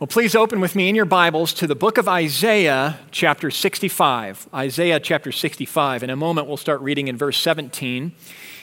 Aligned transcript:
Well, 0.00 0.06
please 0.06 0.34
open 0.34 0.60
with 0.60 0.74
me 0.74 0.88
in 0.88 0.94
your 0.94 1.04
Bibles 1.04 1.52
to 1.52 1.66
the 1.66 1.74
book 1.74 1.98
of 1.98 2.08
Isaiah, 2.08 2.98
chapter 3.10 3.50
65. 3.50 4.48
Isaiah, 4.54 4.98
chapter 4.98 5.30
65. 5.30 6.02
In 6.02 6.08
a 6.08 6.16
moment, 6.16 6.46
we'll 6.46 6.56
start 6.56 6.80
reading 6.80 7.08
in 7.08 7.18
verse 7.18 7.36
17. 7.36 8.12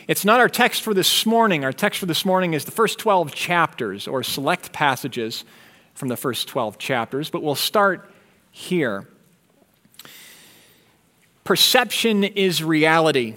It's 0.08 0.26
not 0.26 0.40
our 0.40 0.50
text 0.50 0.82
for 0.82 0.96
this 0.96 1.28
morning. 1.28 1.64
Our 1.64 1.72
text 1.72 2.00
for 2.00 2.08
this 2.08 2.26
morning 2.26 2.56
is 2.56 2.66
the 2.66 2.72
first 2.72 2.98
12 2.98 3.36
chapters, 3.36 4.08
or 4.08 4.24
select 4.24 4.74
passages 4.74 5.46
from 5.94 6.08
the 6.08 6.18
first 6.18 6.48
12 6.48 6.80
chapters, 6.80 7.30
but 7.30 7.44
we'll 7.44 7.54
start 7.54 8.12
here. 8.50 9.08
Perception 11.44 12.24
is 12.24 12.64
reality. 12.64 13.36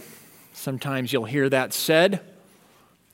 Sometimes 0.54 1.12
you'll 1.12 1.26
hear 1.26 1.50
that 1.50 1.74
said. 1.74 2.14
I'm 2.14 2.22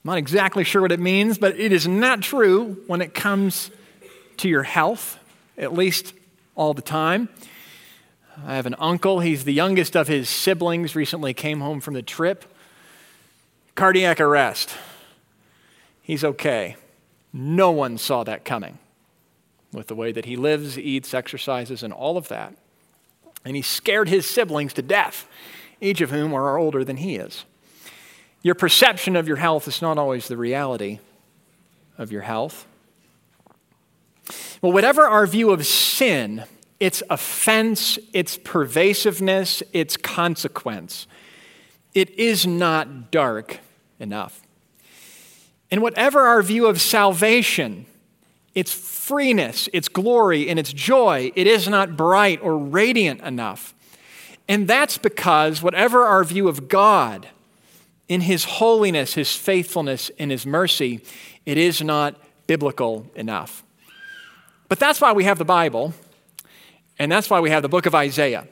not 0.04 0.18
exactly 0.18 0.62
sure 0.62 0.80
what 0.80 0.92
it 0.92 1.00
means, 1.00 1.38
but 1.38 1.58
it 1.58 1.72
is 1.72 1.88
not 1.88 2.22
true 2.22 2.84
when 2.86 3.02
it 3.02 3.14
comes 3.14 3.72
to 4.38 4.48
your 4.48 4.62
health, 4.62 5.18
at 5.56 5.72
least 5.72 6.14
all 6.54 6.74
the 6.74 6.82
time. 6.82 7.28
I 8.44 8.56
have 8.56 8.66
an 8.66 8.76
uncle, 8.78 9.20
he's 9.20 9.44
the 9.44 9.52
youngest 9.52 9.96
of 9.96 10.08
his 10.08 10.28
siblings, 10.28 10.94
recently 10.94 11.32
came 11.32 11.60
home 11.60 11.80
from 11.80 11.94
the 11.94 12.02
trip. 12.02 12.44
Cardiac 13.74 14.20
arrest. 14.20 14.76
He's 16.02 16.24
okay. 16.24 16.76
No 17.32 17.70
one 17.70 17.98
saw 17.98 18.24
that 18.24 18.44
coming 18.44 18.78
with 19.72 19.88
the 19.88 19.94
way 19.94 20.12
that 20.12 20.24
he 20.24 20.36
lives, 20.36 20.78
eats, 20.78 21.12
exercises, 21.12 21.82
and 21.82 21.92
all 21.92 22.16
of 22.16 22.28
that. 22.28 22.54
And 23.44 23.56
he 23.56 23.62
scared 23.62 24.08
his 24.08 24.28
siblings 24.28 24.72
to 24.74 24.82
death, 24.82 25.28
each 25.80 26.00
of 26.00 26.10
whom 26.10 26.32
are 26.34 26.56
older 26.56 26.84
than 26.84 26.96
he 26.96 27.16
is. 27.16 27.44
Your 28.42 28.54
perception 28.54 29.16
of 29.16 29.26
your 29.26 29.36
health 29.36 29.68
is 29.68 29.82
not 29.82 29.98
always 29.98 30.28
the 30.28 30.36
reality 30.36 31.00
of 31.98 32.12
your 32.12 32.22
health. 32.22 32.66
Well, 34.62 34.72
whatever 34.72 35.06
our 35.06 35.26
view 35.26 35.50
of 35.50 35.66
sin, 35.66 36.44
its 36.80 37.02
offense, 37.10 37.98
its 38.12 38.36
pervasiveness, 38.36 39.62
its 39.72 39.96
consequence, 39.96 41.06
it 41.94 42.10
is 42.10 42.46
not 42.46 43.10
dark 43.10 43.60
enough. 43.98 44.42
And 45.70 45.82
whatever 45.82 46.20
our 46.20 46.42
view 46.42 46.66
of 46.66 46.80
salvation, 46.80 47.86
its 48.54 48.72
freeness, 48.72 49.68
its 49.72 49.88
glory, 49.88 50.48
and 50.48 50.58
its 50.58 50.72
joy, 50.72 51.32
it 51.34 51.46
is 51.46 51.68
not 51.68 51.96
bright 51.96 52.40
or 52.42 52.56
radiant 52.56 53.20
enough. 53.22 53.74
And 54.48 54.68
that's 54.68 54.98
because 54.98 55.62
whatever 55.62 56.04
our 56.04 56.24
view 56.24 56.48
of 56.48 56.68
God, 56.68 57.28
in 58.08 58.22
His 58.22 58.44
holiness, 58.44 59.14
His 59.14 59.34
faithfulness, 59.34 60.10
and 60.18 60.30
His 60.30 60.46
mercy, 60.46 61.00
it 61.44 61.58
is 61.58 61.82
not 61.82 62.16
biblical 62.46 63.06
enough. 63.14 63.64
But 64.68 64.78
that's 64.78 65.00
why 65.00 65.12
we 65.12 65.24
have 65.24 65.38
the 65.38 65.44
Bible, 65.44 65.94
and 66.98 67.10
that's 67.10 67.30
why 67.30 67.40
we 67.40 67.50
have 67.50 67.62
the 67.62 67.68
book 67.68 67.86
of 67.86 67.94
Isaiah. 67.94 68.46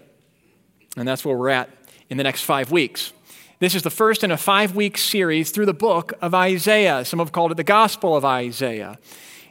And 0.97 1.09
that's 1.09 1.25
where 1.25 1.37
we're 1.37 1.49
at 1.49 1.71
in 2.09 2.17
the 2.17 2.23
next 2.23 2.43
five 2.43 2.71
weeks. 2.71 3.13
This 3.59 3.75
is 3.75 3.83
the 3.83 3.91
first 3.91 4.23
in 4.23 4.31
a 4.31 4.37
five 4.37 4.77
week 4.77 4.99
series 4.99 5.51
through 5.51 5.67
the 5.67 5.75
book 5.75 6.13
of 6.21 6.35
Isaiah. 6.35 7.05
Some 7.05 7.19
have 7.19 7.33
called 7.33 7.51
it 7.51 7.57
the 7.57 7.65
Gospel 7.65 8.17
of 8.17 8.25
Isaiah. 8.25 8.99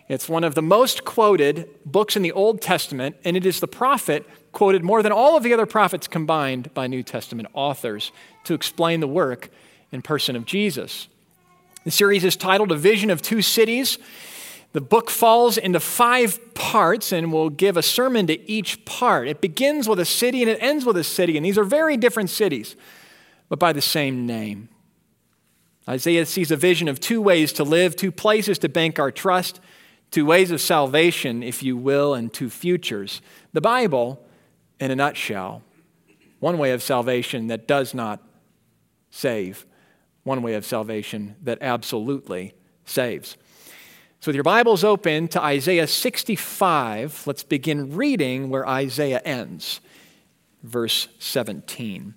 It's 0.07 0.29
one 0.29 0.43
of 0.43 0.55
the 0.55 0.61
most 0.61 1.05
quoted 1.05 1.69
books 1.85 2.15
in 2.15 2.21
the 2.21 2.31
Old 2.31 2.61
Testament, 2.61 3.15
and 3.23 3.35
it 3.35 3.45
is 3.45 3.59
the 3.59 3.67
prophet 3.67 4.25
quoted 4.51 4.83
more 4.83 5.01
than 5.01 5.11
all 5.11 5.35
of 5.35 5.43
the 5.43 5.53
other 5.53 5.65
prophets 5.65 6.07
combined 6.07 6.73
by 6.73 6.87
New 6.87 7.03
Testament 7.03 7.47
authors 7.53 8.11
to 8.43 8.53
explain 8.53 8.99
the 8.99 9.07
work 9.07 9.49
and 9.91 10.03
person 10.03 10.35
of 10.35 10.45
Jesus. 10.45 11.07
The 11.83 11.91
series 11.91 12.23
is 12.23 12.35
titled 12.35 12.71
A 12.71 12.75
Vision 12.75 13.09
of 13.09 13.21
Two 13.21 13.41
Cities. 13.41 13.97
The 14.73 14.81
book 14.81 15.11
falls 15.11 15.57
into 15.57 15.79
five 15.79 16.53
parts, 16.55 17.11
and 17.11 17.31
we'll 17.31 17.51
give 17.51 17.77
a 17.77 17.83
sermon 17.83 18.27
to 18.27 18.51
each 18.51 18.83
part. 18.85 19.27
It 19.27 19.39
begins 19.39 19.87
with 19.87 19.99
a 19.99 20.05
city 20.05 20.41
and 20.41 20.49
it 20.49 20.57
ends 20.61 20.83
with 20.83 20.97
a 20.97 21.03
city, 21.03 21.37
and 21.37 21.45
these 21.45 21.59
are 21.59 21.63
very 21.63 21.95
different 21.95 22.31
cities, 22.31 22.75
but 23.49 23.59
by 23.59 23.71
the 23.71 23.81
same 23.81 24.25
name. 24.25 24.69
Isaiah 25.87 26.25
sees 26.25 26.49
a 26.49 26.55
vision 26.55 26.87
of 26.87 26.99
two 26.99 27.21
ways 27.21 27.53
to 27.53 27.63
live, 27.63 27.95
two 27.95 28.11
places 28.11 28.57
to 28.59 28.69
bank 28.69 28.97
our 28.97 29.11
trust, 29.11 29.59
two 30.09 30.25
ways 30.25 30.49
of 30.49 30.59
salvation, 30.59 31.43
if 31.43 31.61
you 31.61 31.77
will, 31.77 32.15
and 32.15 32.33
two 32.33 32.49
futures. 32.49 33.21
The 33.51 33.61
Bible, 33.61 34.25
in 34.79 34.89
a 34.89 34.95
nutshell, 34.95 35.61
one 36.39 36.57
way 36.57 36.71
of 36.71 36.81
salvation 36.81 37.47
that 37.47 37.67
does 37.67 37.93
not 37.93 38.23
save, 39.11 39.67
one 40.23 40.41
way 40.41 40.55
of 40.55 40.65
salvation 40.65 41.35
that 41.43 41.59
absolutely 41.61 42.53
saves. 42.85 43.37
So, 44.23 44.29
with 44.29 44.35
your 44.35 44.43
Bibles 44.45 44.85
open 44.85 45.27
to 45.27 45.43
Isaiah 45.43 45.85
65, 45.85 47.27
let's 47.27 47.43
begin 47.43 47.93
reading 47.97 48.49
where 48.49 48.65
Isaiah 48.65 49.19
ends. 49.25 49.81
Verse 50.63 51.09
17. 51.19 52.13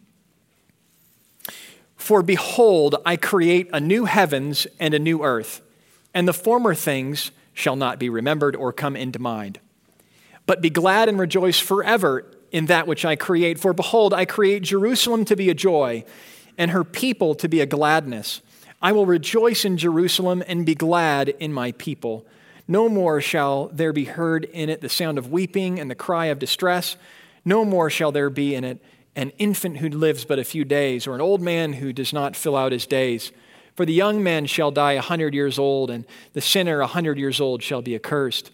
For 1.97 2.23
behold, 2.23 2.95
I 3.05 3.17
create 3.17 3.69
a 3.73 3.81
new 3.81 4.05
heavens 4.05 4.69
and 4.79 4.95
a 4.95 5.01
new 5.01 5.25
earth, 5.25 5.63
and 6.15 6.29
the 6.29 6.33
former 6.33 6.77
things 6.77 7.33
shall 7.53 7.75
not 7.75 7.99
be 7.99 8.09
remembered 8.09 8.55
or 8.55 8.73
come 8.73 8.95
into 8.95 9.19
mind. 9.19 9.59
But 10.47 10.63
be 10.63 10.71
glad 10.71 11.09
and 11.09 11.19
rejoice 11.19 11.59
forever 11.59 12.25
in 12.53 12.67
that 12.67 12.87
which 12.87 13.05
I 13.05 13.17
create. 13.17 13.59
For 13.59 13.73
behold, 13.73 14.15
I 14.15 14.27
create 14.27 14.63
Jerusalem 14.63 15.25
to 15.25 15.35
be 15.35 15.51
a 15.51 15.55
joy, 15.55 16.05
and 16.57 16.71
her 16.71 16.85
people 16.85 17.35
to 17.35 17.49
be 17.49 17.61
a 17.61 17.67
gladness. 17.67 18.43
I 18.87 18.93
will 18.93 19.05
rejoice 19.05 19.65
in 19.65 19.79
Jerusalem 19.79 20.45
and 20.47 20.65
be 20.65 20.77
glad 20.77 21.31
in 21.31 21.53
my 21.53 21.73
people. 21.73 22.25
No 22.69 22.89
more 22.89 23.21
shall 23.21 23.67
there 23.67 23.93
be 23.93 24.05
heard 24.05 24.45
in 24.45 24.71
it 24.71 24.81
the 24.81 24.89
sound 24.89 25.19
of 25.19 25.33
weeping 25.33 25.81
and 25.81 25.91
the 25.91 25.97
cry 25.97 26.27
of 26.27 26.39
distress. 26.39 26.97
No 27.45 27.65
more 27.65 27.91
shall 27.91 28.13
there 28.13 28.31
be 28.31 28.55
in 28.55 28.63
it 28.63 28.81
an 29.17 29.31
infant 29.39 29.79
who 29.79 29.89
lives 29.89 30.25
but 30.25 30.39
a 30.39 30.45
few 30.45 30.65
days, 30.65 31.09
or 31.09 31.17
an 31.17 31.21
old 31.21 31.43
man 31.43 31.73
who 31.73 31.93
does 31.93 32.13
not 32.13 32.37
fill 32.37 32.55
out 32.55 32.71
his 32.71 32.87
days. 32.87 33.33
For 33.75 33.85
the 33.85 33.93
young 33.93 34.23
man 34.23 34.47
shall 34.47 34.71
die 34.71 34.93
a 34.93 35.01
hundred 35.01 35.35
years 35.35 35.59
old, 35.59 35.91
and 35.91 36.05
the 36.33 36.41
sinner 36.41 36.81
a 36.81 36.87
hundred 36.87 37.19
years 37.19 37.41
old 37.41 37.65
shall 37.65 37.83
be 37.83 37.97
accursed. 37.97 38.53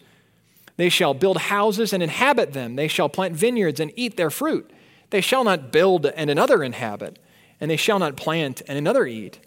They 0.77 0.89
shall 0.89 1.13
build 1.13 1.37
houses 1.37 1.93
and 1.93 2.01
inhabit 2.01 2.53
them. 2.53 2.75
They 2.75 2.87
shall 2.87 3.07
plant 3.07 3.35
vineyards 3.35 3.79
and 3.79 3.91
eat 3.95 4.17
their 4.17 4.31
fruit. 4.31 4.67
They 5.11 5.21
shall 5.21 5.43
not 5.43 5.71
build 5.71 6.07
and 6.07 6.31
another 6.31 6.63
inhabit, 6.63 7.19
and 7.61 7.69
they 7.69 7.77
shall 7.77 7.99
not 7.99 8.17
plant 8.17 8.63
and 8.67 8.79
another 8.79 9.05
eat. 9.05 9.39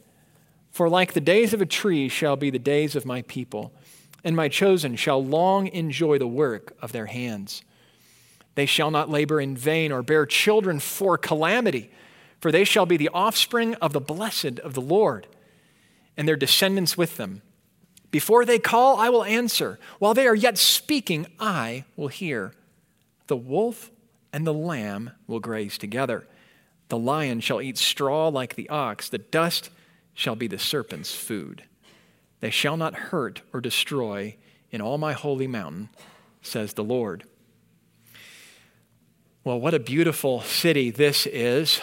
For 0.76 0.90
like 0.90 1.14
the 1.14 1.22
days 1.22 1.54
of 1.54 1.62
a 1.62 1.64
tree 1.64 2.10
shall 2.10 2.36
be 2.36 2.50
the 2.50 2.58
days 2.58 2.94
of 2.94 3.06
my 3.06 3.22
people, 3.22 3.72
and 4.22 4.36
my 4.36 4.50
chosen 4.50 4.94
shall 4.94 5.24
long 5.24 5.68
enjoy 5.68 6.18
the 6.18 6.26
work 6.26 6.76
of 6.82 6.92
their 6.92 7.06
hands. 7.06 7.62
They 8.56 8.66
shall 8.66 8.90
not 8.90 9.08
labor 9.08 9.40
in 9.40 9.56
vain 9.56 9.90
or 9.90 10.02
bear 10.02 10.26
children 10.26 10.78
for 10.78 11.16
calamity, 11.16 11.90
for 12.40 12.52
they 12.52 12.64
shall 12.64 12.84
be 12.84 12.98
the 12.98 13.08
offspring 13.08 13.74
of 13.76 13.94
the 13.94 14.02
blessed 14.02 14.58
of 14.58 14.74
the 14.74 14.82
Lord, 14.82 15.26
and 16.14 16.28
their 16.28 16.36
descendants 16.36 16.94
with 16.94 17.16
them. 17.16 17.40
Before 18.10 18.44
they 18.44 18.58
call, 18.58 19.00
I 19.00 19.08
will 19.08 19.24
answer. 19.24 19.78
While 19.98 20.12
they 20.12 20.26
are 20.26 20.34
yet 20.34 20.58
speaking, 20.58 21.26
I 21.40 21.84
will 21.96 22.08
hear. 22.08 22.52
The 23.28 23.36
wolf 23.38 23.90
and 24.30 24.46
the 24.46 24.52
lamb 24.52 25.12
will 25.26 25.40
graze 25.40 25.78
together. 25.78 26.26
The 26.88 26.98
lion 26.98 27.40
shall 27.40 27.62
eat 27.62 27.78
straw 27.78 28.28
like 28.28 28.56
the 28.56 28.68
ox, 28.68 29.08
the 29.08 29.16
dust 29.16 29.70
shall 30.16 30.34
be 30.34 30.48
the 30.48 30.58
serpent's 30.58 31.14
food. 31.14 31.62
They 32.40 32.50
shall 32.50 32.76
not 32.76 32.94
hurt 32.94 33.42
or 33.52 33.60
destroy 33.60 34.34
in 34.72 34.80
all 34.80 34.98
my 34.98 35.12
holy 35.12 35.46
mountain, 35.46 35.90
says 36.42 36.72
the 36.72 36.82
Lord. 36.82 37.22
Well, 39.44 39.60
what 39.60 39.74
a 39.74 39.78
beautiful 39.78 40.40
city 40.40 40.90
this 40.90 41.26
is. 41.26 41.80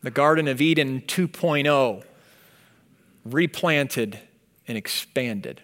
The 0.00 0.10
Garden 0.10 0.48
of 0.48 0.62
Eden 0.62 1.02
2.0, 1.02 2.04
replanted 3.24 4.20
and 4.68 4.78
expanded. 4.78 5.60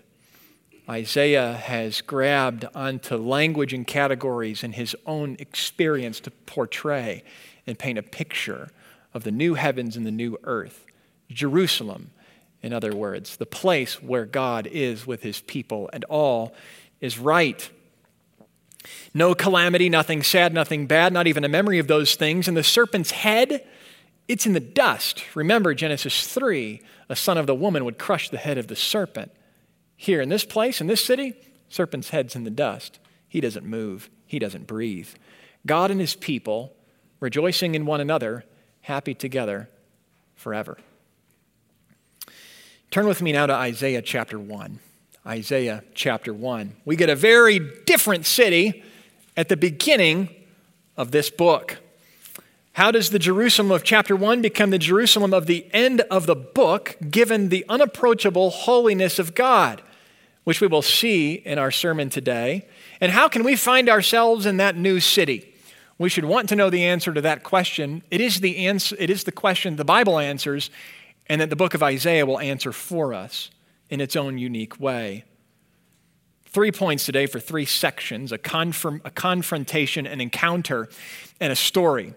Isaiah 0.89 1.55
has 1.55 2.01
grabbed 2.01 2.67
onto 2.75 3.17
language 3.17 3.73
and 3.73 3.87
categories 3.87 4.65
in 4.65 4.73
his 4.73 4.97
own 5.07 5.37
experience 5.39 6.19
to 6.21 6.33
portray 6.33 7.23
and 7.67 7.79
paint 7.79 7.99
a 7.99 8.03
picture 8.03 8.71
of 9.15 9.23
the 9.23 9.31
new 9.31 9.55
heavens 9.55 9.97
and 9.97 10.05
the 10.05 10.11
new 10.11 10.37
earth. 10.43 10.85
Jerusalem, 11.33 12.11
in 12.63 12.73
other 12.73 12.95
words, 12.95 13.37
the 13.37 13.47
place 13.47 14.03
where 14.03 14.25
God 14.25 14.67
is 14.67 15.07
with 15.07 15.23
his 15.23 15.41
people, 15.41 15.91
and 15.93 16.05
all 16.05 16.55
is 17.01 17.19
right. 17.19 17.69
No 19.15 19.35
calamity, 19.35 19.89
nothing 19.89 20.23
sad, 20.23 20.53
nothing 20.53 20.87
bad, 20.87 21.13
not 21.13 21.27
even 21.27 21.45
a 21.45 21.49
memory 21.49 21.79
of 21.79 21.87
those 21.87 22.15
things. 22.15 22.49
And 22.49 22.57
the 22.57 22.63
serpent's 22.63 23.11
head, 23.11 23.67
it's 24.29 24.47
in 24.47 24.53
the 24.53 24.61
dust. 24.61 25.25
Remember 25.35 25.75
Genesis 25.75 26.27
3 26.27 26.81
a 27.09 27.17
son 27.17 27.37
of 27.37 27.47
the 27.47 27.55
woman 27.55 27.85
would 27.85 27.99
crush 27.99 28.31
the 28.31 28.39
head 28.39 28.57
of 28.57 28.69
the 28.69 28.77
serpent. 28.77 29.31
Here 29.97 30.23
in 30.23 30.31
this 30.31 30.47
place, 30.47 30.81
in 30.81 30.87
this 30.87 31.05
city, 31.05 31.35
serpent's 31.69 32.09
head's 32.09 32.35
in 32.35 32.45
the 32.45 32.51
dust. 32.51 32.99
He 33.29 33.39
doesn't 33.39 33.67
move, 33.67 34.09
he 34.27 34.39
doesn't 34.39 34.67
breathe. 34.67 35.11
God 35.67 35.91
and 35.91 36.01
his 36.01 36.15
people, 36.15 36.75
rejoicing 37.21 37.75
in 37.75 37.85
one 37.85 38.01
another, 38.01 38.45
happy 38.81 39.15
together 39.15 39.69
forever. 40.35 40.79
Turn 42.93 43.07
with 43.07 43.23
me 43.23 43.33
now 43.33 43.47
to 43.47 43.55
Isaiah 43.55 44.03
chapter 44.03 44.39
1. 44.39 44.79
Isaiah 45.27 45.83
chapter 45.95 46.35
1. 46.35 46.75
We 46.85 46.95
get 46.95 47.09
a 47.09 47.17
very 47.17 47.59
different 47.87 48.27
city 48.27 48.85
at 49.35 49.49
the 49.49 49.57
beginning 49.57 50.29
of 50.95 51.11
this 51.11 51.31
book. 51.31 51.79
How 52.75 52.91
does 52.91 53.09
the 53.09 53.19
Jerusalem 53.19 53.71
of 53.71 53.83
chapter 53.83 54.15
1 54.15 54.43
become 54.43 54.69
the 54.69 54.79
Jerusalem 54.79 55.33
of 55.33 55.47
the 55.47 55.67
end 55.73 56.03
of 56.11 56.27
the 56.27 56.37
book, 56.37 56.99
given 57.11 57.49
the 57.49 57.65
unapproachable 57.67 58.51
holiness 58.51 59.19
of 59.19 59.35
God, 59.35 59.81
which 60.45 60.61
we 60.61 60.67
will 60.67 60.83
see 60.83 61.33
in 61.33 61.57
our 61.57 61.71
sermon 61.71 62.11
today? 62.11 62.69
And 63.01 63.11
how 63.11 63.27
can 63.27 63.43
we 63.43 63.57
find 63.57 63.89
ourselves 63.89 64.45
in 64.45 64.59
that 64.59 64.77
new 64.77 65.01
city? 65.01 65.55
We 65.97 66.11
should 66.11 66.27
want 66.27 66.51
to 66.51 66.57
know 66.57 66.69
the 66.69 66.85
answer 66.85 67.15
to 67.15 67.23
that 67.23 67.43
question. 67.43 68.03
It 68.11 68.21
is 68.21 68.41
the, 68.41 68.67
answer, 68.67 68.97
it 68.99 69.09
is 69.09 69.25
the 69.25 69.33
question 69.33 69.77
the 69.77 69.85
Bible 69.85 70.19
answers, 70.19 70.69
and 71.29 71.41
that 71.41 71.51
the 71.51 71.57
book 71.57 71.75
of 71.75 71.83
Isaiah 71.83 72.27
will 72.27 72.41
answer 72.41 72.73
for 72.73 73.15
us 73.15 73.51
in 73.89 74.01
its 74.01 74.17
own 74.17 74.39
unique 74.39 74.81
way. 74.81 75.25
Three 76.47 76.73
points 76.73 77.07
today 77.07 77.27
for 77.27 77.41
three 77.41 77.65
sections 77.65 78.31
a, 78.31 78.39
confirm, 78.39 79.01
a 79.05 79.11
confrontation, 79.11 80.07
an 80.07 80.21
encounter, 80.21 80.89
and 81.41 81.53
a 81.53 81.57
story. 81.57 82.15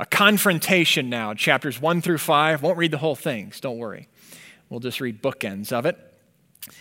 A 0.00 0.06
confrontation 0.06 1.08
now, 1.08 1.32
chapters 1.32 1.80
1 1.80 2.02
through 2.02 2.18
5. 2.18 2.62
Won't 2.62 2.76
read 2.76 2.90
the 2.90 2.98
whole 2.98 3.14
things, 3.14 3.60
don't 3.60 3.78
worry. 3.78 4.08
We'll 4.68 4.80
just 4.80 5.00
read 5.00 5.22
bookends 5.22 5.70
of 5.70 5.86
it. 5.86 5.96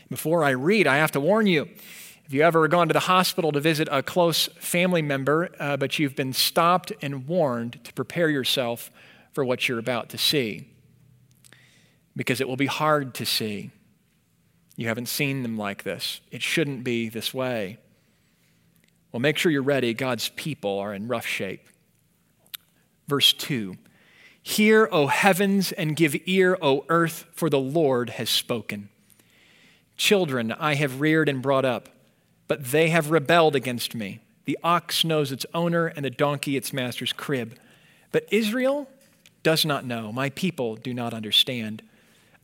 Before 0.09 0.43
I 0.43 0.51
read, 0.51 0.87
I 0.87 0.97
have 0.97 1.11
to 1.11 1.19
warn 1.19 1.45
you. 1.45 1.69
If 2.25 2.33
you 2.33 2.43
ever 2.43 2.67
gone 2.67 2.87
to 2.87 2.93
the 2.93 3.01
hospital 3.01 3.51
to 3.51 3.59
visit 3.59 3.89
a 3.91 4.01
close 4.01 4.47
family 4.59 5.01
member, 5.01 5.49
uh, 5.59 5.77
but 5.77 5.99
you've 5.99 6.15
been 6.15 6.33
stopped 6.33 6.93
and 7.01 7.27
warned 7.27 7.83
to 7.83 7.93
prepare 7.93 8.29
yourself 8.29 8.89
for 9.33 9.43
what 9.43 9.67
you're 9.67 9.79
about 9.79 10.09
to 10.09 10.17
see, 10.17 10.69
because 12.15 12.41
it 12.41 12.47
will 12.47 12.57
be 12.57 12.65
hard 12.65 13.13
to 13.15 13.25
see. 13.25 13.71
You 14.75 14.87
haven't 14.87 15.09
seen 15.09 15.43
them 15.43 15.57
like 15.57 15.83
this. 15.83 16.21
It 16.31 16.41
shouldn't 16.41 16.83
be 16.83 17.09
this 17.09 17.33
way. 17.33 17.77
Well, 19.11 19.19
make 19.19 19.37
sure 19.37 19.51
you're 19.51 19.61
ready. 19.61 19.93
God's 19.93 20.29
people 20.29 20.79
are 20.79 20.93
in 20.93 21.07
rough 21.07 21.25
shape. 21.25 21.67
Verse 23.07 23.33
2 23.33 23.75
Hear, 24.43 24.89
O 24.91 25.07
heavens, 25.07 25.71
and 25.71 25.95
give 25.95 26.15
ear, 26.25 26.57
O 26.61 26.85
earth, 26.89 27.25
for 27.33 27.49
the 27.49 27.59
Lord 27.59 28.11
has 28.11 28.29
spoken. 28.29 28.89
Children 29.97 30.51
I 30.53 30.75
have 30.75 31.01
reared 31.01 31.29
and 31.29 31.41
brought 31.41 31.65
up, 31.65 31.89
but 32.47 32.71
they 32.71 32.89
have 32.89 33.11
rebelled 33.11 33.55
against 33.55 33.93
me. 33.93 34.19
The 34.45 34.57
ox 34.63 35.03
knows 35.03 35.31
its 35.31 35.45
owner, 35.53 35.87
and 35.87 36.03
the 36.03 36.09
donkey 36.09 36.57
its 36.57 36.73
master's 36.73 37.13
crib. 37.13 37.55
But 38.11 38.27
Israel 38.31 38.89
does 39.43 39.63
not 39.63 39.85
know. 39.85 40.11
My 40.11 40.29
people 40.29 40.75
do 40.75 40.93
not 40.93 41.13
understand. 41.13 41.83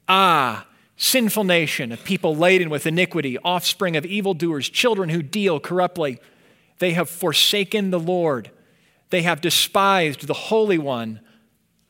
Ah, 0.07 0.67
sinful 0.95 1.43
nation, 1.43 1.91
a 1.91 1.97
people 1.97 2.35
laden 2.35 2.69
with 2.69 2.87
iniquity, 2.87 3.37
offspring 3.39 3.95
of 3.95 4.05
evildoers, 4.05 4.69
children 4.69 5.09
who 5.09 5.21
deal 5.21 5.59
corruptly. 5.59 6.19
They 6.79 6.93
have 6.93 7.09
forsaken 7.09 7.91
the 7.91 7.99
Lord 7.99 8.51
they 9.09 9.21
have 9.21 9.41
despised 9.41 10.27
the 10.27 10.33
Holy 10.33 10.77
One 10.77 11.21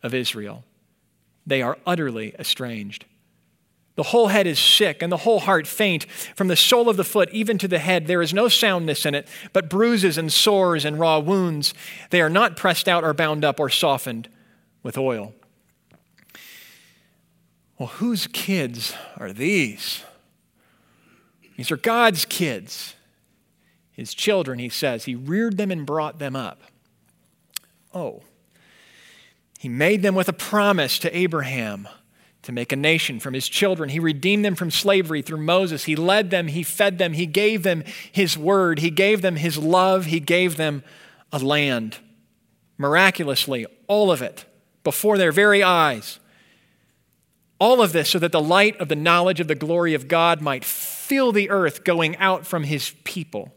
of 0.04 0.14
Israel. 0.14 0.64
They 1.46 1.62
are 1.62 1.78
utterly 1.86 2.36
estranged. 2.38 3.06
The 3.96 4.04
whole 4.04 4.28
head 4.28 4.46
is 4.46 4.60
sick 4.60 5.02
and 5.02 5.12
the 5.12 5.18
whole 5.18 5.40
heart 5.40 5.66
faint. 5.66 6.06
From 6.36 6.50
the 6.50 6.56
sole 6.56 6.88
of 6.88 6.98
the 6.98 7.04
foot 7.04 7.30
even 7.32 7.58
to 7.58 7.68
the 7.68 7.80
head, 7.80 8.06
there 8.06 8.22
is 8.22 8.34
no 8.34 8.48
soundness 8.48 9.08
in 9.08 9.16
it, 9.16 9.28
but 9.54 9.70
bruises 9.70 10.20
and 10.20 10.32
sores 10.32 10.86
and 10.86 11.00
raw 11.00 11.18
wounds. 11.18 11.74
They 12.12 12.22
are 12.22 12.30
not 12.30 12.56
pressed 12.56 12.88
out 12.88 13.04
or 13.04 13.14
bound 13.14 13.44
up 13.44 13.60
or 13.60 13.70
softened 13.70 14.30
with 14.84 14.98
oil. 14.98 15.34
Well, 17.78 17.88
whose 17.88 18.28
kids 18.28 18.94
are 19.18 19.32
these? 19.32 20.04
These 21.58 21.72
are 21.72 21.78
God's 21.78 22.26
kids. 22.26 22.96
His 23.92 24.14
children, 24.14 24.60
he 24.60 24.70
says. 24.70 25.06
He 25.06 25.16
reared 25.16 25.58
them 25.58 25.72
and 25.72 25.86
brought 25.86 26.20
them 26.20 26.36
up. 26.36 26.62
Oh. 27.94 28.22
He 29.60 29.70
made 29.70 30.04
them 30.04 30.16
with 30.16 30.30
a 30.30 30.34
promise 30.34 31.00
to 31.00 31.18
Abraham 31.18 31.88
to 32.44 32.52
make 32.52 32.72
a 32.72 32.78
nation 32.78 33.20
from 33.20 33.34
his 33.34 33.50
children. 33.50 33.90
He 33.90 34.00
redeemed 34.00 34.46
them 34.46 34.56
from 34.56 34.72
slavery 34.72 35.22
through 35.22 35.44
Moses. 35.44 35.84
He 35.84 35.96
led 35.96 36.30
them, 36.30 36.48
he 36.48 36.64
fed 36.64 36.98
them, 36.98 37.14
he 37.14 37.26
gave 37.26 37.64
them 37.64 37.84
his 38.12 38.38
word, 38.38 38.80
he 38.80 38.92
gave 38.92 39.22
them 39.22 39.36
his 39.36 39.58
love, 39.58 40.06
he 40.06 40.20
gave 40.20 40.58
them 40.58 40.84
a 41.32 41.40
land. 41.40 41.98
Miraculously, 42.78 43.66
all 43.88 44.12
of 44.12 44.22
it 44.22 44.46
before 44.84 45.18
their 45.18 45.32
very 45.32 45.64
eyes. 45.64 46.20
All 47.60 47.82
of 47.82 47.92
this 47.92 48.10
so 48.10 48.20
that 48.20 48.32
the 48.32 48.42
light 48.42 48.78
of 48.78 48.88
the 48.88 48.96
knowledge 48.96 49.40
of 49.40 49.48
the 49.48 49.56
glory 49.56 49.94
of 49.94 50.08
God 50.08 50.42
might 50.42 50.64
fill 50.64 51.32
the 51.32 51.50
earth 51.50 51.84
going 51.84 52.16
out 52.18 52.46
from 52.46 52.64
his 52.64 52.92
people, 53.04 53.54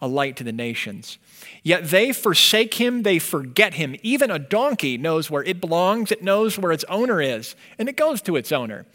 a 0.00 0.08
light 0.08 0.36
to 0.36 0.44
the 0.44 0.52
nations. 0.52 1.18
Yet 1.62 1.90
they 1.90 2.12
forsake 2.12 2.74
him, 2.74 3.02
they 3.02 3.18
forget 3.18 3.74
him. 3.74 3.94
Even 4.02 4.30
a 4.30 4.38
donkey 4.38 4.98
knows 4.98 5.30
where 5.30 5.44
it 5.44 5.60
belongs, 5.60 6.10
it 6.10 6.22
knows 6.22 6.58
where 6.58 6.72
its 6.72 6.84
owner 6.88 7.20
is, 7.20 7.54
and 7.78 7.88
it 7.88 7.96
goes 7.96 8.20
to 8.22 8.36
its 8.36 8.50
owner. 8.50 8.86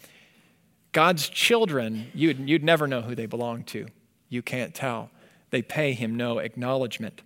God's 0.92 1.28
children, 1.28 2.10
you'd, 2.14 2.48
you'd 2.48 2.64
never 2.64 2.86
know 2.86 3.02
who 3.02 3.14
they 3.14 3.26
belong 3.26 3.64
to. 3.64 3.86
You 4.28 4.42
can't 4.42 4.74
tell. 4.74 5.10
They 5.50 5.62
pay 5.62 5.92
him 5.92 6.16
no 6.16 6.38
acknowledgement. 6.38 7.22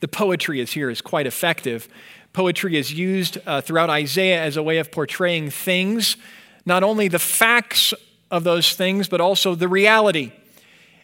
The 0.00 0.08
poetry 0.08 0.60
is 0.60 0.72
here 0.72 0.90
is 0.90 1.00
quite 1.00 1.26
effective. 1.26 1.88
Poetry 2.32 2.76
is 2.76 2.92
used 2.92 3.38
uh, 3.46 3.60
throughout 3.60 3.90
Isaiah 3.90 4.42
as 4.42 4.56
a 4.56 4.62
way 4.62 4.78
of 4.78 4.92
portraying 4.92 5.50
things, 5.50 6.16
not 6.64 6.82
only 6.82 7.08
the 7.08 7.18
facts 7.18 7.94
of 8.30 8.44
those 8.44 8.74
things, 8.74 9.08
but 9.08 9.20
also 9.20 9.54
the 9.54 9.68
reality. 9.68 10.32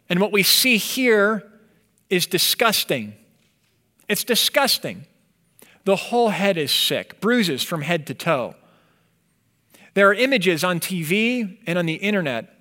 And 0.08 0.20
what 0.20 0.32
we 0.32 0.42
see 0.42 0.76
here 0.76 1.50
is 2.10 2.26
disgusting. 2.26 3.14
It's 4.08 4.24
disgusting. 4.24 5.06
The 5.84 5.96
whole 5.96 6.30
head 6.30 6.56
is 6.56 6.70
sick, 6.70 7.20
bruises 7.20 7.62
from 7.62 7.82
head 7.82 8.06
to 8.08 8.14
toe. 8.14 8.54
There 9.94 10.08
are 10.08 10.14
images 10.14 10.64
on 10.64 10.80
TV 10.80 11.58
and 11.66 11.78
on 11.78 11.86
the 11.86 11.94
internet 11.94 12.54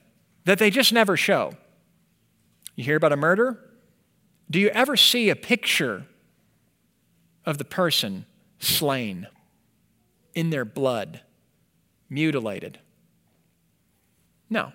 that 0.46 0.60
they 0.60 0.70
just 0.70 0.94
never 0.94 1.18
show. 1.18 1.54
You 2.76 2.84
hear 2.84 2.96
about 2.96 3.12
a 3.12 3.18
murder? 3.18 3.60
Do 4.50 4.60
you 4.60 4.70
ever 4.70 4.96
see 4.96 5.30
a 5.30 5.36
picture 5.36 6.06
of 7.46 7.58
the 7.58 7.66
person 7.66 8.26
slain 8.64 9.28
in 10.34 10.50
their 10.50 10.66
blood, 10.66 11.22
mutilated? 12.10 12.80
No. 14.50 14.72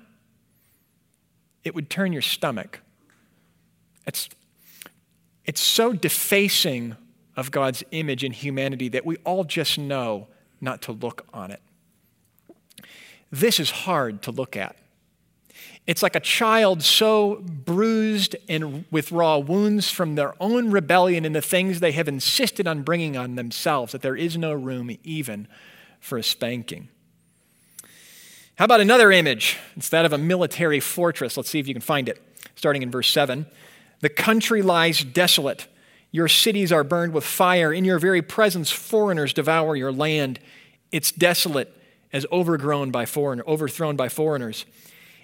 It 1.64 1.74
would 1.74 1.90
turn 1.90 2.12
your 2.12 2.22
stomach. 2.22 2.80
It's 4.06 4.28
it's 5.44 5.60
so 5.62 5.94
defacing 5.94 6.96
of 7.34 7.50
God's 7.50 7.82
image 7.90 8.22
in 8.22 8.32
humanity 8.32 8.88
that 8.90 9.06
we 9.06 9.16
all 9.24 9.44
just 9.44 9.78
know 9.78 10.28
not 10.60 10.82
to 10.82 10.92
look 10.92 11.26
on 11.32 11.50
it. 11.50 11.62
This 13.30 13.58
is 13.58 13.70
hard 13.70 14.20
to 14.22 14.30
look 14.30 14.56
at. 14.56 14.76
It's 15.88 16.02
like 16.02 16.14
a 16.14 16.20
child 16.20 16.82
so 16.82 17.36
bruised 17.42 18.36
and 18.46 18.84
with 18.90 19.10
raw 19.10 19.38
wounds 19.38 19.90
from 19.90 20.16
their 20.16 20.34
own 20.38 20.70
rebellion 20.70 21.24
and 21.24 21.34
the 21.34 21.40
things 21.40 21.80
they 21.80 21.92
have 21.92 22.08
insisted 22.08 22.68
on 22.68 22.82
bringing 22.82 23.16
on 23.16 23.36
themselves 23.36 23.92
that 23.92 24.02
there 24.02 24.14
is 24.14 24.36
no 24.36 24.52
room 24.52 24.90
even 25.02 25.48
for 25.98 26.18
a 26.18 26.22
spanking. 26.22 26.90
How 28.56 28.66
about 28.66 28.82
another 28.82 29.10
image? 29.10 29.56
It's 29.76 29.88
that 29.88 30.04
of 30.04 30.12
a 30.12 30.18
military 30.18 30.78
fortress. 30.78 31.38
Let's 31.38 31.48
see 31.48 31.58
if 31.58 31.66
you 31.66 31.72
can 31.72 31.80
find 31.80 32.06
it, 32.06 32.22
starting 32.54 32.82
in 32.82 32.90
verse 32.90 33.08
7. 33.08 33.46
The 34.00 34.10
country 34.10 34.60
lies 34.60 35.02
desolate. 35.02 35.68
Your 36.10 36.28
cities 36.28 36.70
are 36.70 36.84
burned 36.84 37.14
with 37.14 37.24
fire. 37.24 37.72
In 37.72 37.86
your 37.86 37.98
very 37.98 38.20
presence, 38.20 38.70
foreigners 38.70 39.32
devour 39.32 39.74
your 39.74 39.92
land. 39.92 40.38
It's 40.92 41.12
desolate 41.12 41.74
as 42.12 42.26
overgrown 42.30 42.90
by 42.90 43.06
foreign, 43.06 43.40
overthrown 43.46 43.96
by 43.96 44.10
foreigners. 44.10 44.66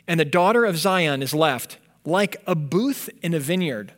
And 0.06 0.20
the 0.20 0.24
daughter 0.24 0.64
of 0.64 0.76
Zion 0.76 1.22
is 1.22 1.34
left 1.34 1.78
like 2.04 2.36
a 2.46 2.54
booth 2.54 3.08
in 3.22 3.32
a 3.32 3.40
vineyard, 3.40 3.92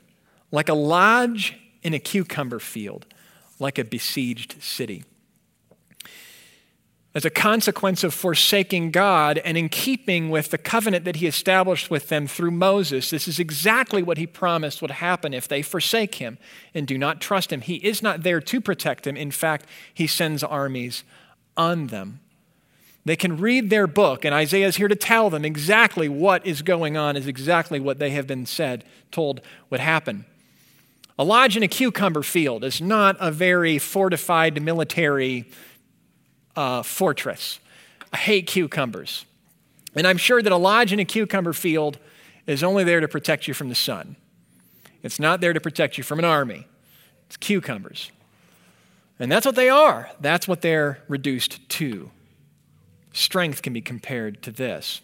like 0.53 0.69
a 0.69 0.75
lodge 0.75 1.59
in 1.83 1.93
a 1.93 1.99
cucumber 1.99 2.61
field, 2.61 3.07
like 3.59 3.79
a 3.79 3.85
besieged 3.85 4.63
city 4.63 5.03
as 7.17 7.25
a 7.25 7.31
consequence 7.31 8.05
of 8.05 8.13
forsaking 8.13 8.91
God 8.91 9.39
and 9.39 9.57
in 9.57 9.71
keeping 9.71 10.29
with 10.29 10.51
the 10.51 10.59
covenant 10.59 11.07
that 11.07 11.17
he 11.17 11.27
established 11.27 11.91
with 11.91 12.11
them 12.11 12.27
through 12.27 12.51
Moses. 12.51 13.09
This 13.09 13.27
is 13.27 13.39
exactly 13.39 14.03
what 14.03 14.19
he 14.19 14.27
promised 14.27 14.83
would 14.83 14.91
happen 14.91 15.33
if 15.33 15.49
they 15.49 15.63
forsake 15.63 16.17
him 16.17 16.37
and 16.75 16.87
do 16.87 16.99
not 16.99 17.23
trust 17.23 17.51
him. 17.51 17.63
He 17.63 17.77
is 17.77 18.03
not 18.03 18.23
there 18.23 18.43
to 18.43 18.61
protect 18.61 19.05
them. 19.05 19.17
In 19.17 19.31
fact, 19.31 19.65
he 19.95 20.07
sends 20.07 20.45
armies 20.45 21.05
on 21.57 21.87
them. 21.87 22.21
They 23.07 23.15
can 23.15 23.37
read 23.37 23.71
their 23.71 23.87
book, 23.87 24.25
and 24.25 24.35
Isaiah 24.35 24.67
is 24.67 24.77
here 24.77 24.89
to 24.89 24.97
tell 24.97 25.31
them 25.31 25.45
exactly 25.45 26.09
what 26.09 26.45
is 26.45 26.61
going 26.61 26.97
on, 26.97 27.17
is 27.17 27.29
exactly 27.29 27.79
what 27.79 28.01
they 28.01 28.11
have 28.11 28.27
been 28.27 28.47
said, 28.47 28.83
told 29.13 29.41
would 29.71 29.79
happen. 29.79 30.27
A 31.17 31.23
lodge 31.23 31.57
in 31.57 31.63
a 31.63 31.69
cucumber 31.69 32.25
field 32.25 32.65
is 32.65 32.81
not 32.81 33.17
a 33.21 33.31
very 33.31 33.79
fortified 33.79 34.61
military 34.61 35.49
uh, 36.57 36.83
fortress. 36.83 37.61
I 38.13 38.17
hate 38.17 38.49
cucumbers. 38.49 39.25
And 39.95 40.05
I'm 40.05 40.19
sure 40.19 40.43
that 40.43 40.51
a 40.51 40.57
lodge 40.57 40.93
in 40.93 40.99
a 40.99 41.05
cucumber 41.05 41.53
field 41.53 41.99
is 42.49 42.65
only 42.65 42.83
there 42.83 42.99
to 42.99 43.07
protect 43.07 43.47
you 43.47 43.55
from 43.55 43.69
the 43.69 43.77
sun. 43.77 44.17
It's 45.05 45.21
not 45.21 45.41
there 45.41 45.53
to 45.53 45.61
protect 45.61 45.97
you 45.97 46.03
from 46.03 46.19
an 46.19 46.25
army. 46.25 46.67
It's 47.29 47.37
cucumbers. 47.37 48.11
And 49.21 49.31
that's 49.31 49.47
what 49.47 49.55
they 49.55 49.69
are. 49.69 50.11
That's 50.21 50.49
what 50.49 50.61
they're 50.61 50.99
reduced 51.07 51.67
to. 51.69 52.11
Strength 53.17 53.63
can 53.63 53.73
be 53.73 53.81
compared 53.81 54.43
to 54.43 54.51
this. 54.51 55.01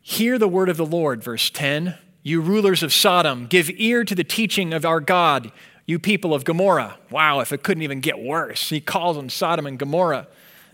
Hear 0.00 0.38
the 0.38 0.46
word 0.46 0.68
of 0.68 0.76
the 0.76 0.86
Lord, 0.86 1.20
verse 1.24 1.50
10. 1.50 1.98
You 2.22 2.40
rulers 2.40 2.84
of 2.84 2.92
Sodom, 2.92 3.48
give 3.48 3.68
ear 3.70 4.04
to 4.04 4.14
the 4.14 4.22
teaching 4.22 4.72
of 4.72 4.84
our 4.84 5.00
God, 5.00 5.50
you 5.86 5.98
people 5.98 6.32
of 6.32 6.44
Gomorrah. 6.44 6.98
Wow, 7.10 7.40
if 7.40 7.52
it 7.52 7.64
couldn't 7.64 7.82
even 7.82 7.98
get 7.98 8.20
worse. 8.20 8.68
He 8.68 8.80
calls 8.80 9.16
them 9.16 9.28
Sodom 9.28 9.66
and 9.66 9.76
Gomorrah. 9.76 10.28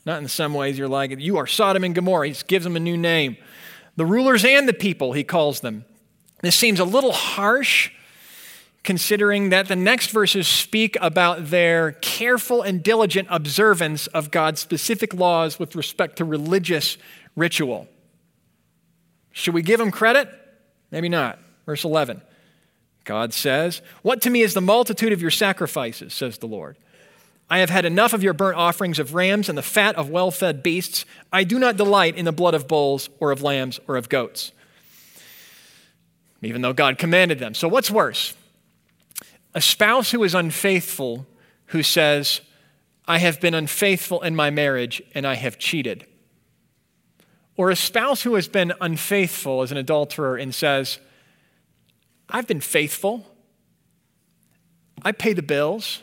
Not 0.04 0.20
in 0.20 0.28
some 0.28 0.52
ways 0.52 0.76
you're 0.76 0.88
like, 0.88 1.18
you 1.18 1.38
are 1.38 1.46
Sodom 1.46 1.84
and 1.84 1.94
Gomorrah. 1.94 2.28
He 2.28 2.36
gives 2.46 2.64
them 2.64 2.76
a 2.76 2.80
new 2.80 2.98
name. 2.98 3.38
The 3.96 4.04
rulers 4.04 4.44
and 4.44 4.68
the 4.68 4.74
people, 4.74 5.14
he 5.14 5.24
calls 5.24 5.60
them. 5.60 5.86
This 6.42 6.54
seems 6.54 6.80
a 6.80 6.84
little 6.84 7.12
harsh 7.12 7.90
considering 8.84 9.50
that 9.50 9.68
the 9.68 9.76
next 9.76 10.10
verses 10.10 10.48
speak 10.48 10.96
about 11.00 11.50
their 11.50 11.92
careful 11.92 12.62
and 12.62 12.82
diligent 12.82 13.28
observance 13.30 14.08
of 14.08 14.30
God's 14.30 14.60
specific 14.60 15.14
laws 15.14 15.58
with 15.58 15.76
respect 15.76 16.16
to 16.16 16.24
religious 16.24 16.98
ritual. 17.36 17.88
Should 19.30 19.54
we 19.54 19.62
give 19.62 19.78
them 19.78 19.90
credit? 19.90 20.28
Maybe 20.90 21.08
not. 21.08 21.38
Verse 21.64 21.84
11. 21.84 22.22
God 23.04 23.32
says, 23.32 23.82
What 24.02 24.20
to 24.22 24.30
me 24.30 24.42
is 24.42 24.54
the 24.54 24.60
multitude 24.60 25.12
of 25.12 25.22
your 25.22 25.30
sacrifices, 25.30 26.12
says 26.12 26.38
the 26.38 26.46
Lord. 26.46 26.76
I 27.48 27.58
have 27.58 27.70
had 27.70 27.84
enough 27.84 28.12
of 28.12 28.22
your 28.22 28.32
burnt 28.32 28.56
offerings 28.56 28.98
of 28.98 29.14
rams 29.14 29.48
and 29.48 29.58
the 29.58 29.62
fat 29.62 29.96
of 29.96 30.08
well 30.08 30.30
fed 30.30 30.62
beasts. 30.62 31.04
I 31.32 31.44
do 31.44 31.58
not 31.58 31.76
delight 31.76 32.16
in 32.16 32.24
the 32.24 32.32
blood 32.32 32.54
of 32.54 32.68
bulls 32.68 33.10
or 33.20 33.30
of 33.30 33.42
lambs 33.42 33.78
or 33.86 33.96
of 33.96 34.08
goats. 34.08 34.52
Even 36.40 36.62
though 36.62 36.72
God 36.72 36.98
commanded 36.98 37.38
them. 37.38 37.54
So, 37.54 37.68
what's 37.68 37.90
worse? 37.90 38.34
A 39.54 39.60
spouse 39.60 40.10
who 40.10 40.24
is 40.24 40.34
unfaithful, 40.34 41.26
who 41.66 41.82
says, 41.82 42.40
I 43.06 43.18
have 43.18 43.40
been 43.40 43.54
unfaithful 43.54 44.22
in 44.22 44.34
my 44.34 44.50
marriage 44.50 45.02
and 45.14 45.26
I 45.26 45.34
have 45.34 45.58
cheated. 45.58 46.06
Or 47.56 47.70
a 47.70 47.76
spouse 47.76 48.22
who 48.22 48.34
has 48.36 48.48
been 48.48 48.72
unfaithful 48.80 49.62
as 49.62 49.70
an 49.70 49.76
adulterer 49.76 50.36
and 50.36 50.54
says, 50.54 50.98
I've 52.28 52.46
been 52.46 52.60
faithful. 52.60 53.26
I 55.02 55.12
pay 55.12 55.32
the 55.32 55.42
bills. 55.42 56.02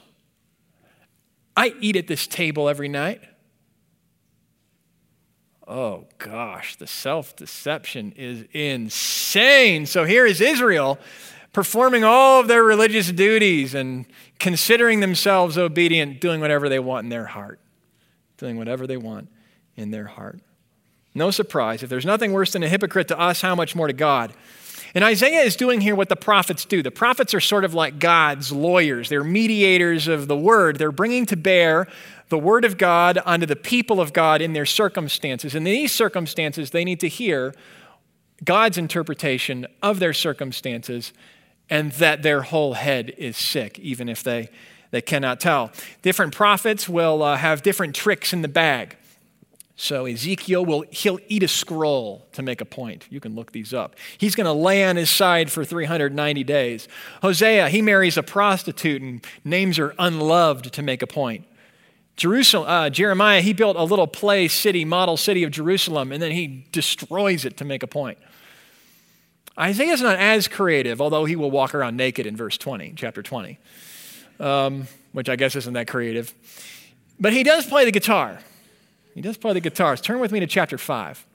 I 1.57 1.73
eat 1.79 1.95
at 1.95 2.07
this 2.07 2.27
table 2.27 2.69
every 2.69 2.87
night. 2.87 3.21
Oh 5.67 6.05
gosh, 6.17 6.75
the 6.77 6.87
self 6.87 7.35
deception 7.35 8.13
is 8.15 8.43
insane. 8.53 9.85
So 9.85 10.03
here 10.03 10.25
is 10.25 10.41
Israel 10.41 10.99
performing 11.59 12.05
all 12.05 12.39
of 12.39 12.47
their 12.47 12.63
religious 12.63 13.11
duties 13.11 13.75
and 13.75 14.05
considering 14.39 15.01
themselves 15.01 15.57
obedient, 15.57 16.21
doing 16.21 16.39
whatever 16.39 16.69
they 16.69 16.79
want 16.79 17.03
in 17.03 17.09
their 17.09 17.25
heart. 17.25 17.59
Doing 18.37 18.55
whatever 18.55 18.87
they 18.87 18.95
want 18.95 19.27
in 19.75 19.91
their 19.91 20.05
heart. 20.05 20.39
No 21.13 21.31
surprise. 21.31 21.83
If 21.83 21.89
there's 21.89 22.05
nothing 22.05 22.31
worse 22.31 22.53
than 22.53 22.63
a 22.63 22.69
hypocrite 22.69 23.09
to 23.09 23.19
us, 23.19 23.41
how 23.41 23.55
much 23.55 23.75
more 23.75 23.87
to 23.87 23.93
God? 23.93 24.31
And 24.95 25.03
Isaiah 25.03 25.41
is 25.41 25.57
doing 25.57 25.81
here 25.81 25.95
what 25.95 26.07
the 26.07 26.15
prophets 26.15 26.63
do. 26.63 26.81
The 26.81 26.91
prophets 26.91 27.33
are 27.33 27.41
sort 27.41 27.65
of 27.65 27.73
like 27.73 27.99
God's 27.99 28.53
lawyers, 28.53 29.09
they're 29.09 29.25
mediators 29.25 30.07
of 30.07 30.29
the 30.29 30.37
word. 30.37 30.77
They're 30.77 30.93
bringing 30.93 31.25
to 31.25 31.35
bear 31.35 31.89
the 32.29 32.39
word 32.39 32.63
of 32.63 32.77
God 32.77 33.17
onto 33.25 33.45
the 33.45 33.57
people 33.57 33.99
of 33.99 34.13
God 34.13 34.41
in 34.41 34.53
their 34.53 34.65
circumstances. 34.65 35.55
And 35.55 35.67
In 35.67 35.73
these 35.73 35.91
circumstances, 35.91 36.69
they 36.69 36.85
need 36.85 37.01
to 37.01 37.09
hear 37.09 37.53
God's 38.45 38.77
interpretation 38.77 39.67
of 39.83 39.99
their 39.99 40.13
circumstances 40.13 41.11
and 41.69 41.91
that 41.93 42.23
their 42.23 42.41
whole 42.41 42.73
head 42.73 43.13
is 43.17 43.37
sick, 43.37 43.77
even 43.79 44.09
if 44.09 44.23
they, 44.23 44.49
they 44.91 45.01
cannot 45.01 45.39
tell. 45.39 45.71
Different 46.01 46.33
prophets 46.33 46.89
will 46.89 47.21
uh, 47.21 47.37
have 47.37 47.61
different 47.61 47.95
tricks 47.95 48.33
in 48.33 48.41
the 48.41 48.47
bag. 48.47 48.95
So 49.75 50.05
Ezekiel 50.05 50.65
will 50.65 50.83
he'll 50.91 51.19
eat 51.29 51.41
a 51.41 51.47
scroll 51.47 52.27
to 52.33 52.41
make 52.41 52.59
a 52.59 52.65
point. 52.65 53.07
You 53.09 53.21
can 53.21 53.33
look 53.33 53.53
these 53.53 53.73
up. 53.73 53.95
He's 54.17 54.35
going 54.35 54.45
to 54.45 54.51
lay 54.51 54.83
on 54.83 54.97
his 54.97 55.09
side 55.09 55.49
for 55.49 55.63
390 55.63 56.43
days. 56.43 56.89
Hosea, 57.21 57.69
he 57.69 57.81
marries 57.81 58.17
a 58.17 58.23
prostitute 58.23 59.01
and 59.01 59.25
names 59.45 59.77
her 59.77 59.95
unloved 59.97 60.73
to 60.73 60.81
make 60.81 61.01
a 61.01 61.07
point. 61.07 61.45
Jerusalem, 62.17 62.67
uh, 62.67 62.89
Jeremiah, 62.89 63.39
he 63.39 63.53
built 63.53 63.77
a 63.77 63.83
little 63.85 64.05
play 64.05 64.49
city, 64.49 64.83
model 64.83 65.15
city 65.15 65.43
of 65.43 65.51
Jerusalem, 65.51 66.11
and 66.11 66.21
then 66.21 66.33
he 66.33 66.65
destroys 66.73 67.45
it 67.45 67.55
to 67.55 67.63
make 67.63 67.81
a 67.81 67.87
point. 67.87 68.17
Isaiah's 69.59 70.01
not 70.01 70.17
as 70.17 70.47
creative, 70.47 71.01
although 71.01 71.25
he 71.25 71.35
will 71.35 71.51
walk 71.51 71.75
around 71.75 71.97
naked 71.97 72.25
in 72.25 72.37
verse 72.37 72.57
20, 72.57 72.93
chapter 72.95 73.21
20, 73.21 73.59
um, 74.39 74.87
which 75.11 75.27
I 75.27 75.35
guess 75.35 75.55
isn't 75.55 75.73
that 75.73 75.87
creative. 75.87 76.33
But 77.19 77.33
he 77.33 77.43
does 77.43 77.65
play 77.65 77.83
the 77.83 77.91
guitar. 77.91 78.39
He 79.13 79.21
does 79.21 79.35
play 79.37 79.53
the 79.53 79.59
guitars. 79.59 79.99
Turn 79.99 80.19
with 80.19 80.31
me 80.31 80.39
to 80.39 80.47
chapter 80.47 80.77
5. 80.77 81.25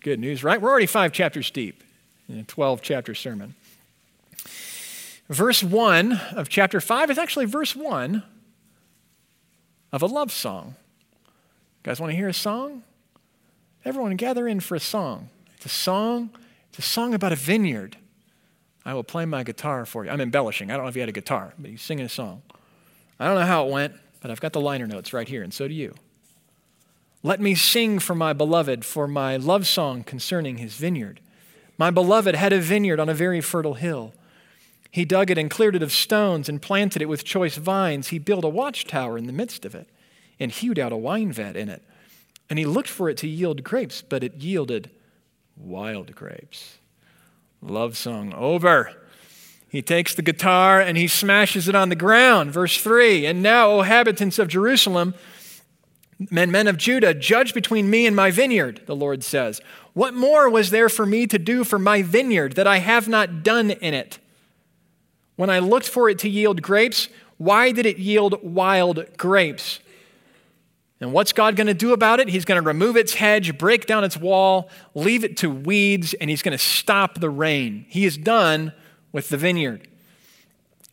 Good 0.00 0.20
news, 0.20 0.42
right? 0.42 0.60
We're 0.60 0.70
already 0.70 0.86
five 0.86 1.12
chapters 1.12 1.50
deep 1.50 1.82
in 2.28 2.38
a 2.38 2.44
12 2.44 2.80
chapter 2.80 3.14
sermon. 3.14 3.54
Verse 5.28 5.62
1 5.62 6.12
of 6.36 6.48
chapter 6.48 6.80
5 6.80 7.10
is 7.10 7.18
actually 7.18 7.44
verse 7.44 7.76
1 7.76 8.22
of 9.92 10.02
a 10.02 10.06
love 10.06 10.32
song. 10.32 10.76
You 11.26 11.82
guys 11.82 12.00
want 12.00 12.12
to 12.12 12.16
hear 12.16 12.28
a 12.28 12.34
song? 12.34 12.82
Everyone 13.84 14.16
gather 14.16 14.48
in 14.48 14.60
for 14.60 14.74
a 14.74 14.80
song. 14.80 15.28
It's 15.56 15.66
a 15.66 15.70
song, 15.70 16.30
it's 16.68 16.78
a 16.78 16.82
song 16.82 17.14
about 17.14 17.32
a 17.32 17.36
vineyard. 17.36 17.96
I 18.84 18.94
will 18.94 19.04
play 19.04 19.24
my 19.26 19.42
guitar 19.42 19.84
for 19.84 20.04
you. 20.04 20.10
I'm 20.10 20.20
embellishing. 20.20 20.70
I 20.70 20.74
don't 20.74 20.84
know 20.84 20.88
if 20.88 20.96
you 20.96 21.02
had 21.02 21.08
a 21.08 21.12
guitar, 21.12 21.52
but 21.58 21.70
he's 21.70 21.82
singing 21.82 22.06
a 22.06 22.08
song. 22.08 22.42
I 23.20 23.26
don't 23.26 23.34
know 23.34 23.46
how 23.46 23.66
it 23.66 23.70
went, 23.70 23.94
but 24.20 24.30
I've 24.30 24.40
got 24.40 24.52
the 24.52 24.60
liner 24.60 24.86
notes 24.86 25.12
right 25.12 25.28
here, 25.28 25.42
and 25.42 25.52
so 25.52 25.68
do 25.68 25.74
you. 25.74 25.94
Let 27.22 27.40
me 27.40 27.54
sing 27.54 27.98
for 27.98 28.14
my 28.14 28.32
beloved, 28.32 28.84
for 28.84 29.08
my 29.08 29.36
love 29.36 29.66
song 29.66 30.04
concerning 30.04 30.58
his 30.58 30.74
vineyard. 30.74 31.20
My 31.76 31.90
beloved 31.90 32.34
had 32.34 32.52
a 32.52 32.60
vineyard 32.60 33.00
on 33.00 33.08
a 33.08 33.14
very 33.14 33.40
fertile 33.40 33.74
hill. 33.74 34.14
He 34.90 35.04
dug 35.04 35.30
it 35.30 35.38
and 35.38 35.50
cleared 35.50 35.76
it 35.76 35.82
of 35.82 35.92
stones 35.92 36.48
and 36.48 36.62
planted 36.62 37.02
it 37.02 37.08
with 37.08 37.24
choice 37.24 37.56
vines. 37.56 38.08
He 38.08 38.18
built 38.18 38.44
a 38.44 38.48
watchtower 38.48 39.18
in 39.18 39.26
the 39.26 39.32
midst 39.32 39.64
of 39.64 39.74
it 39.74 39.88
and 40.40 40.50
hewed 40.50 40.78
out 40.78 40.92
a 40.92 40.96
wine 40.96 41.32
vat 41.32 41.56
in 41.56 41.68
it. 41.68 41.82
And 42.50 42.58
he 42.58 42.64
looked 42.64 42.88
for 42.88 43.08
it 43.10 43.16
to 43.18 43.28
yield 43.28 43.62
grapes, 43.62 44.02
but 44.02 44.24
it 44.24 44.36
yielded 44.36 44.90
wild 45.56 46.14
grapes. 46.14 46.78
Love 47.60 47.96
song 47.96 48.32
over. 48.34 48.92
He 49.68 49.82
takes 49.82 50.14
the 50.14 50.22
guitar 50.22 50.80
and 50.80 50.96
he 50.96 51.08
smashes 51.08 51.68
it 51.68 51.74
on 51.74 51.90
the 51.90 51.96
ground. 51.96 52.52
Verse 52.52 52.80
3 52.80 53.26
And 53.26 53.42
now, 53.42 53.70
O 53.70 53.80
inhabitants 53.80 54.38
of 54.38 54.48
Jerusalem, 54.48 55.14
men, 56.30 56.50
men 56.50 56.68
of 56.68 56.78
Judah, 56.78 57.12
judge 57.12 57.52
between 57.52 57.90
me 57.90 58.06
and 58.06 58.16
my 58.16 58.30
vineyard, 58.30 58.82
the 58.86 58.96
Lord 58.96 59.22
says. 59.22 59.60
What 59.92 60.14
more 60.14 60.48
was 60.48 60.70
there 60.70 60.88
for 60.88 61.04
me 61.04 61.26
to 61.26 61.38
do 61.38 61.64
for 61.64 61.78
my 61.78 62.02
vineyard 62.02 62.54
that 62.54 62.66
I 62.66 62.78
have 62.78 63.08
not 63.08 63.42
done 63.42 63.70
in 63.70 63.94
it? 63.94 64.18
When 65.36 65.50
I 65.50 65.58
looked 65.58 65.88
for 65.88 66.08
it 66.08 66.18
to 66.20 66.28
yield 66.28 66.62
grapes, 66.62 67.08
why 67.36 67.72
did 67.72 67.86
it 67.86 67.98
yield 67.98 68.40
wild 68.42 69.16
grapes? 69.16 69.80
And 71.00 71.12
what's 71.12 71.32
God 71.32 71.54
going 71.54 71.68
to 71.68 71.74
do 71.74 71.92
about 71.92 72.18
it? 72.18 72.28
He's 72.28 72.44
going 72.44 72.60
to 72.60 72.66
remove 72.66 72.96
its 72.96 73.14
hedge, 73.14 73.56
break 73.56 73.86
down 73.86 74.02
its 74.02 74.16
wall, 74.16 74.68
leave 74.94 75.22
it 75.22 75.36
to 75.38 75.50
weeds, 75.50 76.12
and 76.14 76.28
he's 76.28 76.42
going 76.42 76.56
to 76.56 76.62
stop 76.62 77.20
the 77.20 77.30
rain. 77.30 77.86
He 77.88 78.04
is 78.04 78.16
done 78.16 78.72
with 79.12 79.28
the 79.28 79.36
vineyard. 79.36 79.86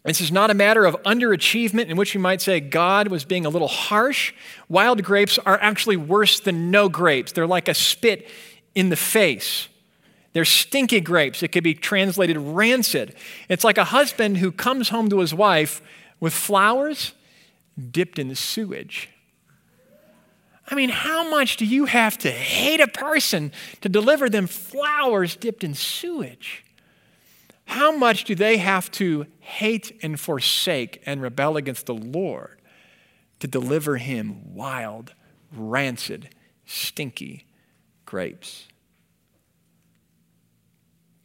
This 0.04 0.22
is 0.22 0.32
not 0.32 0.52
a 0.52 0.54
matter 0.54 0.86
of 0.86 0.96
underachievement 1.02 1.88
in 1.88 1.98
which 1.98 2.14
you 2.14 2.20
might 2.20 2.40
say 2.40 2.60
God 2.60 3.08
was 3.08 3.26
being 3.26 3.48
a 3.48 3.50
little 3.50 3.68
harsh. 3.68 4.34
Wild 4.70 5.04
grapes 5.04 5.40
are 5.40 5.60
actually 5.60 5.98
worse 5.98 6.40
than 6.40 6.70
no 6.70 6.88
grapes. 6.88 7.32
They're 7.32 7.48
like 7.48 7.68
a 7.68 7.74
spit 7.74 8.30
in 8.76 8.90
the 8.90 8.96
face. 8.96 9.68
They're 10.34 10.46
stinky 10.46 11.02
grapes. 11.02 11.42
It 11.42 11.48
could 11.48 11.64
be 11.64 11.74
translated 11.74 12.38
rancid. 12.38 13.16
It's 13.50 13.64
like 13.64 13.80
a 13.80 13.86
husband 13.86 14.38
who 14.38 14.52
comes 14.52 14.90
home 14.90 15.10
to 15.10 15.20
his 15.20 15.34
wife 15.34 15.82
with 16.20 16.34
flowers 16.34 17.14
dipped 17.90 18.20
in 18.20 18.28
the 18.28 18.36
sewage. 18.36 19.10
I 20.68 20.76
mean, 20.76 20.90
how 20.90 21.30
much 21.30 21.58
do 21.58 21.66
you 21.66 21.86
have 21.86 22.18
to 22.20 22.32
hate 22.32 22.82
a 22.82 22.88
person 22.88 23.52
to 23.82 23.90
deliver 23.90 24.30
them 24.30 24.48
flowers 24.48 25.36
dipped 25.36 25.64
in 25.64 25.76
sewage? 25.76 26.64
How 27.66 27.96
much 27.96 28.24
do 28.24 28.36
they 28.36 28.58
have 28.58 28.92
to 28.92 29.26
hate 29.40 29.98
and 30.02 30.20
forsake 30.20 31.02
and 31.06 31.22
rebel 31.22 31.58
against 31.58 31.86
the 31.86 31.96
Lord 31.96 32.62
to 33.40 33.48
deliver 33.48 33.98
him 33.98 34.56
wild, 34.56 35.14
rancid, 35.52 36.30
stinky 36.66 37.46
grapes? 38.06 38.68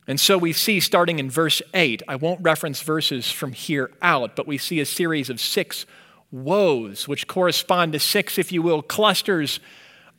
And 0.06 0.18
so 0.18 0.36
we 0.36 0.52
see, 0.52 0.80
starting 0.80 1.18
in 1.18 1.30
verse 1.30 1.62
8, 1.72 2.02
I 2.08 2.16
won't 2.16 2.40
reference 2.42 2.82
verses 2.82 3.30
from 3.30 3.52
here 3.52 3.90
out, 4.02 4.34
but 4.34 4.46
we 4.46 4.58
see 4.58 4.80
a 4.80 4.86
series 4.86 5.30
of 5.30 5.40
six 5.40 5.86
woes, 6.32 7.08
which 7.08 7.26
correspond 7.26 7.92
to 7.92 7.98
six, 7.98 8.38
if 8.38 8.52
you 8.52 8.62
will, 8.62 8.82
clusters 8.82 9.60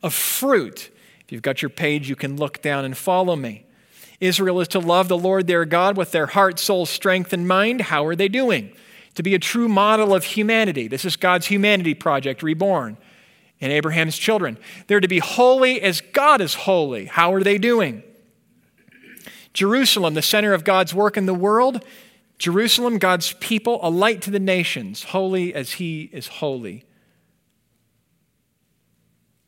of 0.02 0.14
fruit. 0.14 0.90
If 1.20 1.32
you've 1.32 1.42
got 1.42 1.62
your 1.62 1.70
page, 1.70 2.08
you 2.08 2.16
can 2.16 2.36
look 2.36 2.60
down 2.60 2.84
and 2.84 2.96
follow 2.96 3.36
me. 3.36 3.64
Israel 4.20 4.60
is 4.60 4.68
to 4.68 4.78
love 4.78 5.08
the 5.08 5.18
Lord 5.18 5.46
their 5.46 5.64
God 5.64 5.96
with 5.96 6.12
their 6.12 6.26
heart, 6.26 6.58
soul, 6.58 6.86
strength, 6.86 7.32
and 7.32 7.48
mind. 7.48 7.82
How 7.82 8.06
are 8.06 8.14
they 8.14 8.28
doing? 8.28 8.72
To 9.14 9.22
be 9.22 9.34
a 9.34 9.38
true 9.38 9.68
model 9.68 10.14
of 10.14 10.24
humanity. 10.24 10.86
This 10.86 11.04
is 11.04 11.16
God's 11.16 11.46
humanity 11.46 11.94
project 11.94 12.42
reborn 12.42 12.96
in 13.58 13.70
Abraham's 13.70 14.16
children. 14.16 14.58
They're 14.86 15.00
to 15.00 15.08
be 15.08 15.18
holy 15.18 15.80
as 15.82 16.00
God 16.00 16.40
is 16.40 16.54
holy. 16.54 17.06
How 17.06 17.32
are 17.34 17.42
they 17.42 17.58
doing? 17.58 18.02
Jerusalem, 19.54 20.14
the 20.14 20.22
center 20.22 20.54
of 20.54 20.64
God's 20.64 20.94
work 20.94 21.16
in 21.16 21.26
the 21.26 21.34
world. 21.34 21.84
Jerusalem, 22.42 22.98
God's 22.98 23.34
people, 23.34 23.78
a 23.84 23.88
light 23.88 24.20
to 24.22 24.30
the 24.32 24.40
nations, 24.40 25.04
holy 25.04 25.54
as 25.54 25.74
He 25.74 26.10
is 26.12 26.26
holy. 26.26 26.82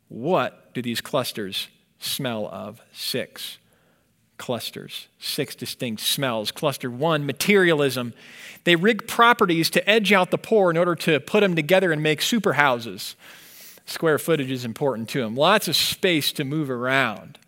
What 0.07 0.73
do 0.73 0.81
these 0.81 1.01
clusters 1.01 1.67
smell 1.99 2.47
of? 2.47 2.79
Six 2.93 3.57
clusters, 4.37 5.09
six 5.19 5.55
distinct 5.55 6.03
smells. 6.03 6.53
Cluster 6.53 6.89
one, 6.89 7.25
materialism. 7.25 8.13
They 8.63 8.77
rig 8.77 9.09
properties 9.09 9.69
to 9.71 9.89
edge 9.89 10.13
out 10.13 10.31
the 10.31 10.37
poor 10.37 10.71
in 10.71 10.77
order 10.77 10.95
to 10.95 11.19
put 11.19 11.41
them 11.41 11.53
together 11.53 11.91
and 11.91 12.01
make 12.01 12.21
super 12.21 12.53
houses. 12.53 13.17
Square 13.85 14.19
footage 14.19 14.51
is 14.51 14.63
important 14.63 15.09
to 15.09 15.19
them, 15.19 15.35
lots 15.35 15.67
of 15.67 15.75
space 15.75 16.31
to 16.31 16.45
move 16.45 16.69
around. 16.69 17.39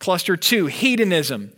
Cluster 0.00 0.36
two, 0.36 0.66
hedonism. 0.66 1.52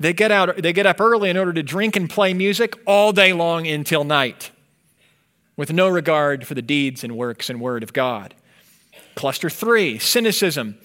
They 0.00 0.12
get, 0.12 0.32
out, 0.32 0.60
they 0.60 0.72
get 0.72 0.86
up 0.86 1.00
early 1.00 1.30
in 1.30 1.36
order 1.36 1.52
to 1.52 1.62
drink 1.62 1.94
and 1.94 2.10
play 2.10 2.34
music 2.34 2.74
all 2.84 3.12
day 3.12 3.32
long 3.32 3.66
until 3.66 4.02
night, 4.02 4.50
with 5.56 5.72
no 5.72 5.88
regard 5.88 6.46
for 6.46 6.54
the 6.54 6.62
deeds 6.62 7.04
and 7.04 7.16
works 7.16 7.48
and 7.48 7.60
word 7.60 7.82
of 7.82 7.92
God. 7.92 8.34
Cluster 9.14 9.48
three, 9.48 9.98
cynicism. 9.98 10.76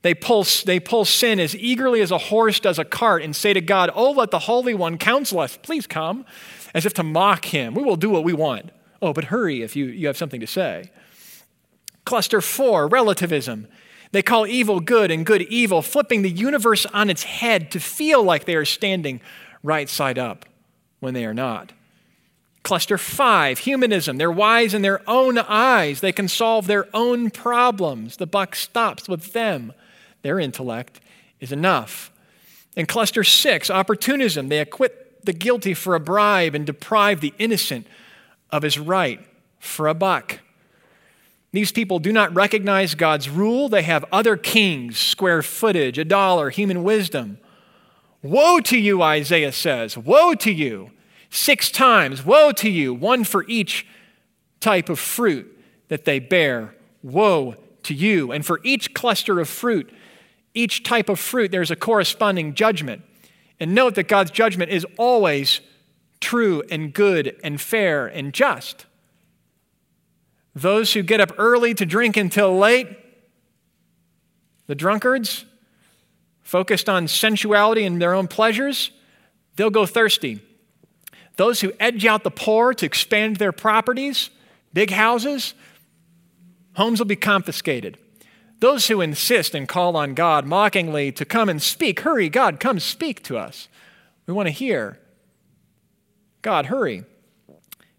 They 0.00 0.14
pull, 0.14 0.46
they 0.66 0.80
pull 0.80 1.04
sin 1.04 1.40
as 1.40 1.56
eagerly 1.56 2.00
as 2.02 2.10
a 2.10 2.18
horse 2.18 2.60
does 2.60 2.78
a 2.78 2.84
cart 2.84 3.22
and 3.22 3.34
say 3.34 3.54
to 3.54 3.60
God, 3.60 3.90
Oh, 3.94 4.10
let 4.12 4.30
the 4.30 4.40
Holy 4.40 4.74
One 4.74 4.98
counsel 4.98 5.40
us. 5.40 5.56
Please 5.56 5.86
come, 5.86 6.26
as 6.74 6.84
if 6.84 6.92
to 6.94 7.02
mock 7.02 7.46
him. 7.46 7.74
We 7.74 7.82
will 7.82 7.96
do 7.96 8.10
what 8.10 8.24
we 8.24 8.34
want. 8.34 8.70
Oh, 9.00 9.12
but 9.12 9.24
hurry 9.24 9.62
if 9.62 9.76
you, 9.76 9.86
you 9.86 10.06
have 10.06 10.16
something 10.16 10.40
to 10.40 10.46
say. 10.46 10.90
Cluster 12.04 12.40
four, 12.40 12.86
relativism. 12.86 13.66
They 14.14 14.22
call 14.22 14.46
evil 14.46 14.78
good 14.78 15.10
and 15.10 15.26
good 15.26 15.42
evil, 15.42 15.82
flipping 15.82 16.22
the 16.22 16.30
universe 16.30 16.86
on 16.86 17.10
its 17.10 17.24
head 17.24 17.72
to 17.72 17.80
feel 17.80 18.22
like 18.22 18.44
they 18.44 18.54
are 18.54 18.64
standing 18.64 19.20
right 19.64 19.88
side 19.88 20.20
up 20.20 20.46
when 21.00 21.14
they 21.14 21.24
are 21.24 21.34
not. 21.34 21.72
Cluster 22.62 22.96
five, 22.96 23.58
humanism. 23.58 24.16
They're 24.16 24.30
wise 24.30 24.72
in 24.72 24.82
their 24.82 25.02
own 25.10 25.38
eyes. 25.38 25.98
They 25.98 26.12
can 26.12 26.28
solve 26.28 26.68
their 26.68 26.86
own 26.94 27.30
problems. 27.30 28.18
The 28.18 28.28
buck 28.28 28.54
stops 28.54 29.08
with 29.08 29.32
them. 29.32 29.72
Their 30.22 30.38
intellect 30.38 31.00
is 31.40 31.50
enough. 31.50 32.12
And 32.76 32.86
cluster 32.86 33.24
six, 33.24 33.68
opportunism. 33.68 34.48
They 34.48 34.60
acquit 34.60 35.24
the 35.24 35.32
guilty 35.32 35.74
for 35.74 35.96
a 35.96 36.00
bribe 36.00 36.54
and 36.54 36.64
deprive 36.64 37.20
the 37.20 37.34
innocent 37.40 37.88
of 38.50 38.62
his 38.62 38.78
right 38.78 39.18
for 39.58 39.88
a 39.88 39.94
buck. 39.94 40.38
These 41.54 41.70
people 41.70 42.00
do 42.00 42.12
not 42.12 42.34
recognize 42.34 42.96
God's 42.96 43.30
rule. 43.30 43.68
They 43.68 43.82
have 43.82 44.04
other 44.10 44.36
kings, 44.36 44.98
square 44.98 45.40
footage, 45.40 45.98
a 46.00 46.04
dollar, 46.04 46.50
human 46.50 46.82
wisdom. 46.82 47.38
Woe 48.24 48.58
to 48.58 48.76
you, 48.76 49.02
Isaiah 49.02 49.52
says. 49.52 49.96
Woe 49.96 50.34
to 50.34 50.50
you 50.50 50.90
six 51.30 51.70
times. 51.70 52.24
Woe 52.24 52.50
to 52.50 52.68
you, 52.68 52.92
one 52.92 53.22
for 53.22 53.44
each 53.46 53.86
type 54.58 54.88
of 54.88 54.98
fruit 54.98 55.46
that 55.86 56.04
they 56.04 56.18
bear. 56.18 56.74
Woe 57.04 57.54
to 57.84 57.94
you. 57.94 58.32
And 58.32 58.44
for 58.44 58.58
each 58.64 58.92
cluster 58.92 59.38
of 59.38 59.48
fruit, 59.48 59.92
each 60.54 60.82
type 60.82 61.08
of 61.08 61.20
fruit, 61.20 61.52
there's 61.52 61.70
a 61.70 61.76
corresponding 61.76 62.54
judgment. 62.54 63.02
And 63.60 63.76
note 63.76 63.94
that 63.94 64.08
God's 64.08 64.32
judgment 64.32 64.72
is 64.72 64.84
always 64.98 65.60
true 66.20 66.64
and 66.68 66.92
good 66.92 67.36
and 67.44 67.60
fair 67.60 68.08
and 68.08 68.34
just. 68.34 68.86
Those 70.54 70.92
who 70.92 71.02
get 71.02 71.20
up 71.20 71.32
early 71.36 71.74
to 71.74 71.84
drink 71.84 72.16
until 72.16 72.56
late, 72.56 72.88
the 74.66 74.74
drunkards, 74.74 75.44
focused 76.42 76.88
on 76.88 77.08
sensuality 77.08 77.84
and 77.84 78.00
their 78.00 78.14
own 78.14 78.28
pleasures, 78.28 78.90
they'll 79.56 79.70
go 79.70 79.86
thirsty. 79.86 80.40
Those 81.36 81.60
who 81.60 81.72
edge 81.80 82.06
out 82.06 82.22
the 82.22 82.30
poor 82.30 82.72
to 82.74 82.86
expand 82.86 83.36
their 83.36 83.50
properties, 83.50 84.30
big 84.72 84.90
houses, 84.90 85.54
homes 86.74 87.00
will 87.00 87.06
be 87.06 87.16
confiscated. 87.16 87.98
Those 88.60 88.86
who 88.86 89.00
insist 89.00 89.54
and 89.54 89.68
call 89.68 89.96
on 89.96 90.14
God 90.14 90.46
mockingly 90.46 91.10
to 91.12 91.24
come 91.24 91.48
and 91.48 91.60
speak, 91.60 92.00
hurry, 92.00 92.28
God, 92.28 92.60
come 92.60 92.78
speak 92.78 93.22
to 93.24 93.36
us. 93.36 93.68
We 94.26 94.32
want 94.32 94.46
to 94.46 94.52
hear. 94.52 94.98
God, 96.40 96.66
hurry. 96.66 97.04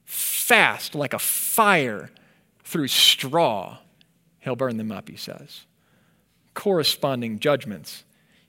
Fast 0.06 0.96
like 0.96 1.14
a 1.14 1.20
fire 1.20 2.10
through 2.66 2.88
straw, 2.88 3.78
he'll 4.40 4.56
burn 4.56 4.78
them 4.78 4.92
up, 4.92 5.08
he 5.08 5.16
says. 5.16 5.66
Corresponding 6.54 7.40
judgments. 7.40 8.04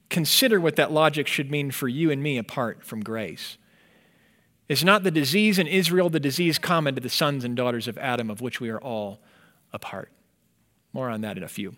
Consider 0.08 0.58
what 0.58 0.76
that 0.76 0.90
logic 0.90 1.26
should 1.26 1.50
mean 1.50 1.70
for 1.70 1.86
you 1.86 2.10
and 2.10 2.22
me 2.22 2.38
apart 2.38 2.84
from 2.84 3.02
grace. 3.02 3.58
Is 4.68 4.82
not 4.82 5.04
the 5.04 5.10
disease 5.10 5.58
in 5.58 5.66
Israel 5.66 6.10
the 6.10 6.18
disease 6.18 6.58
common 6.58 6.94
to 6.94 7.00
the 7.00 7.08
sons 7.08 7.44
and 7.44 7.54
daughters 7.54 7.86
of 7.86 7.98
Adam, 7.98 8.30
of 8.30 8.40
which 8.40 8.60
we 8.60 8.70
are 8.70 8.80
all 8.80 9.20
a 9.72 9.78
part? 9.78 10.10
More 10.92 11.10
on 11.10 11.20
that 11.20 11.36
in 11.36 11.42
a 11.42 11.48
few. 11.48 11.76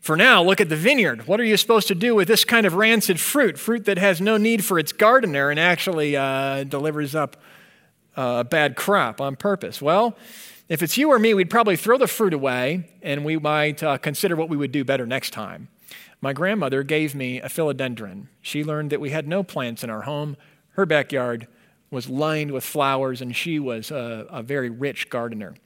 For 0.00 0.16
now, 0.16 0.42
look 0.42 0.60
at 0.60 0.68
the 0.68 0.76
vineyard. 0.76 1.26
What 1.26 1.40
are 1.40 1.44
you 1.44 1.56
supposed 1.56 1.88
to 1.88 1.94
do 1.94 2.14
with 2.14 2.28
this 2.28 2.44
kind 2.44 2.66
of 2.66 2.74
rancid 2.74 3.18
fruit? 3.18 3.58
Fruit 3.58 3.84
that 3.86 3.98
has 3.98 4.20
no 4.20 4.36
need 4.36 4.64
for 4.64 4.78
its 4.78 4.92
gardener 4.92 5.50
and 5.50 5.58
actually 5.58 6.16
uh, 6.16 6.64
delivers 6.64 7.14
up 7.14 7.36
a 8.16 8.44
bad 8.44 8.76
crop 8.76 9.20
on 9.20 9.36
purpose? 9.36 9.80
Well, 9.80 10.16
if 10.68 10.82
it's 10.82 10.96
you 10.98 11.10
or 11.10 11.18
me, 11.18 11.34
we'd 11.34 11.50
probably 11.50 11.76
throw 11.76 11.98
the 11.98 12.06
fruit 12.06 12.34
away 12.34 12.90
and 13.02 13.24
we 13.24 13.38
might 13.38 13.82
uh, 13.82 13.98
consider 13.98 14.36
what 14.36 14.48
we 14.48 14.56
would 14.56 14.72
do 14.72 14.84
better 14.84 15.06
next 15.06 15.30
time. 15.30 15.68
My 16.20 16.32
grandmother 16.32 16.82
gave 16.82 17.14
me 17.14 17.40
a 17.40 17.48
philodendron. 17.48 18.26
She 18.42 18.64
learned 18.64 18.90
that 18.90 19.00
we 19.00 19.10
had 19.10 19.28
no 19.28 19.42
plants 19.42 19.84
in 19.84 19.90
our 19.90 20.02
home 20.02 20.36
her 20.78 20.86
backyard 20.86 21.48
was 21.90 22.08
lined 22.08 22.52
with 22.52 22.62
flowers, 22.62 23.20
and 23.20 23.34
she 23.34 23.58
was 23.58 23.90
a, 23.90 24.28
a 24.30 24.44
very 24.44 24.70
rich 24.70 25.10
gardener, 25.10 25.56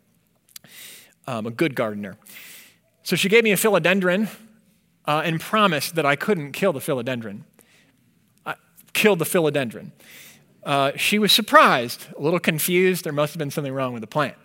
um, 1.27 1.47
a 1.47 1.51
good 1.51 1.75
gardener. 1.75 2.17
So 3.03 3.15
she 3.15 3.29
gave 3.29 3.45
me 3.45 3.53
a 3.53 3.57
philodendron 3.57 4.31
uh, 5.05 5.21
and 5.23 5.39
promised 5.39 5.97
that 5.97 6.07
I 6.07 6.17
couldn't 6.17 6.53
kill 6.53 6.73
the 6.73 6.81
philodendron. 6.81 7.43
I 8.47 8.55
killed 8.95 9.19
the 9.19 9.27
philodendron. 9.27 9.91
Uh, 10.65 10.93
she 10.97 11.19
was 11.19 11.31
surprised, 11.31 12.07
a 12.17 12.23
little 12.23 12.41
confused. 12.41 13.05
There 13.05 13.13
must 13.13 13.35
have 13.35 13.39
been 13.39 13.51
something 13.51 13.75
wrong 13.75 13.93
with 13.93 14.01
the 14.01 14.07
plant. 14.07 14.37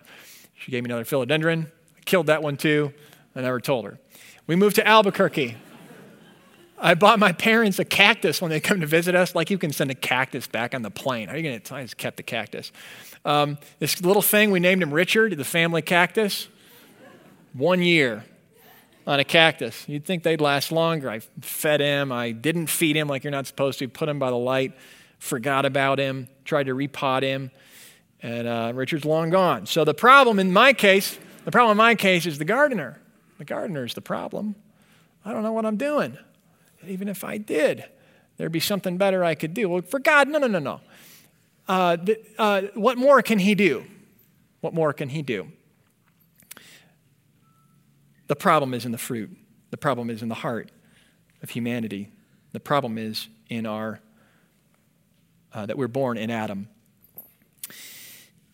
She 0.58 0.70
gave 0.70 0.82
me 0.82 0.88
another 0.88 1.04
philodendron. 1.04 1.66
I 1.66 2.00
killed 2.04 2.26
that 2.26 2.42
one 2.42 2.56
too. 2.56 2.92
I 3.34 3.40
never 3.40 3.60
told 3.60 3.84
her. 3.84 3.98
We 4.46 4.56
moved 4.56 4.76
to 4.76 4.86
Albuquerque. 4.86 5.56
I 6.80 6.94
bought 6.94 7.18
my 7.18 7.32
parents 7.32 7.78
a 7.78 7.84
cactus 7.84 8.40
when 8.40 8.50
they 8.50 8.60
come 8.60 8.80
to 8.80 8.86
visit 8.86 9.14
us. 9.14 9.34
Like 9.34 9.50
you 9.50 9.58
can 9.58 9.72
send 9.72 9.90
a 9.90 9.94
cactus 9.94 10.46
back 10.46 10.74
on 10.74 10.82
the 10.82 10.90
plane. 10.90 11.28
How 11.28 11.34
are 11.34 11.36
you 11.36 11.42
going 11.42 11.60
to? 11.60 11.74
I 11.74 11.82
just 11.82 11.96
kept 11.96 12.16
the 12.16 12.22
cactus. 12.22 12.70
Um, 13.24 13.58
this 13.78 14.00
little 14.00 14.22
thing 14.22 14.50
we 14.50 14.60
named 14.60 14.82
him 14.82 14.92
Richard, 14.92 15.36
the 15.36 15.44
family 15.44 15.82
cactus. 15.82 16.48
One 17.52 17.82
year 17.82 18.24
on 19.06 19.18
a 19.18 19.24
cactus. 19.24 19.88
You'd 19.88 20.04
think 20.04 20.22
they'd 20.22 20.40
last 20.40 20.70
longer. 20.70 21.10
I 21.10 21.20
fed 21.40 21.80
him. 21.80 22.12
I 22.12 22.30
didn't 22.30 22.68
feed 22.68 22.94
him 22.94 23.08
like 23.08 23.24
you're 23.24 23.30
not 23.30 23.46
supposed 23.46 23.78
to. 23.80 23.88
Put 23.88 24.08
him 24.08 24.18
by 24.18 24.30
the 24.30 24.36
light. 24.36 24.74
Forgot 25.18 25.64
about 25.64 25.98
him. 25.98 26.28
Tried 26.44 26.66
to 26.66 26.74
repot 26.74 27.22
him, 27.22 27.50
and 28.22 28.48
uh, 28.48 28.72
Richard's 28.74 29.04
long 29.04 29.30
gone. 29.30 29.66
So 29.66 29.84
the 29.84 29.94
problem 29.94 30.38
in 30.38 30.52
my 30.52 30.72
case, 30.72 31.18
the 31.44 31.50
problem 31.50 31.72
in 31.72 31.78
my 31.78 31.94
case 31.94 32.26
is 32.26 32.38
the 32.38 32.44
gardener. 32.44 33.00
The 33.38 33.44
gardener 33.44 33.84
is 33.84 33.94
the 33.94 34.00
problem. 34.00 34.56
I 35.24 35.32
don't 35.32 35.42
know 35.42 35.52
what 35.52 35.66
I'm 35.66 35.76
doing 35.76 36.18
even 36.86 37.08
if 37.08 37.24
I 37.24 37.38
did, 37.38 37.84
there'd 38.36 38.52
be 38.52 38.60
something 38.60 38.96
better 38.96 39.24
I 39.24 39.34
could 39.34 39.54
do. 39.54 39.68
Well, 39.68 39.82
for 39.82 39.98
God, 39.98 40.28
no, 40.28 40.38
no, 40.38 40.46
no, 40.46 40.58
no. 40.58 40.80
Uh, 41.66 41.96
uh, 42.38 42.62
what 42.74 42.96
more 42.96 43.22
can 43.22 43.38
He 43.38 43.54
do? 43.54 43.84
What 44.60 44.74
more 44.74 44.92
can 44.92 45.08
He 45.08 45.22
do? 45.22 45.48
The 48.28 48.36
problem 48.36 48.74
is 48.74 48.84
in 48.84 48.92
the 48.92 48.98
fruit. 48.98 49.36
The 49.70 49.76
problem 49.76 50.10
is 50.10 50.22
in 50.22 50.28
the 50.28 50.34
heart 50.34 50.70
of 51.42 51.50
humanity. 51.50 52.10
The 52.52 52.60
problem 52.60 52.98
is 52.98 53.28
in 53.48 53.66
our 53.66 54.00
uh, 55.52 55.66
that 55.66 55.78
we're 55.78 55.88
born 55.88 56.18
in 56.18 56.30
Adam. 56.30 56.68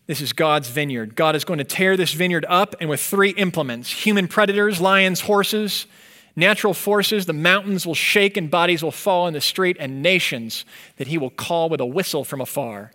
This 0.07 0.21
is 0.21 0.33
God's 0.33 0.69
vineyard. 0.69 1.15
God 1.15 1.35
is 1.35 1.43
going 1.43 1.57
to 1.57 1.63
tear 1.63 1.97
this 1.97 2.13
vineyard 2.13 2.45
up, 2.47 2.75
and 2.79 2.89
with 2.89 3.01
three 3.01 3.31
implements 3.31 3.89
human 3.91 4.27
predators, 4.27 4.79
lions, 4.79 5.21
horses, 5.21 5.87
natural 6.35 6.73
forces, 6.73 7.25
the 7.25 7.33
mountains 7.33 7.87
will 7.87 7.95
shake 7.95 8.37
and 8.37 8.51
bodies 8.51 8.83
will 8.83 8.91
fall 8.91 9.27
in 9.27 9.33
the 9.33 9.41
street, 9.41 9.77
and 9.79 10.03
nations 10.03 10.63
that 10.97 11.07
he 11.07 11.17
will 11.17 11.31
call 11.31 11.69
with 11.69 11.81
a 11.81 11.85
whistle 11.85 12.23
from 12.23 12.41
afar. 12.41 12.91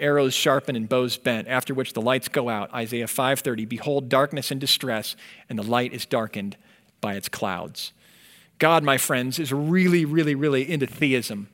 arrows 0.00 0.32
sharpened 0.32 0.76
and 0.76 0.88
bows 0.88 1.16
bent, 1.16 1.48
after 1.48 1.74
which 1.74 1.92
the 1.92 2.00
lights 2.00 2.28
go 2.28 2.48
out. 2.48 2.72
Isaiah 2.72 3.08
5:30, 3.08 3.64
behold 3.64 4.08
darkness 4.08 4.52
and 4.52 4.60
distress, 4.60 5.16
and 5.48 5.58
the 5.58 5.64
light 5.64 5.92
is 5.92 6.06
darkened 6.06 6.56
by 7.00 7.14
its 7.14 7.28
clouds. 7.28 7.92
God, 8.58 8.84
my 8.84 8.96
friends, 8.96 9.38
is 9.38 9.52
really, 9.52 10.04
really, 10.04 10.36
really 10.36 10.68
into 10.70 10.86
theism. 10.86 11.48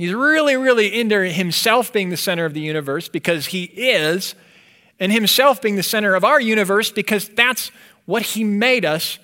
He's 0.00 0.14
really, 0.14 0.56
really 0.56 0.98
into 0.98 1.30
himself 1.30 1.92
being 1.92 2.08
the 2.08 2.16
center 2.16 2.46
of 2.46 2.54
the 2.54 2.60
universe 2.60 3.10
because 3.10 3.48
he 3.48 3.64
is, 3.64 4.34
and 4.98 5.12
himself 5.12 5.60
being 5.60 5.76
the 5.76 5.82
center 5.82 6.14
of 6.14 6.24
our 6.24 6.40
universe 6.40 6.90
because 6.90 7.28
that's 7.28 7.70
what 8.06 8.22
he 8.22 8.42
made 8.42 8.86
us 8.86 9.18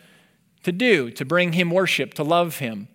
to 0.64 0.72
do, 0.72 1.10
to 1.12 1.24
bring 1.24 1.54
him 1.54 1.70
worship, 1.70 2.12
to 2.12 2.22
love 2.22 2.58
him, 2.58 2.88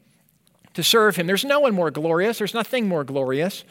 to 0.76 0.84
serve 0.84 1.16
him. 1.16 1.26
There's 1.26 1.44
no 1.44 1.62
one 1.62 1.74
more 1.74 1.90
glorious, 1.90 2.38
there's 2.38 2.54
nothing 2.54 2.88
more 2.88 3.04
glorious. 3.04 3.64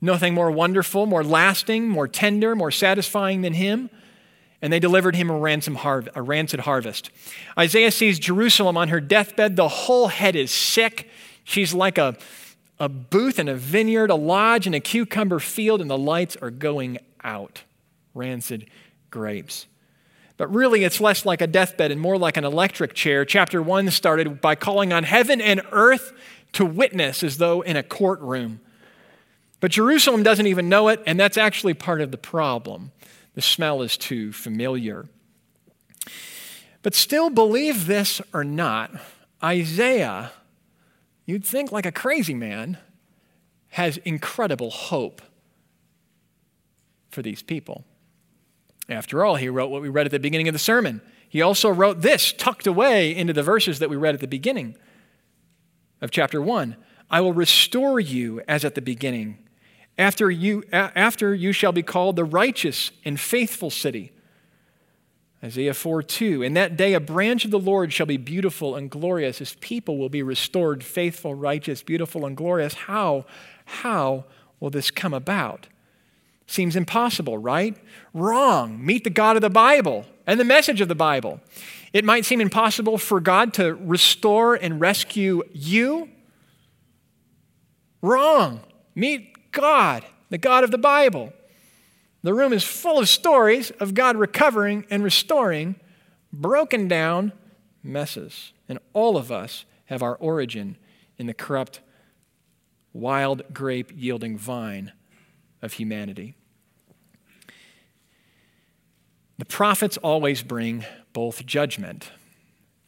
Nothing 0.00 0.32
more 0.32 0.52
wonderful, 0.52 1.06
more 1.06 1.24
lasting, 1.24 1.88
more 1.88 2.06
tender, 2.06 2.54
more 2.54 2.70
satisfying 2.70 3.40
than 3.42 3.54
him. 3.54 3.90
And 4.62 4.72
they 4.72 4.78
delivered 4.78 5.16
him 5.16 5.30
a, 5.30 5.36
ransom 5.36 5.76
a 5.82 6.22
rancid 6.22 6.60
harvest. 6.60 7.10
Isaiah 7.58 7.90
sees 7.90 8.20
Jerusalem 8.20 8.76
on 8.76 8.86
her 8.88 9.00
deathbed. 9.00 9.56
The 9.56 9.66
whole 9.66 10.06
head 10.06 10.36
is 10.36 10.52
sick. 10.52 11.10
She's 11.42 11.74
like 11.74 11.98
a, 11.98 12.16
a 12.78 12.88
booth 12.88 13.38
in 13.38 13.48
a 13.48 13.54
vineyard, 13.54 14.10
a 14.10 14.14
lodge 14.14 14.66
in 14.66 14.74
a 14.74 14.80
cucumber 14.80 15.38
field, 15.38 15.80
and 15.80 15.90
the 15.90 15.98
lights 15.98 16.36
are 16.36 16.50
going 16.50 16.98
out. 17.24 17.62
Rancid 18.14 18.68
grapes. 19.10 19.66
But 20.36 20.52
really, 20.52 20.84
it's 20.84 21.00
less 21.00 21.24
like 21.24 21.40
a 21.40 21.46
deathbed 21.46 21.90
and 21.90 22.00
more 22.00 22.18
like 22.18 22.36
an 22.36 22.44
electric 22.44 22.94
chair. 22.94 23.24
Chapter 23.24 23.62
1 23.62 23.90
started 23.90 24.40
by 24.40 24.54
calling 24.54 24.92
on 24.92 25.04
heaven 25.04 25.40
and 25.40 25.62
earth 25.72 26.12
to 26.52 26.64
witness 26.64 27.22
as 27.22 27.38
though 27.38 27.62
in 27.62 27.76
a 27.76 27.82
courtroom. 27.82 28.60
But 29.60 29.70
Jerusalem 29.70 30.22
doesn't 30.22 30.46
even 30.46 30.68
know 30.68 30.88
it, 30.88 31.02
and 31.06 31.18
that's 31.18 31.38
actually 31.38 31.74
part 31.74 32.02
of 32.02 32.10
the 32.10 32.18
problem. 32.18 32.92
The 33.34 33.42
smell 33.42 33.80
is 33.82 33.96
too 33.96 34.32
familiar. 34.32 35.08
But 36.82 36.94
still, 36.94 37.30
believe 37.30 37.86
this 37.86 38.20
or 38.32 38.44
not, 38.44 38.90
Isaiah, 39.42 40.32
you'd 41.26 41.44
think 41.44 41.70
like 41.70 41.84
a 41.84 41.92
crazy 41.92 42.34
man, 42.34 42.78
has 43.70 43.98
incredible 43.98 44.70
hope 44.70 45.20
for 47.10 47.20
these 47.20 47.42
people. 47.42 47.84
After 48.88 49.24
all, 49.24 49.36
he 49.36 49.48
wrote 49.48 49.68
what 49.68 49.82
we 49.82 49.88
read 49.88 50.06
at 50.06 50.12
the 50.12 50.20
beginning 50.20 50.48
of 50.48 50.54
the 50.54 50.58
sermon. 50.58 51.02
He 51.28 51.42
also 51.42 51.68
wrote 51.68 52.00
this, 52.00 52.32
tucked 52.32 52.66
away 52.66 53.14
into 53.14 53.32
the 53.32 53.42
verses 53.42 53.80
that 53.80 53.90
we 53.90 53.96
read 53.96 54.14
at 54.14 54.20
the 54.20 54.28
beginning 54.28 54.76
of 56.00 56.10
chapter 56.10 56.40
1 56.40 56.76
I 57.08 57.20
will 57.20 57.32
restore 57.32 58.00
you 58.00 58.40
as 58.48 58.64
at 58.64 58.74
the 58.74 58.82
beginning 58.82 59.38
after 59.98 60.30
you, 60.30 60.64
after 60.72 61.34
you 61.34 61.52
shall 61.52 61.72
be 61.72 61.82
called 61.82 62.16
the 62.16 62.24
righteous 62.24 62.90
and 63.04 63.18
faithful 63.18 63.70
city. 63.70 64.12
Isaiah 65.44 65.74
4 65.74 66.02
2. 66.02 66.42
In 66.42 66.54
that 66.54 66.76
day, 66.76 66.94
a 66.94 67.00
branch 67.00 67.44
of 67.44 67.50
the 67.50 67.58
Lord 67.58 67.92
shall 67.92 68.06
be 68.06 68.16
beautiful 68.16 68.74
and 68.74 68.90
glorious. 68.90 69.38
His 69.38 69.54
people 69.60 69.98
will 69.98 70.08
be 70.08 70.22
restored, 70.22 70.82
faithful, 70.82 71.34
righteous, 71.34 71.82
beautiful, 71.82 72.24
and 72.24 72.36
glorious. 72.36 72.74
How? 72.74 73.26
How 73.66 74.24
will 74.60 74.70
this 74.70 74.90
come 74.90 75.12
about? 75.12 75.68
Seems 76.46 76.76
impossible, 76.76 77.38
right? 77.38 77.76
Wrong. 78.14 78.84
Meet 78.84 79.04
the 79.04 79.10
God 79.10 79.36
of 79.36 79.42
the 79.42 79.50
Bible 79.50 80.06
and 80.26 80.40
the 80.40 80.44
message 80.44 80.80
of 80.80 80.88
the 80.88 80.94
Bible. 80.94 81.40
It 81.92 82.04
might 82.04 82.24
seem 82.24 82.40
impossible 82.40 82.98
for 82.98 83.20
God 83.20 83.54
to 83.54 83.74
restore 83.74 84.54
and 84.54 84.80
rescue 84.80 85.42
you. 85.52 86.08
Wrong. 88.00 88.60
Meet 88.94 89.52
God, 89.52 90.04
the 90.30 90.38
God 90.38 90.64
of 90.64 90.70
the 90.70 90.78
Bible. 90.78 91.32
The 92.26 92.34
room 92.34 92.52
is 92.52 92.64
full 92.64 92.98
of 92.98 93.08
stories 93.08 93.70
of 93.78 93.94
God 93.94 94.16
recovering 94.16 94.84
and 94.90 95.04
restoring 95.04 95.76
broken 96.32 96.88
down 96.88 97.30
messes. 97.84 98.52
And 98.68 98.80
all 98.94 99.16
of 99.16 99.30
us 99.30 99.64
have 99.84 100.02
our 100.02 100.16
origin 100.16 100.76
in 101.18 101.28
the 101.28 101.34
corrupt, 101.34 101.82
wild 102.92 103.54
grape 103.54 103.92
yielding 103.94 104.36
vine 104.36 104.90
of 105.62 105.74
humanity. 105.74 106.34
The 109.38 109.44
prophets 109.44 109.96
always 109.96 110.42
bring 110.42 110.84
both 111.12 111.46
judgment 111.46 112.10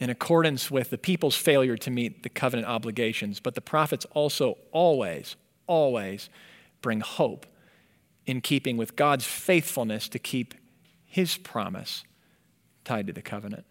in 0.00 0.10
accordance 0.10 0.68
with 0.68 0.90
the 0.90 0.98
people's 0.98 1.36
failure 1.36 1.76
to 1.76 1.92
meet 1.92 2.24
the 2.24 2.28
covenant 2.28 2.66
obligations, 2.66 3.38
but 3.38 3.54
the 3.54 3.60
prophets 3.60 4.04
also 4.14 4.58
always, 4.72 5.36
always 5.68 6.28
bring 6.82 6.98
hope 6.98 7.46
in 8.28 8.42
keeping 8.42 8.76
with 8.76 8.94
God's 8.94 9.24
faithfulness 9.24 10.06
to 10.10 10.18
keep 10.18 10.54
his 11.06 11.38
promise 11.38 12.04
tied 12.84 13.06
to 13.06 13.12
the 13.12 13.22
covenant. 13.22 13.64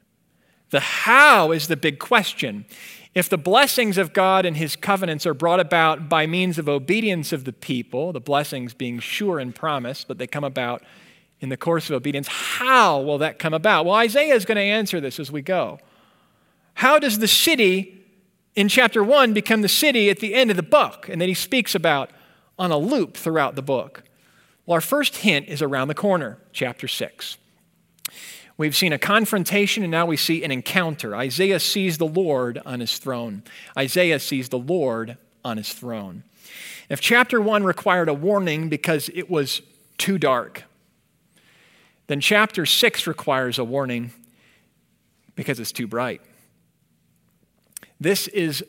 The 0.72 0.80
how 0.80 1.52
is 1.52 1.68
the 1.68 1.78
big 1.78 2.00
question. 2.00 2.66
If 3.14 3.30
the 3.30 3.38
blessings 3.38 4.00
of 4.00 4.14
God 4.14 4.46
and 4.46 4.58
his 4.58 4.76
covenants 4.76 5.28
are 5.28 5.36
brought 5.36 5.60
about 5.60 6.10
by 6.10 6.26
means 6.26 6.58
of 6.58 6.68
obedience 6.68 7.32
of 7.32 7.46
the 7.46 7.54
people, 7.54 8.12
the 8.12 8.20
blessings 8.20 8.74
being 8.74 9.00
sure 9.00 9.40
and 9.40 9.54
promised, 9.54 10.08
but 10.08 10.18
they 10.18 10.28
come 10.28 10.44
about 10.44 10.84
in 11.40 11.50
the 11.50 11.56
course 11.56 11.88
of 11.88 11.96
obedience, 11.96 12.28
how 12.28 13.00
will 13.00 13.20
that 13.20 13.38
come 13.38 13.54
about? 13.54 13.86
Well, 13.86 13.96
Isaiah 13.96 14.34
is 14.34 14.44
going 14.44 14.56
to 14.56 14.62
answer 14.62 15.00
this 15.00 15.20
as 15.20 15.32
we 15.32 15.44
go. 15.44 15.80
How 16.74 16.98
does 16.98 17.20
the 17.20 17.28
city 17.28 18.04
in 18.56 18.70
chapter 18.70 19.04
1 19.04 19.34
become 19.34 19.62
the 19.62 19.70
city 19.70 20.10
at 20.10 20.20
the 20.20 20.34
end 20.34 20.50
of 20.50 20.58
the 20.58 20.64
book? 20.64 21.08
And 21.08 21.22
then 21.22 21.28
he 21.28 21.36
speaks 21.36 21.76
about 21.76 22.10
on 22.58 22.72
a 22.72 22.78
loop 22.78 23.16
throughout 23.16 23.56
the 23.56 23.62
book. 23.62 24.04
Well, 24.68 24.76
our 24.76 24.82
first 24.82 25.16
hint 25.16 25.48
is 25.48 25.62
around 25.62 25.88
the 25.88 25.96
corner, 25.96 26.40
chapter 26.52 26.90
6. 26.90 27.38
We've 28.58 28.76
seen 28.76 28.92
a 28.92 28.98
confrontation 29.00 29.82
and 29.84 29.92
now 29.92 30.06
we 30.06 30.18
see 30.18 30.44
an 30.44 30.52
encounter. 30.52 31.16
Isaiah 31.16 31.60
sees 31.60 31.98
the 31.98 32.08
Lord 32.08 32.62
on 32.66 32.82
his 32.82 32.98
throne. 32.98 33.44
Isaiah 33.78 34.20
sees 34.20 34.50
the 34.50 34.60
Lord 34.60 35.18
on 35.46 35.56
his 35.56 35.72
throne. 35.72 36.24
If 36.90 37.00
chapter 37.00 37.40
1 37.40 37.64
required 37.64 38.10
a 38.10 38.14
warning 38.14 38.68
because 38.68 39.10
it 39.14 39.30
was 39.30 39.62
too 39.98 40.18
dark, 40.18 40.64
then 42.08 42.20
chapter 42.20 42.66
6 42.66 43.08
requires 43.08 43.58
a 43.58 43.64
warning 43.64 44.12
because 45.36 45.62
it's 45.62 45.72
too 45.72 45.88
bright. 45.88 46.22
This 48.02 48.28
is 48.28 48.66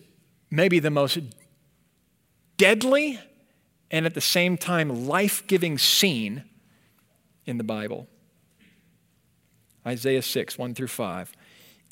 maybe 0.49 0.79
the 0.79 0.91
most 0.91 1.19
deadly 2.57 3.19
and 3.91 4.07
at 4.07 4.15
the 4.15 4.21
same 4.21 4.57
time 4.57 5.07
life 5.07 5.47
giving 5.47 5.79
scene 5.79 6.45
in 7.47 7.59
the 7.59 7.65
Bible. 7.65 8.07
Isaiah 9.87 10.23
6, 10.23 10.59
1 10.59 10.75
through 10.75 10.89
5. 10.89 11.33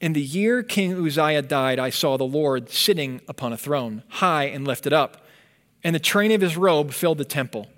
In 0.01 0.13
the 0.13 0.21
year 0.21 0.63
King 0.63 1.07
Uzziah 1.07 1.43
died, 1.43 1.79
I 1.79 1.89
saw 1.89 2.19
the 2.19 2.25
Lord 2.25 2.71
sitting 2.71 3.23
upon 3.29 3.53
a 3.53 3.57
throne, 3.57 4.03
high 4.09 4.45
and 4.45 4.67
lifted 4.67 4.93
up, 4.93 5.25
and 5.83 5.95
the 5.95 6.01
train 6.01 6.33
of 6.33 6.43
his 6.43 6.57
robe 6.57 6.93
filled 6.93 7.19
the 7.19 7.25
temple. 7.25 7.69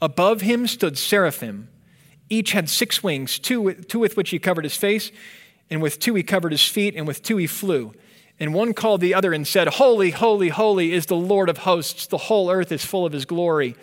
Above 0.00 0.40
him 0.40 0.66
stood 0.66 0.96
seraphim. 0.96 1.68
Each 2.30 2.52
had 2.52 2.70
six 2.70 3.02
wings, 3.02 3.38
two, 3.38 3.74
two 3.74 3.98
with 3.98 4.16
which 4.16 4.30
he 4.30 4.38
covered 4.38 4.64
his 4.64 4.76
face, 4.76 5.12
and 5.68 5.82
with 5.82 5.98
two 5.98 6.14
he 6.14 6.22
covered 6.22 6.52
his 6.52 6.66
feet, 6.66 6.94
and 6.96 7.06
with 7.06 7.22
two 7.22 7.36
he 7.36 7.46
flew. 7.46 7.92
And 8.42 8.52
one 8.52 8.74
called 8.74 9.00
the 9.00 9.14
other 9.14 9.32
and 9.32 9.46
said, 9.46 9.68
Holy, 9.68 10.10
holy, 10.10 10.48
holy 10.48 10.92
is 10.92 11.06
the 11.06 11.14
Lord 11.14 11.48
of 11.48 11.58
hosts. 11.58 12.08
The 12.08 12.18
whole 12.18 12.50
earth 12.50 12.72
is 12.72 12.84
full 12.84 13.06
of 13.06 13.12
his 13.12 13.24
glory. 13.24 13.76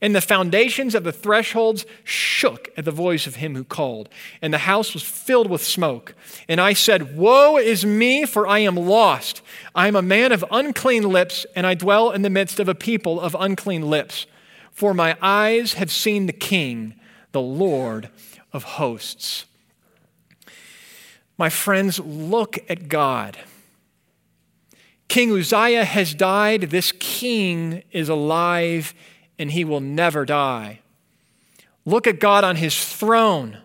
And 0.00 0.12
the 0.12 0.20
foundations 0.20 0.96
of 0.96 1.04
the 1.04 1.12
thresholds 1.12 1.86
shook 2.02 2.68
at 2.76 2.84
the 2.84 2.90
voice 2.90 3.28
of 3.28 3.36
him 3.36 3.54
who 3.54 3.62
called, 3.62 4.08
and 4.42 4.52
the 4.52 4.58
house 4.58 4.92
was 4.92 5.04
filled 5.04 5.48
with 5.48 5.62
smoke. 5.62 6.16
And 6.48 6.60
I 6.60 6.72
said, 6.72 7.16
Woe 7.16 7.56
is 7.58 7.86
me, 7.86 8.26
for 8.26 8.44
I 8.44 8.58
am 8.58 8.74
lost. 8.74 9.40
I 9.72 9.86
am 9.86 9.94
a 9.94 10.02
man 10.02 10.32
of 10.32 10.44
unclean 10.50 11.04
lips, 11.04 11.46
and 11.54 11.64
I 11.64 11.74
dwell 11.74 12.10
in 12.10 12.22
the 12.22 12.28
midst 12.28 12.58
of 12.58 12.68
a 12.68 12.74
people 12.74 13.20
of 13.20 13.36
unclean 13.38 13.88
lips. 13.88 14.26
For 14.72 14.94
my 14.94 15.16
eyes 15.22 15.74
have 15.74 15.92
seen 15.92 16.26
the 16.26 16.32
King, 16.32 16.96
the 17.30 17.40
Lord 17.40 18.10
of 18.52 18.64
hosts. 18.64 19.44
My 21.38 21.50
friends, 21.50 22.00
look 22.00 22.58
at 22.68 22.88
God. 22.88 23.38
King 25.12 25.30
Uzziah 25.30 25.84
has 25.84 26.14
died. 26.14 26.62
This 26.70 26.90
king 26.98 27.82
is 27.90 28.08
alive 28.08 28.94
and 29.38 29.50
he 29.50 29.62
will 29.62 29.82
never 29.82 30.24
die. 30.24 30.80
Look 31.84 32.06
at 32.06 32.18
God 32.18 32.44
on 32.44 32.56
his 32.56 32.82
throne. 32.82 33.58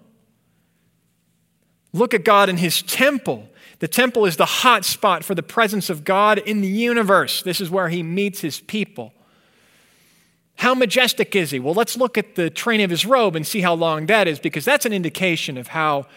Look 1.94 2.14
at 2.14 2.26
God 2.26 2.50
in 2.50 2.58
his 2.58 2.82
temple. 2.82 3.48
The 3.80 3.88
temple 3.88 4.26
is 4.26 4.36
the 4.36 4.46
hot 4.46 4.84
spot 4.84 5.24
for 5.24 5.36
the 5.36 5.42
presence 5.42 5.90
of 5.90 6.04
God 6.04 6.38
in 6.40 6.60
the 6.60 6.68
universe. 6.68 7.44
This 7.44 7.62
is 7.62 7.70
where 7.70 7.88
he 7.88 8.04
meets 8.04 8.42
his 8.42 8.60
people. 8.60 9.14
How 10.56 10.76
majestic 10.76 11.34
is 11.34 11.52
he? 11.52 11.62
Well, 11.62 11.74
let's 11.74 11.96
look 11.96 12.18
at 12.18 12.36
the 12.36 12.50
train 12.50 12.82
of 12.82 12.90
his 12.90 13.06
robe 13.06 13.38
and 13.38 13.48
see 13.48 13.62
how 13.62 13.74
long 13.74 14.08
that 14.08 14.28
is, 14.28 14.38
because 14.38 14.66
that's 14.66 14.86
an 14.86 14.92
indication 14.92 15.58
of 15.58 15.70
how 15.70 16.08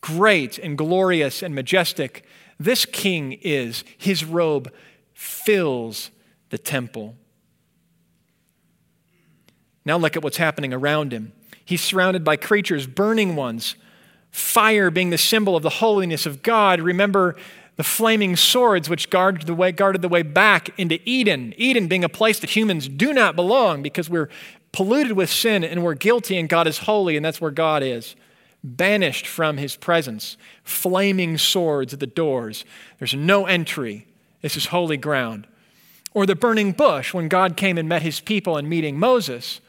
great 0.00 0.58
and 0.58 0.78
glorious 0.78 1.42
and 1.42 1.56
majestic 1.56 2.24
this 2.60 2.84
king 2.84 3.32
is. 3.40 3.82
His 3.96 4.24
robe 4.24 4.70
fills 5.14 6.10
the 6.50 6.58
temple. 6.58 7.16
Now 9.84 9.96
look 9.96 10.16
at 10.16 10.22
what's 10.22 10.36
happening 10.36 10.72
around 10.72 11.12
him. 11.12 11.32
He's 11.64 11.80
surrounded 11.80 12.22
by 12.22 12.36
creatures, 12.36 12.86
burning 12.86 13.34
ones, 13.34 13.76
fire 14.30 14.90
being 14.90 15.10
the 15.10 15.18
symbol 15.18 15.56
of 15.56 15.62
the 15.62 15.70
holiness 15.70 16.26
of 16.26 16.42
God. 16.42 16.80
Remember 16.80 17.34
the 17.76 17.84
flaming 17.84 18.36
swords 18.36 18.90
which 18.90 19.08
guarded 19.08 19.46
the 19.46 19.54
way, 19.54 19.72
guarded 19.72 20.02
the 20.02 20.08
way 20.08 20.22
back 20.22 20.68
into 20.78 21.00
Eden. 21.08 21.54
Eden 21.56 21.88
being 21.88 22.04
a 22.04 22.08
place 22.10 22.38
that 22.40 22.50
humans 22.50 22.88
do 22.88 23.14
not 23.14 23.34
belong 23.36 23.82
because 23.82 24.10
we're 24.10 24.28
polluted 24.72 25.12
with 25.12 25.30
sin 25.30 25.64
and 25.64 25.82
we're 25.82 25.94
guilty 25.94 26.36
and 26.36 26.48
God 26.48 26.66
is 26.66 26.78
holy 26.78 27.16
and 27.16 27.24
that's 27.24 27.40
where 27.40 27.50
God 27.50 27.82
is. 27.82 28.16
Banished 28.62 29.26
from 29.26 29.56
his 29.56 29.76
presence, 29.76 30.36
flaming 30.64 31.38
swords 31.38 31.94
at 31.94 32.00
the 32.00 32.06
doors. 32.06 32.64
There's 32.98 33.14
no 33.14 33.46
entry. 33.46 34.06
This 34.42 34.56
is 34.56 34.66
holy 34.66 34.96
ground. 34.96 35.46
Or 36.12 36.26
the 36.26 36.34
burning 36.34 36.72
bush 36.72 37.14
when 37.14 37.28
God 37.28 37.56
came 37.56 37.78
and 37.78 37.88
met 37.88 38.02
his 38.02 38.20
people 38.20 38.58
in 38.58 38.68
meeting 38.68 38.98
Moses. 38.98 39.60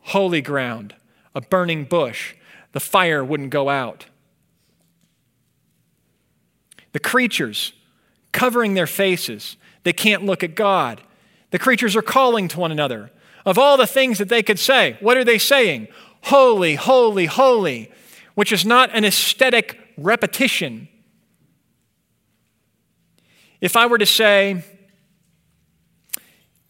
Holy 0.00 0.40
ground 0.40 0.94
a 1.34 1.40
burning 1.40 1.84
bush. 1.84 2.34
The 2.72 2.80
fire 2.80 3.24
wouldn't 3.24 3.50
go 3.50 3.68
out. 3.68 4.06
The 6.92 6.98
creatures 6.98 7.72
covering 8.32 8.74
their 8.74 8.86
faces, 8.86 9.56
they 9.82 9.92
can't 9.92 10.24
look 10.24 10.42
at 10.42 10.54
God. 10.54 11.00
The 11.50 11.58
creatures 11.58 11.96
are 11.96 12.02
calling 12.02 12.48
to 12.48 12.60
one 12.60 12.72
another. 12.72 13.10
Of 13.44 13.58
all 13.58 13.76
the 13.76 13.86
things 13.86 14.18
that 14.18 14.28
they 14.28 14.42
could 14.42 14.58
say, 14.58 14.96
what 15.00 15.16
are 15.16 15.24
they 15.24 15.38
saying? 15.38 15.88
Holy, 16.24 16.74
holy, 16.74 17.26
holy, 17.26 17.90
which 18.40 18.52
is 18.52 18.64
not 18.64 18.88
an 18.94 19.04
aesthetic 19.04 19.78
repetition. 19.98 20.88
If 23.60 23.76
I 23.76 23.84
were 23.84 23.98
to 23.98 24.06
say, 24.06 24.64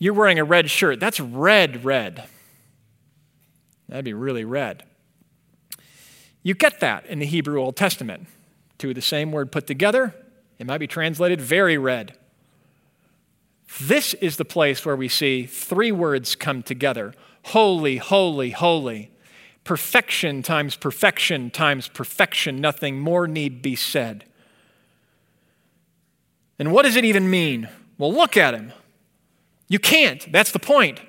you're 0.00 0.14
wearing 0.14 0.40
a 0.40 0.44
red 0.44 0.68
shirt, 0.68 0.98
that's 0.98 1.20
red, 1.20 1.85
red. 1.85 2.24
That'd 3.88 4.04
be 4.04 4.14
really 4.14 4.44
red. 4.44 4.83
You 6.42 6.54
get 6.54 6.80
that 6.80 7.06
in 7.06 7.20
the 7.20 7.26
Hebrew 7.26 7.61
Old 7.62 7.76
Testament. 7.76 8.26
Two 8.78 8.88
of 8.88 8.96
the 8.96 9.00
same 9.00 9.30
word 9.30 9.52
put 9.52 9.68
together, 9.68 10.12
it 10.59 10.66
might 10.66 10.78
be 10.78 10.88
translated 10.88 11.40
very 11.40 11.78
red. 11.78 12.18
This 13.80 14.14
is 14.14 14.38
the 14.38 14.44
place 14.44 14.85
where 14.85 14.96
we 14.96 15.06
see 15.06 15.46
three 15.46 15.92
words 15.92 16.35
come 16.35 16.64
together 16.64 17.14
holy, 17.44 17.98
holy, 17.98 18.50
holy. 18.50 19.10
Perfection 19.64 20.42
times 20.42 20.77
perfection 20.77 21.51
times 21.51 21.88
perfection. 21.88 22.61
Nothing 22.61 22.99
more 22.99 23.27
need 23.27 23.62
be 23.62 23.77
said. 23.77 24.25
And 26.59 26.73
what 26.73 26.85
does 26.85 26.96
it 26.96 27.05
even 27.05 27.31
mean? 27.31 27.68
Well, 27.99 28.12
look 28.12 28.37
at 28.37 28.55
him. 28.55 28.73
You 29.68 29.79
can't. 29.79 30.31
That's 30.33 30.53
the 30.53 30.59
point. 30.59 31.01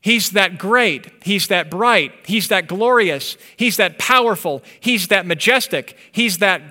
He's 0.00 0.30
that 0.30 0.58
great. 0.58 1.10
He's 1.22 1.48
that 1.48 1.70
bright. 1.70 2.12
He's 2.26 2.48
that 2.48 2.66
glorious. 2.66 3.36
He's 3.56 3.76
that 3.78 3.98
powerful. 3.98 4.62
He's 4.80 5.08
that 5.08 5.26
majestic. 5.26 5.96
He's 6.12 6.38
that, 6.38 6.62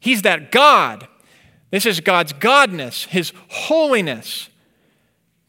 he's 0.00 0.22
that 0.22 0.50
God. 0.50 1.06
This 1.70 1.86
is 1.86 2.00
God's 2.00 2.32
godness, 2.32 3.06
His 3.06 3.32
holiness, 3.48 4.48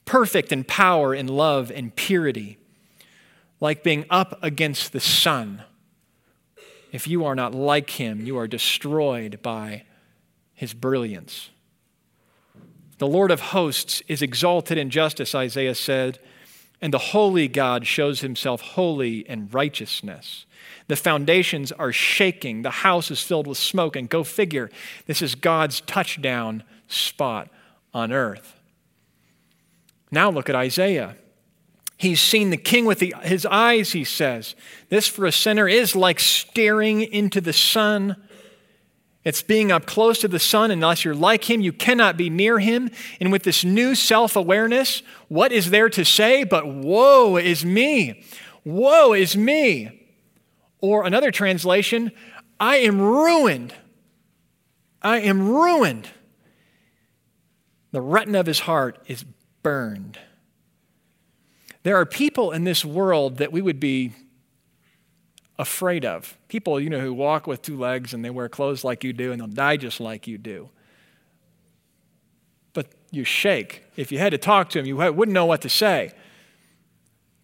perfect 0.06 0.52
in 0.52 0.64
power, 0.64 1.16
in 1.16 1.28
love, 1.28 1.72
in 1.72 1.92
purity, 1.92 2.58
like 3.62 3.84
being 3.84 4.06
up 4.10 4.38
against 4.44 4.92
the 4.92 5.00
sun. 5.00 5.64
If 6.92 7.08
you 7.08 7.24
are 7.24 7.36
not 7.36 7.56
like 7.56 7.92
Him, 7.92 8.26
you 8.26 8.38
are 8.38 8.48
destroyed 8.48 9.42
by 9.42 9.84
His 10.54 10.74
brilliance. 10.74 11.50
The 12.98 13.08
Lord 13.08 13.32
of 13.32 13.40
hosts 13.40 14.04
is 14.10 14.22
exalted 14.22 14.78
in 14.78 14.90
justice, 14.90 15.34
Isaiah 15.34 15.76
said 15.76 16.20
and 16.82 16.92
the 16.92 16.98
holy 16.98 17.48
God 17.48 17.86
shows 17.86 18.22
himself 18.22 18.62
holy 18.62 19.20
in 19.20 19.50
righteousness. 19.50 20.48
The 20.88 20.96
foundations 20.96 21.72
are 21.72 21.94
shaking. 21.94 22.64
The 22.64 22.72
house 22.72 23.12
is 23.12 23.22
filled 23.22 23.46
with 23.46 23.60
smoke. 23.60 23.96
And 23.96 24.10
go 24.10 24.24
figure, 24.24 24.72
this 25.06 25.22
is 25.22 25.36
God's 25.36 25.82
touchdown 25.82 26.64
spot 26.88 27.50
on 27.94 28.12
earth. 28.12 28.56
Now 30.10 30.32
look 30.32 30.50
at 30.50 30.56
Isaiah. 30.56 31.16
He's 32.02 32.20
seen 32.20 32.50
the 32.50 32.58
king 32.58 32.86
with 32.86 33.00
the, 33.00 33.14
his 33.22 33.46
eyes, 33.46 33.92
he 33.92 34.04
says. 34.04 34.56
This 34.90 35.08
for 35.08 35.26
a 35.26 35.32
sinner 35.32 35.68
is 35.68 35.96
like 35.96 36.20
staring 36.20 37.02
into 37.02 37.40
the 37.40 37.54
sun 37.54 38.16
it's 39.24 39.44
being 39.44 39.72
up 39.72 39.86
close 39.86 40.20
to 40.20 40.28
the 40.28 40.40
Son. 40.40 40.72
Unless 40.72 41.06
you're 41.06 41.14
like 41.14 41.50
Him, 41.50 41.62
you 41.62 41.72
cannot 41.72 42.18
be 42.18 42.30
near 42.30 42.60
Him. 42.60 42.90
And 43.20 43.32
with 43.32 43.44
this 43.44 43.64
new 43.64 43.94
self 43.94 44.36
awareness, 44.36 45.04
what 45.28 45.52
is 45.52 45.70
there 45.70 45.90
to 45.90 46.04
say 46.04 46.44
but, 46.44 46.68
Woe 46.68 47.38
is 47.38 47.64
me! 47.64 48.24
Woe 48.66 49.14
is 49.14 49.38
me! 49.38 50.08
Or 50.80 51.06
another 51.06 51.32
translation, 51.32 52.12
I 52.60 52.78
am 52.78 53.00
ruined. 53.00 53.74
I 55.04 55.20
am 55.20 55.50
ruined. 55.50 56.10
The 57.92 58.02
retina 58.02 58.40
of 58.40 58.48
his 58.48 58.62
heart 58.62 58.98
is 59.06 59.24
burned. 59.62 60.18
There 61.84 61.96
are 61.98 62.06
people 62.06 62.52
in 62.52 62.64
this 62.64 62.86
world 62.86 63.38
that 63.38 63.52
we 63.52 63.62
would 63.62 63.80
be 63.80 64.14
afraid 65.58 66.06
of. 66.06 66.38
People, 66.48 66.80
you 66.80 66.90
know, 66.90 67.00
who 67.00 67.14
walk 67.14 67.48
with 67.48 67.62
two 67.62 67.78
legs 67.78 68.14
and 68.14 68.24
they 68.24 68.30
wear 68.30 68.50
clothes 68.50 68.84
like 68.84 69.04
you 69.04 69.14
do 69.14 69.32
and 69.32 69.40
they'll 69.40 69.48
die 69.48 69.78
just 69.78 70.00
like 70.00 70.28
you 70.28 70.38
do. 70.38 70.70
But 72.74 72.88
you 73.12 73.24
shake. 73.24 73.84
If 73.96 74.12
you 74.12 74.20
had 74.20 74.32
to 74.32 74.38
talk 74.38 74.70
to 74.72 74.80
them, 74.80 74.86
you 74.86 74.96
wouldn't 74.96 75.34
know 75.34 75.46
what 75.46 75.62
to 75.62 75.70
say. 75.70 76.12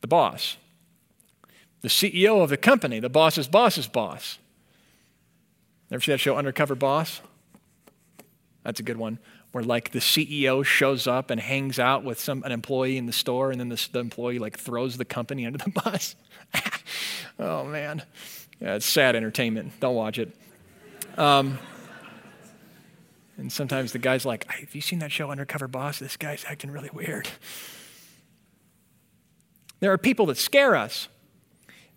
The 0.01 0.07
boss, 0.07 0.57
the 1.81 1.87
CEO 1.87 2.41
of 2.41 2.49
the 2.49 2.57
company, 2.57 2.99
the 2.99 3.09
boss's 3.09 3.47
boss's 3.47 3.87
boss. 3.87 4.37
Ever 5.91 6.01
see 6.01 6.11
that 6.11 6.19
show, 6.19 6.35
Undercover 6.35 6.75
Boss? 6.75 7.21
That's 8.63 8.79
a 8.79 8.83
good 8.83 8.97
one. 8.97 9.19
Where 9.51 9.63
like 9.63 9.91
the 9.91 9.99
CEO 9.99 10.63
shows 10.63 11.07
up 11.07 11.31
and 11.31 11.39
hangs 11.39 11.79
out 11.79 12.03
with 12.03 12.19
some 12.19 12.43
an 12.43 12.51
employee 12.51 12.97
in 12.97 13.05
the 13.05 13.13
store, 13.13 13.51
and 13.51 13.59
then 13.59 13.69
the, 13.69 13.87
the 13.91 13.99
employee 13.99 14.39
like 14.39 14.57
throws 14.57 14.97
the 14.97 15.05
company 15.05 15.45
under 15.45 15.57
the 15.57 15.69
bus. 15.83 16.15
oh, 17.39 17.63
man. 17.63 18.03
Yeah, 18.59 18.75
it's 18.75 18.85
sad 18.85 19.15
entertainment. 19.15 19.79
Don't 19.79 19.95
watch 19.95 20.19
it. 20.19 20.35
Um, 21.17 21.57
and 23.37 23.51
sometimes 23.51 23.91
the 23.91 23.99
guy's 23.99 24.25
like, 24.25 24.45
Have 24.51 24.73
you 24.73 24.81
seen 24.81 24.99
that 24.99 25.11
show, 25.11 25.31
Undercover 25.31 25.67
Boss? 25.67 25.99
This 25.99 26.17
guy's 26.17 26.43
acting 26.45 26.71
really 26.71 26.89
weird. 26.91 27.29
There 29.79 29.91
are 29.91 29.97
people 29.97 30.25
that 30.27 30.37
scare 30.37 30.75
us. 30.75 31.07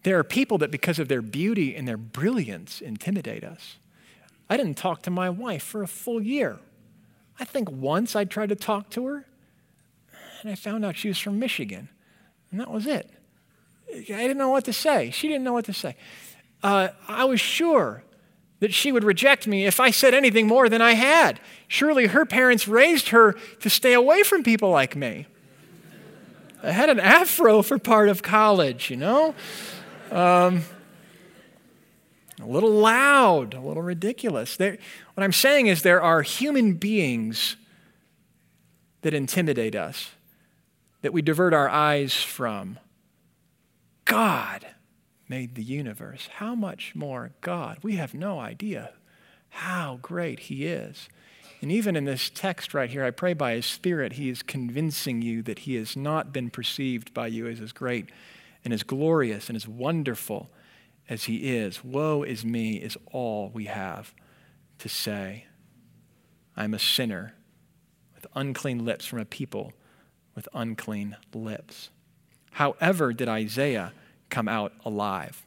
There 0.03 0.19
are 0.19 0.25
people 0.25 0.59
that, 0.59 0.71
because 0.71 0.99
of 0.99 1.09
their 1.09 1.23
beauty 1.23 1.75
and 1.75 1.87
their 1.89 1.97
brilliance, 1.97 2.81
intimidate 2.81 3.45
us. 3.45 3.77
I 4.49 4.57
didn't 4.57 4.77
talk 4.77 5.03
to 5.03 5.11
my 5.11 5.31
wife 5.31 5.63
for 5.63 5.83
a 5.83 5.89
full 5.89 6.23
year. 6.23 6.59
I 7.41 7.45
think 7.45 7.71
once 7.71 8.15
I 8.15 8.25
tried 8.25 8.51
to 8.51 8.57
talk 8.57 8.91
to 8.91 9.07
her, 9.07 9.27
and 10.43 10.53
I 10.53 10.55
found 10.55 10.85
out 10.85 10.97
she 10.97 11.09
was 11.09 11.19
from 11.19 11.39
Michigan, 11.39 11.89
and 12.51 12.61
that 12.61 12.71
was 12.71 12.87
it. 12.87 13.11
I 13.93 14.03
didn't 14.03 14.39
know 14.39 14.51
what 14.51 14.67
to 14.67 14.73
say. 14.73 15.11
She 15.11 15.27
didn't 15.27 15.43
know 15.43 15.55
what 15.55 15.65
to 15.65 15.73
say. 15.73 15.97
Uh, 16.63 16.89
I 17.09 17.25
was 17.25 17.41
sure 17.41 18.05
that 18.61 18.75
she 18.75 18.93
would 18.93 19.05
reject 19.05 19.47
me 19.47 19.67
if 19.67 19.81
I 19.81 19.91
said 19.91 20.13
anything 20.15 20.47
more 20.47 20.69
than 20.69 20.83
I 20.83 20.93
had. 20.93 21.41
Surely 21.67 22.09
her 22.09 22.27
parents 22.27 22.69
raised 22.69 23.09
her 23.09 23.33
to 23.61 23.71
stay 23.71 23.95
away 23.95 24.23
from 24.23 24.43
people 24.43 24.71
like 24.71 24.95
me. 24.95 25.27
I 26.63 26.73
had 26.73 26.91
an 26.91 27.01
afro 27.01 27.63
for 27.63 27.79
part 27.79 28.11
of 28.11 28.23
college, 28.23 28.91
you 28.91 28.99
know? 28.99 29.35
Um, 30.11 30.63
a 32.43 32.47
little 32.47 32.71
loud, 32.71 33.55
a 33.55 33.61
little 33.61 33.83
ridiculous. 33.83 34.57
There, 34.57 34.79
what 35.15 35.25
I'm 35.25 35.33
saying 35.33 35.67
is 35.67 35.83
there 35.83 36.03
are 36.03 36.23
human 36.23 36.75
beings 36.75 37.57
that 39.03 39.15
intimidate 39.15 39.75
us, 39.75 40.11
that 41.03 41.13
we 41.13 41.23
divert 41.23 41.55
our 41.55 41.69
eyes 41.69 42.15
from. 42.15 42.79
God 44.05 44.67
made 45.29 45.55
the 45.55 45.63
universe. 45.63 46.29
How 46.35 46.55
much 46.55 46.95
more 46.95 47.33
God? 47.41 47.79
We 47.83 47.97
have 47.97 48.15
no 48.15 48.41
idea 48.41 48.93
how 49.51 49.99
great 50.03 50.41
He 50.41 50.67
is. 50.67 51.09
And 51.63 51.71
even 51.71 51.95
in 51.95 52.05
this 52.05 52.31
text 52.31 52.73
right 52.73 52.91
here, 52.91 53.05
I 53.05 53.11
pray 53.11 53.35
by 53.35 53.55
His 53.55 53.67
Spirit, 53.67 54.15
He 54.15 54.29
is 54.29 54.43
convincing 54.43 55.23
you 55.23 55.43
that 55.43 55.61
He 55.61 55.77
has 55.77 55.97
not 55.97 56.33
been 56.33 56.51
perceived 56.51 57.15
by 57.15 57.29
you 57.29 57.47
as 57.47 57.61
as 57.61 57.73
great 57.73 58.11
and 58.65 58.75
as 58.75 58.83
glorious 58.83 59.49
and 59.49 59.57
as 59.57 59.69
wonderful 59.69 60.51
as 61.11 61.25
He 61.25 61.55
is. 61.57 61.85
Woe 61.85 62.23
is 62.23 62.45
me, 62.45 62.77
is 62.77 62.97
all 63.13 63.51
we 63.53 63.67
have 63.67 64.15
to 64.79 64.89
say. 64.89 65.45
I'm 66.57 66.73
a 66.73 66.79
sinner 66.79 67.35
with 68.15 68.27
unclean 68.35 68.85
lips 68.85 69.05
from 69.05 69.19
a 69.19 69.25
people 69.25 69.73
with 70.35 70.49
unclean 70.55 71.17
lips. 71.35 71.91
However, 72.53 73.13
did 73.13 73.29
Isaiah 73.29 73.93
come 74.31 74.49
out 74.49 74.73
alive? 74.85 75.47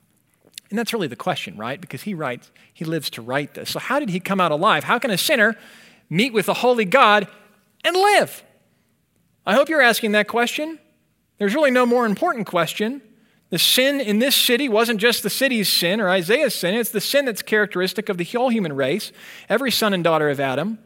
And 0.70 0.78
that's 0.78 0.94
really 0.94 1.08
the 1.08 1.16
question, 1.16 1.56
right? 1.56 1.80
Because 1.80 2.02
he 2.02 2.14
writes, 2.14 2.52
he 2.74 2.84
lives 2.84 3.10
to 3.12 3.22
write 3.22 3.54
this. 3.54 3.70
So, 3.70 3.80
how 3.80 4.00
did 4.00 4.10
he 4.10 4.20
come 4.20 4.42
out 4.42 4.52
alive? 4.52 4.84
How 4.84 5.00
can 5.00 5.12
a 5.12 5.18
sinner 5.18 5.56
meet 6.10 6.34
with 6.34 6.48
the 6.48 6.54
holy 6.56 6.86
God 6.86 7.28
and 7.84 7.96
live? 7.96 8.44
I 9.46 9.54
hope 9.54 9.70
you're 9.70 9.82
asking 9.82 10.14
that 10.14 10.28
question. 10.28 10.80
There's 11.38 11.54
really 11.54 11.72
no 11.72 11.86
more 11.86 12.06
important 12.06 12.48
question. 12.48 13.02
The 13.54 13.60
sin 13.60 14.02
in 14.02 14.18
this 14.18 14.36
city 14.36 14.68
wasn't 14.68 15.00
just 15.00 15.22
the 15.22 15.30
city's 15.30 15.70
sin 15.70 16.02
or 16.02 16.10
Isaiah's 16.10 16.56
sin, 16.56 16.74
it's 16.74 16.90
the 16.90 17.00
sin 17.00 17.26
that's 17.26 17.44
characteristic 17.44 18.10
of 18.10 18.18
the 18.18 18.24
whole 18.24 18.50
human 18.50 18.74
race, 18.74 19.12
every 19.48 19.70
son 19.70 19.94
and 19.94 20.04
daughter 20.04 20.32
of 20.32 20.40
Adam. 20.40 20.80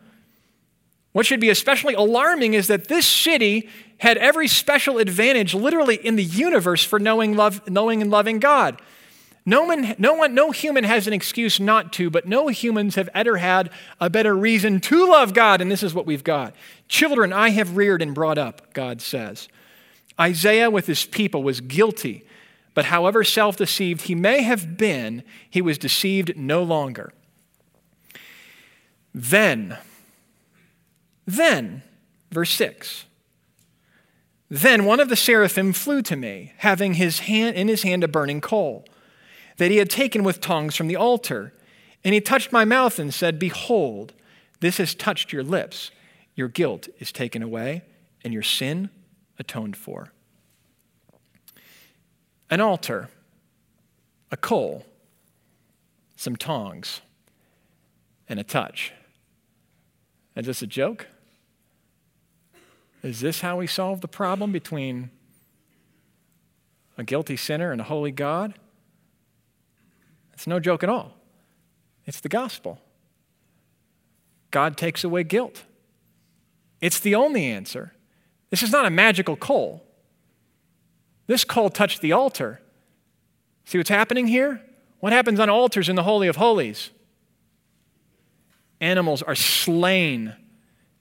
What 1.14 1.26
should 1.26 1.40
be 1.40 1.50
especially 1.50 1.94
alarming 1.94 2.56
is 2.56 2.68
that 2.68 2.90
this 2.90 3.08
city 3.08 3.70
had 4.00 4.18
every 4.18 4.50
special 4.50 4.98
advantage 4.98 5.54
literally 5.54 5.96
in 5.96 6.18
the 6.18 6.26
universe 6.26 6.84
for 6.84 7.00
knowing, 7.00 7.38
love, 7.38 7.66
knowing 7.70 8.02
and 8.02 8.12
loving 8.12 8.38
God. 8.38 8.82
No 9.46 9.74
no 9.98 10.16
one, 10.16 10.36
no 10.36 10.52
human 10.52 10.84
has 10.84 11.08
an 11.08 11.14
excuse 11.14 11.62
not 11.62 11.94
to, 11.94 12.10
but 12.10 12.28
no 12.28 12.50
humans 12.50 12.96
have 12.96 13.08
ever 13.16 13.38
had 13.38 13.70
a 14.02 14.10
better 14.10 14.36
reason 14.36 14.82
to 14.82 15.10
love 15.10 15.34
God, 15.34 15.62
and 15.62 15.72
this 15.72 15.84
is 15.84 15.94
what 15.94 16.06
we've 16.06 16.22
got. 16.22 16.54
Children 16.90 17.32
I 17.32 17.52
have 17.52 17.78
reared 17.78 18.02
and 18.02 18.14
brought 18.14 18.38
up, 18.38 18.74
God 18.74 19.00
says. 19.02 19.48
Isaiah 20.20 20.70
with 20.70 20.86
his 20.86 21.06
people 21.06 21.44
was 21.44 21.62
guilty, 21.62 22.26
but 22.78 22.86
however 22.86 23.24
self 23.24 23.58
deceived 23.58 24.04
he 24.04 24.14
may 24.14 24.44
have 24.44 24.78
been, 24.78 25.24
he 25.50 25.64
was 25.64 25.80
deceived 25.80 26.38
no 26.38 26.62
longer. 26.62 27.12
Then, 29.16 29.80
then, 31.26 31.82
verse 32.30 32.52
6. 32.52 33.06
Then 34.48 34.86
one 34.86 35.00
of 35.00 35.10
the 35.10 35.16
seraphim 35.16 35.74
flew 35.74 36.04
to 36.04 36.16
me, 36.16 36.54
having 36.58 36.94
his 36.94 37.22
hand, 37.22 37.56
in 37.56 37.68
his 37.68 37.82
hand 37.82 38.04
a 38.04 38.08
burning 38.08 38.42
coal 38.42 38.86
that 39.58 39.72
he 39.72 39.78
had 39.78 39.90
taken 39.90 40.22
with 40.22 40.40
tongs 40.40 40.76
from 40.76 40.86
the 40.88 40.96
altar. 40.96 41.54
And 42.04 42.14
he 42.14 42.22
touched 42.22 42.52
my 42.52 42.64
mouth 42.64 43.00
and 43.00 43.12
said, 43.12 43.40
Behold, 43.40 44.14
this 44.60 44.78
has 44.78 44.94
touched 44.94 45.34
your 45.34 45.42
lips. 45.42 45.90
Your 46.36 46.48
guilt 46.48 46.90
is 47.00 47.12
taken 47.12 47.42
away, 47.42 47.82
and 48.24 48.36
your 48.36 48.44
sin 48.44 48.92
atoned 49.40 49.76
for. 49.76 50.14
An 52.50 52.62
altar, 52.62 53.10
a 54.32 54.38
coal, 54.38 54.86
some 56.16 56.36
tongs, 56.36 57.02
and 58.30 58.40
a 58.40 58.44
touch. 58.44 58.94
Is 60.36 60.46
this 60.46 60.62
a 60.62 60.68
joke? 60.68 61.08
Is 63.04 63.22
this 63.22 63.42
how 63.42 63.58
we 63.58 63.68
solve 63.68 64.02
the 64.02 64.08
problem 64.08 64.52
between 64.52 65.12
a 66.98 67.04
guilty 67.04 67.38
sinner 67.38 67.72
and 67.72 67.82
a 67.82 67.86
holy 67.86 68.12
God? 68.12 68.54
It's 70.34 70.48
no 70.48 70.60
joke 70.60 70.84
at 70.84 70.90
all. 70.90 71.14
It's 72.06 72.22
the 72.22 72.30
gospel. 72.30 72.80
God 74.52 74.78
takes 74.78 75.04
away 75.04 75.24
guilt. 75.24 75.64
It's 76.80 77.00
the 77.00 77.16
only 77.16 77.46
answer. 77.46 77.94
This 78.50 78.64
is 78.64 78.72
not 78.72 78.86
a 78.86 78.90
magical 78.90 79.36
coal. 79.36 79.84
This 81.28 81.44
coal 81.44 81.70
touched 81.70 82.02
the 82.02 82.14
altar. 82.14 82.62
See 83.66 83.78
what's 83.78 83.90
happening 83.90 84.28
here? 84.28 84.62
What 85.00 85.14
happens 85.14 85.40
on 85.40 85.50
altars 85.50 85.90
in 85.90 85.96
the 85.96 86.04
Holy 86.04 86.28
of 86.28 86.38
Holies? 86.38 86.90
Animals 88.80 89.22
are 89.22 89.36
slain 89.36 90.36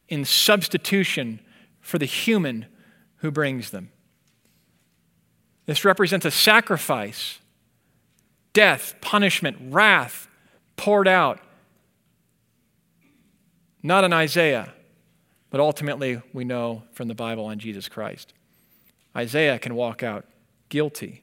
in 0.09 0.25
substitution 0.25 1.41
for 1.81 1.99
the 1.99 2.07
human 2.07 2.67
who 3.17 3.31
brings 3.31 3.71
them. 3.71 3.91
This 5.67 5.85
represents 5.85 6.27
a 6.27 6.31
sacrifice 6.31 7.41
death, 8.53 8.95
punishment, 9.03 9.57
wrath 9.61 10.29
poured 10.77 11.07
out. 11.07 11.41
Not 13.83 14.03
on 14.03 14.15
Isaiah, 14.15 14.73
but 15.51 15.61
ultimately 15.61 16.23
we 16.33 16.45
know 16.45 16.85
from 16.93 17.09
the 17.09 17.15
Bible 17.15 17.45
on 17.45 17.59
Jesus 17.59 17.87
Christ. 17.89 18.33
Isaiah 19.17 19.59
can 19.59 19.75
walk 19.75 20.03
out 20.03 20.27
guilty. 20.69 21.23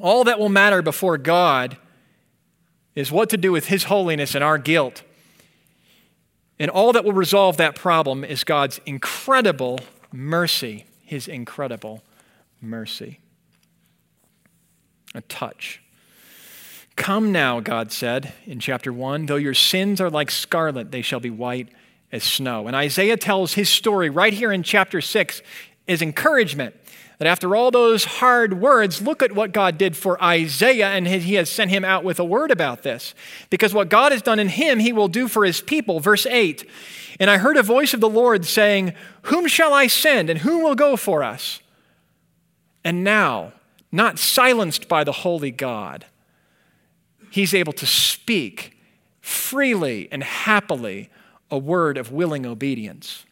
All 0.00 0.24
that 0.24 0.38
will 0.38 0.48
matter 0.48 0.80
before 0.80 1.18
God 1.18 1.76
is 2.94 3.10
what 3.10 3.30
to 3.30 3.36
do 3.36 3.50
with 3.50 3.66
His 3.66 3.84
holiness 3.84 4.34
and 4.34 4.44
our 4.44 4.58
guilt. 4.58 5.02
And 6.58 6.70
all 6.70 6.92
that 6.92 7.04
will 7.04 7.12
resolve 7.12 7.56
that 7.56 7.74
problem 7.74 8.24
is 8.24 8.44
God's 8.44 8.80
incredible 8.86 9.80
mercy, 10.12 10.84
His 11.04 11.26
incredible 11.26 12.02
mercy. 12.60 13.20
A 15.14 15.20
touch. 15.22 15.80
Come 16.96 17.30
now, 17.30 17.60
God 17.60 17.92
said 17.92 18.32
in 18.44 18.58
chapter 18.58 18.92
1, 18.92 19.26
though 19.26 19.36
your 19.36 19.54
sins 19.54 20.00
are 20.00 20.10
like 20.10 20.30
scarlet, 20.30 20.90
they 20.90 21.02
shall 21.02 21.20
be 21.20 21.30
white 21.30 21.68
as 22.10 22.24
snow. 22.24 22.66
And 22.66 22.74
Isaiah 22.74 23.16
tells 23.16 23.54
his 23.54 23.68
story 23.68 24.10
right 24.10 24.32
here 24.32 24.50
in 24.50 24.62
chapter 24.62 25.00
6 25.00 25.42
as 25.88 26.02
encouragement 26.02 26.74
that 27.18 27.26
after 27.26 27.56
all 27.56 27.70
those 27.70 28.04
hard 28.04 28.60
words, 28.60 29.02
look 29.02 29.22
at 29.22 29.32
what 29.32 29.52
God 29.52 29.76
did 29.76 29.96
for 29.96 30.22
Isaiah, 30.22 30.90
and 30.90 31.06
he 31.06 31.34
has 31.34 31.50
sent 31.50 31.70
him 31.70 31.84
out 31.84 32.04
with 32.04 32.20
a 32.20 32.24
word 32.24 32.52
about 32.52 32.84
this. 32.84 33.12
Because 33.50 33.74
what 33.74 33.88
God 33.88 34.12
has 34.12 34.22
done 34.22 34.38
in 34.38 34.48
him, 34.48 34.78
he 34.78 34.92
will 34.92 35.08
do 35.08 35.26
for 35.26 35.44
his 35.44 35.60
people. 35.60 35.98
Verse 35.98 36.26
8 36.26 36.68
And 37.18 37.28
I 37.28 37.38
heard 37.38 37.56
a 37.56 37.62
voice 37.62 37.92
of 37.92 38.00
the 38.00 38.08
Lord 38.08 38.44
saying, 38.44 38.94
Whom 39.22 39.48
shall 39.48 39.74
I 39.74 39.88
send, 39.88 40.30
and 40.30 40.40
who 40.40 40.60
will 40.60 40.76
go 40.76 40.96
for 40.96 41.24
us? 41.24 41.60
And 42.84 43.02
now, 43.02 43.52
not 43.90 44.20
silenced 44.20 44.88
by 44.88 45.02
the 45.02 45.12
holy 45.12 45.50
God, 45.50 46.06
he's 47.30 47.52
able 47.52 47.72
to 47.74 47.86
speak 47.86 48.78
freely 49.20 50.08
and 50.12 50.22
happily 50.22 51.10
a 51.50 51.58
word 51.58 51.98
of 51.98 52.12
willing 52.12 52.46
obedience. 52.46 53.24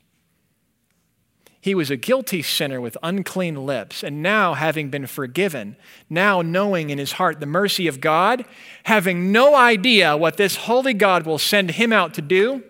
He 1.67 1.75
was 1.75 1.91
a 1.91 1.97
guilty 1.97 2.43
sinner 2.43 2.81
with 2.81 2.97
unclean 3.03 3.67
lips, 3.67 4.05
and 4.05 4.23
now, 4.23 4.55
having 4.55 4.89
been 4.89 5.09
forgiven, 5.09 5.75
now 6.09 6.41
knowing 6.41 6.91
in 6.91 6.99
his 6.99 7.11
heart 7.11 7.41
the 7.41 7.45
mercy 7.47 7.89
of 7.89 8.01
God, 8.01 8.45
having 8.85 9.33
no 9.33 9.57
idea 9.57 10.17
what 10.17 10.37
this 10.37 10.55
holy 10.55 10.95
God 10.95 11.27
will 11.27 11.39
send 11.39 11.73
him 11.73 11.93
out 11.93 12.15
to 12.15 12.23
do, 12.23 12.63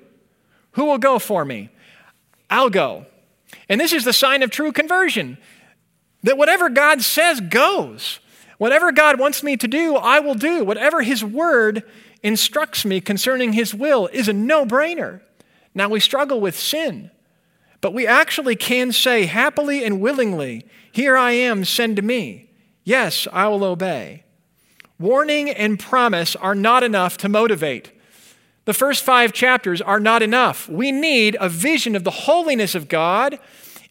who 0.70 0.86
will 0.86 0.96
go 0.96 1.18
for 1.18 1.44
me? 1.44 1.68
I'll 2.48 2.70
go. 2.70 3.04
And 3.68 3.78
this 3.78 3.92
is 3.92 4.06
the 4.06 4.14
sign 4.14 4.42
of 4.42 4.50
true 4.50 4.72
conversion 4.72 5.36
that 6.22 6.38
whatever 6.38 6.70
God 6.70 7.02
says 7.02 7.42
goes. 7.42 8.18
Whatever 8.56 8.92
God 8.92 9.20
wants 9.20 9.42
me 9.42 9.58
to 9.58 9.68
do, 9.68 9.96
I 9.96 10.20
will 10.20 10.36
do. 10.36 10.64
Whatever 10.64 11.02
His 11.02 11.22
word 11.22 11.82
instructs 12.22 12.86
me 12.86 13.02
concerning 13.02 13.52
His 13.52 13.74
will 13.74 14.06
is 14.06 14.26
a 14.26 14.32
no 14.32 14.64
brainer. 14.64 15.20
Now, 15.74 15.90
we 15.90 16.00
struggle 16.00 16.40
with 16.40 16.58
sin, 16.58 17.10
but 17.80 17.94
we 17.94 18.06
actually 18.06 18.56
can 18.56 18.92
say 18.92 19.26
happily 19.26 19.84
and 19.84 20.00
willingly, 20.00 20.66
Here 20.92 21.16
I 21.16 21.32
am, 21.32 21.64
send 21.64 22.02
me. 22.02 22.50
Yes, 22.84 23.26
I 23.32 23.48
will 23.48 23.64
obey. 23.64 24.24
Warning 24.98 25.50
and 25.50 25.78
promise 25.78 26.36
are 26.36 26.54
not 26.54 26.82
enough 26.82 27.18
to 27.18 27.28
motivate. 27.28 27.92
The 28.64 28.74
first 28.74 29.04
five 29.04 29.32
chapters 29.32 29.80
are 29.80 30.00
not 30.00 30.22
enough. 30.22 30.68
We 30.68 30.90
need 30.90 31.36
a 31.40 31.48
vision 31.48 31.94
of 31.94 32.04
the 32.04 32.10
holiness 32.10 32.74
of 32.74 32.88
God, 32.88 33.38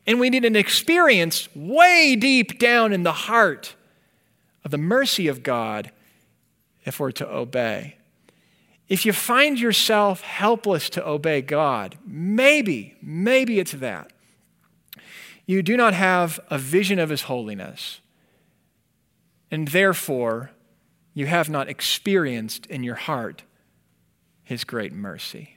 and 0.05 0.19
we 0.19 0.29
need 0.29 0.45
an 0.45 0.55
experience 0.55 1.47
way 1.55 2.15
deep 2.15 2.59
down 2.59 2.91
in 2.91 3.03
the 3.03 3.11
heart 3.13 3.75
of 4.63 4.71
the 4.71 4.77
mercy 4.77 5.27
of 5.27 5.43
God 5.43 5.91
if 6.85 6.99
we're 6.99 7.11
to 7.11 7.29
obey. 7.29 7.97
If 8.87 9.05
you 9.05 9.13
find 9.13 9.59
yourself 9.59 10.21
helpless 10.21 10.89
to 10.91 11.07
obey 11.07 11.41
God, 11.41 11.97
maybe, 12.05 12.95
maybe 13.01 13.59
it's 13.59 13.71
that. 13.73 14.11
You 15.45 15.63
do 15.63 15.75
not 15.75 15.93
have 15.93 16.39
a 16.49 16.57
vision 16.57 16.99
of 16.99 17.09
His 17.09 17.23
holiness, 17.23 18.01
and 19.49 19.67
therefore 19.69 20.51
you 21.13 21.25
have 21.27 21.49
not 21.49 21.69
experienced 21.69 22.65
in 22.67 22.83
your 22.83 22.95
heart 22.95 23.43
His 24.43 24.63
great 24.63 24.93
mercy. 24.93 25.55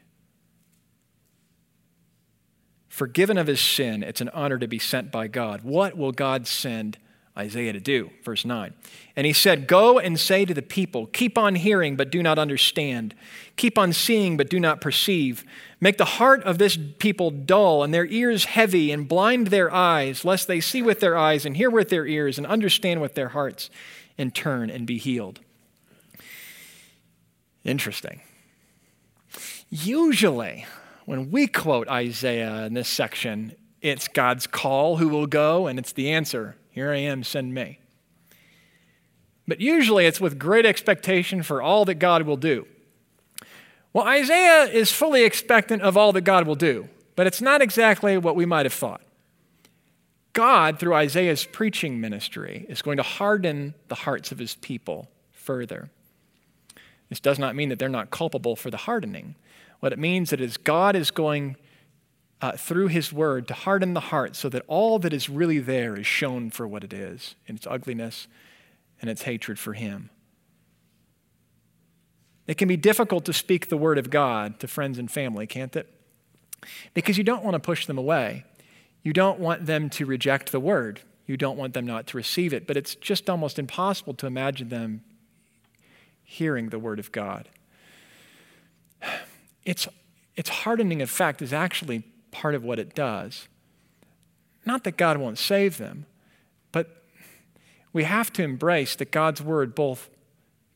Forgiven 2.98 3.38
of 3.38 3.46
his 3.46 3.60
sin, 3.60 4.02
it's 4.02 4.20
an 4.20 4.28
honor 4.30 4.58
to 4.58 4.66
be 4.66 4.80
sent 4.80 5.12
by 5.12 5.28
God. 5.28 5.62
What 5.62 5.96
will 5.96 6.10
God 6.10 6.48
send 6.48 6.98
Isaiah 7.38 7.72
to 7.72 7.80
do. 7.80 8.10
Verse 8.24 8.44
9. 8.44 8.74
And 9.14 9.26
he 9.26 9.32
said, 9.32 9.68
Go 9.68 9.98
and 9.98 10.18
say 10.18 10.44
to 10.44 10.52
the 10.52 10.62
people, 10.62 11.06
Keep 11.06 11.38
on 11.38 11.54
hearing, 11.54 11.94
but 11.94 12.10
do 12.10 12.22
not 12.22 12.38
understand. 12.38 13.14
Keep 13.56 13.78
on 13.78 13.92
seeing, 13.92 14.36
but 14.36 14.50
do 14.50 14.58
not 14.58 14.80
perceive. 14.80 15.44
Make 15.80 15.98
the 15.98 16.04
heart 16.04 16.42
of 16.42 16.58
this 16.58 16.76
people 16.98 17.30
dull, 17.30 17.84
and 17.84 17.94
their 17.94 18.06
ears 18.06 18.46
heavy, 18.46 18.90
and 18.90 19.08
blind 19.08 19.48
their 19.48 19.72
eyes, 19.72 20.24
lest 20.24 20.48
they 20.48 20.60
see 20.60 20.82
with 20.82 20.98
their 20.98 21.16
eyes, 21.16 21.46
and 21.46 21.56
hear 21.56 21.70
with 21.70 21.90
their 21.90 22.06
ears, 22.06 22.38
and 22.38 22.46
understand 22.46 23.00
with 23.00 23.14
their 23.14 23.28
hearts, 23.28 23.70
and 24.16 24.34
turn 24.34 24.68
and 24.68 24.86
be 24.86 24.98
healed. 24.98 25.38
Interesting. 27.64 28.22
Usually, 29.70 30.66
when 31.04 31.30
we 31.30 31.46
quote 31.46 31.88
Isaiah 31.88 32.64
in 32.64 32.74
this 32.74 32.88
section, 32.88 33.52
it's 33.80 34.08
God's 34.08 34.46
call 34.46 34.96
who 34.96 35.08
will 35.08 35.26
go, 35.26 35.68
and 35.68 35.78
it's 35.78 35.92
the 35.92 36.10
answer 36.10 36.56
here 36.78 36.92
I 36.92 36.98
am, 36.98 37.24
send 37.24 37.52
me. 37.52 37.80
But 39.48 39.60
usually 39.60 40.06
it's 40.06 40.20
with 40.20 40.38
great 40.38 40.64
expectation 40.64 41.42
for 41.42 41.60
all 41.60 41.84
that 41.86 41.96
God 41.96 42.22
will 42.22 42.36
do. 42.36 42.68
Well, 43.92 44.06
Isaiah 44.06 44.66
is 44.66 44.92
fully 44.92 45.24
expectant 45.24 45.82
of 45.82 45.96
all 45.96 46.12
that 46.12 46.20
God 46.20 46.46
will 46.46 46.54
do, 46.54 46.88
but 47.16 47.26
it's 47.26 47.42
not 47.42 47.62
exactly 47.62 48.16
what 48.16 48.36
we 48.36 48.46
might 48.46 48.64
have 48.64 48.72
thought. 48.72 49.00
God, 50.34 50.78
through 50.78 50.94
Isaiah's 50.94 51.44
preaching 51.44 52.00
ministry, 52.00 52.64
is 52.68 52.80
going 52.80 52.98
to 52.98 53.02
harden 53.02 53.74
the 53.88 53.96
hearts 53.96 54.30
of 54.30 54.38
his 54.38 54.54
people 54.54 55.08
further. 55.32 55.90
This 57.08 57.18
does 57.18 57.40
not 57.40 57.56
mean 57.56 57.70
that 57.70 57.80
they're 57.80 57.88
not 57.88 58.12
culpable 58.12 58.54
for 58.54 58.70
the 58.70 58.76
hardening. 58.76 59.34
What 59.80 59.92
it 59.92 59.98
means 59.98 60.32
is 60.32 60.56
God 60.56 60.94
is 60.94 61.10
going 61.10 61.56
uh, 62.40 62.52
through 62.52 62.88
his 62.88 63.12
word 63.12 63.48
to 63.48 63.54
harden 63.54 63.94
the 63.94 64.00
heart 64.00 64.36
so 64.36 64.48
that 64.48 64.62
all 64.68 64.98
that 64.98 65.12
is 65.12 65.28
really 65.28 65.58
there 65.58 65.96
is 65.96 66.06
shown 66.06 66.50
for 66.50 66.68
what 66.68 66.84
it 66.84 66.92
is 66.92 67.34
in 67.46 67.56
its 67.56 67.66
ugliness 67.66 68.28
and 69.00 69.10
its 69.10 69.22
hatred 69.22 69.58
for 69.58 69.72
him. 69.72 70.10
It 72.46 72.56
can 72.56 72.68
be 72.68 72.76
difficult 72.76 73.24
to 73.26 73.32
speak 73.32 73.68
the 73.68 73.76
word 73.76 73.98
of 73.98 74.10
God 74.10 74.58
to 74.60 74.68
friends 74.68 74.98
and 74.98 75.10
family, 75.10 75.46
can't 75.46 75.74
it? 75.76 75.92
Because 76.94 77.18
you 77.18 77.24
don't 77.24 77.44
want 77.44 77.54
to 77.54 77.60
push 77.60 77.86
them 77.86 77.98
away. 77.98 78.44
You 79.02 79.12
don't 79.12 79.38
want 79.38 79.66
them 79.66 79.90
to 79.90 80.06
reject 80.06 80.50
the 80.50 80.60
word. 80.60 81.00
You 81.26 81.36
don't 81.36 81.58
want 81.58 81.74
them 81.74 81.86
not 81.86 82.06
to 82.08 82.16
receive 82.16 82.52
it. 82.52 82.66
But 82.66 82.76
it's 82.76 82.94
just 82.94 83.28
almost 83.28 83.58
impossible 83.58 84.14
to 84.14 84.26
imagine 84.26 84.70
them 84.70 85.02
hearing 86.24 86.70
the 86.70 86.78
word 86.78 86.98
of 86.98 87.12
God. 87.12 87.48
Its, 89.64 89.86
its 90.34 90.48
hardening 90.48 91.02
effect 91.02 91.42
is 91.42 91.52
actually 91.52 92.02
part 92.38 92.54
of 92.54 92.62
what 92.62 92.78
it 92.78 92.94
does. 92.94 93.48
Not 94.64 94.84
that 94.84 94.96
God 94.96 95.16
won't 95.16 95.38
save 95.38 95.76
them, 95.76 96.06
but 96.70 97.02
we 97.92 98.04
have 98.04 98.32
to 98.34 98.44
embrace 98.44 98.94
that 98.94 99.10
God's 99.10 99.42
word 99.42 99.74
both 99.74 100.08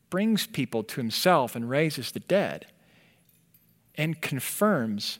brings 0.09 0.45
people 0.45 0.83
to 0.83 0.97
himself 0.97 1.55
and 1.55 1.69
raises 1.69 2.11
the 2.11 2.19
dead 2.19 2.65
and 3.95 4.21
confirms 4.21 5.19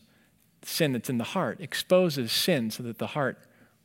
sin 0.64 0.92
that's 0.92 1.10
in 1.10 1.18
the 1.18 1.24
heart, 1.24 1.62
exposes 1.62 2.34
sin 2.34 2.72
so 2.72 2.84
that 2.84 2.98
the 2.98 3.08
heart 3.08 3.38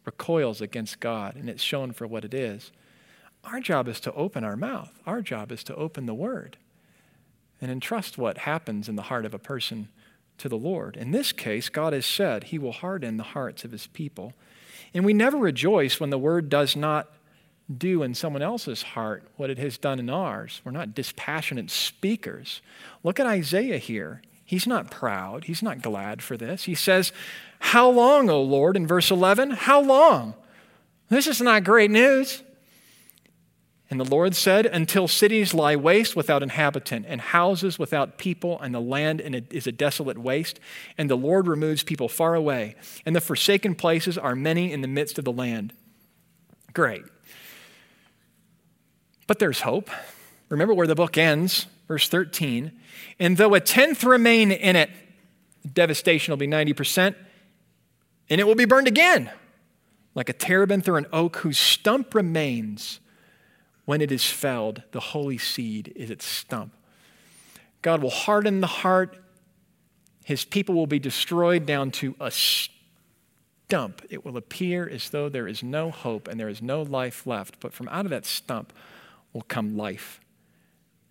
recoils 0.04 0.60
against 0.60 0.98
God 0.98 1.36
and 1.36 1.48
it's 1.48 1.62
shown 1.62 1.92
for 1.92 2.08
what 2.08 2.24
it 2.24 2.34
is. 2.34 2.72
Our 3.44 3.60
job 3.60 3.86
is 3.86 4.00
to 4.00 4.12
open 4.14 4.42
our 4.42 4.56
mouth. 4.56 4.98
Our 5.06 5.22
job 5.22 5.52
is 5.52 5.62
to 5.64 5.76
open 5.76 6.06
the 6.06 6.14
word 6.14 6.56
and 7.60 7.70
entrust 7.70 8.18
what 8.18 8.38
happens 8.38 8.88
in 8.88 8.96
the 8.96 9.02
heart 9.02 9.24
of 9.24 9.32
a 9.32 9.38
person 9.38 9.90
to 10.38 10.48
the 10.48 10.56
Lord. 10.56 10.96
In 10.96 11.10
this 11.10 11.32
case, 11.32 11.68
God 11.68 11.92
has 11.92 12.06
said 12.06 12.44
he 12.44 12.58
will 12.58 12.72
harden 12.72 13.16
the 13.16 13.22
hearts 13.22 13.64
of 13.64 13.72
his 13.72 13.86
people. 13.88 14.32
And 14.94 15.04
we 15.04 15.12
never 15.12 15.36
rejoice 15.36 16.00
when 16.00 16.10
the 16.10 16.18
word 16.18 16.48
does 16.48 16.74
not 16.74 17.08
do 17.76 18.02
in 18.02 18.14
someone 18.14 18.42
else's 18.42 18.82
heart 18.82 19.24
what 19.36 19.50
it 19.50 19.58
has 19.58 19.76
done 19.76 19.98
in 19.98 20.08
ours. 20.08 20.62
We're 20.64 20.72
not 20.72 20.94
dispassionate 20.94 21.70
speakers. 21.70 22.62
Look 23.02 23.20
at 23.20 23.26
Isaiah 23.26 23.78
here. 23.78 24.22
He's 24.44 24.66
not 24.66 24.90
proud. 24.90 25.44
He's 25.44 25.62
not 25.62 25.82
glad 25.82 26.22
for 26.22 26.36
this. 26.36 26.64
He 26.64 26.74
says, 26.74 27.12
How 27.58 27.90
long, 27.90 28.30
O 28.30 28.40
Lord, 28.40 28.76
in 28.76 28.86
verse 28.86 29.10
11? 29.10 29.50
How 29.50 29.80
long? 29.80 30.34
This 31.10 31.26
is 31.26 31.42
not 31.42 31.64
great 31.64 31.90
news. 31.90 32.42
And 33.90 33.98
the 33.98 34.04
Lord 34.04 34.36
said, 34.36 34.66
Until 34.66 35.08
cities 35.08 35.54
lie 35.54 35.74
waste 35.74 36.14
without 36.14 36.42
inhabitant, 36.42 37.06
and 37.08 37.20
houses 37.20 37.78
without 37.78 38.18
people, 38.18 38.60
and 38.60 38.74
the 38.74 38.80
land 38.80 39.22
is 39.50 39.66
a 39.66 39.72
desolate 39.72 40.18
waste, 40.18 40.60
and 40.98 41.08
the 41.08 41.16
Lord 41.16 41.46
removes 41.46 41.82
people 41.82 42.08
far 42.08 42.34
away, 42.34 42.74
and 43.06 43.16
the 43.16 43.20
forsaken 43.20 43.74
places 43.74 44.18
are 44.18 44.34
many 44.34 44.72
in 44.72 44.82
the 44.82 44.88
midst 44.88 45.18
of 45.18 45.24
the 45.24 45.32
land. 45.32 45.72
Great. 46.74 47.04
But 49.26 49.38
there's 49.38 49.60
hope. 49.62 49.90
Remember 50.50 50.74
where 50.74 50.86
the 50.86 50.94
book 50.94 51.16
ends, 51.16 51.66
verse 51.86 52.08
13. 52.08 52.72
And 53.18 53.36
though 53.38 53.54
a 53.54 53.60
tenth 53.60 54.04
remain 54.04 54.52
in 54.52 54.76
it, 54.76 54.90
devastation 55.72 56.32
will 56.32 56.36
be 56.36 56.46
90%, 56.46 57.14
and 58.28 58.40
it 58.40 58.44
will 58.44 58.54
be 58.54 58.66
burned 58.66 58.86
again, 58.86 59.30
like 60.14 60.28
a 60.28 60.34
terebinth 60.34 60.88
or 60.88 60.98
an 60.98 61.06
oak 61.10 61.36
whose 61.36 61.56
stump 61.56 62.14
remains 62.14 63.00
when 63.88 64.02
it 64.02 64.12
is 64.12 64.26
felled, 64.26 64.82
the 64.92 65.00
holy 65.00 65.38
seed 65.38 65.90
is 65.96 66.10
its 66.10 66.26
stump. 66.26 66.74
God 67.80 68.02
will 68.02 68.10
harden 68.10 68.60
the 68.60 68.66
heart. 68.66 69.16
His 70.26 70.44
people 70.44 70.74
will 70.74 70.86
be 70.86 70.98
destroyed 70.98 71.64
down 71.64 71.90
to 71.92 72.14
a 72.20 72.30
stump. 72.30 74.02
It 74.10 74.26
will 74.26 74.36
appear 74.36 74.86
as 74.86 75.08
though 75.08 75.30
there 75.30 75.48
is 75.48 75.62
no 75.62 75.90
hope 75.90 76.28
and 76.28 76.38
there 76.38 76.50
is 76.50 76.60
no 76.60 76.82
life 76.82 77.26
left. 77.26 77.60
But 77.60 77.72
from 77.72 77.88
out 77.88 78.04
of 78.04 78.10
that 78.10 78.26
stump 78.26 78.74
will 79.32 79.40
come 79.40 79.74
life. 79.74 80.20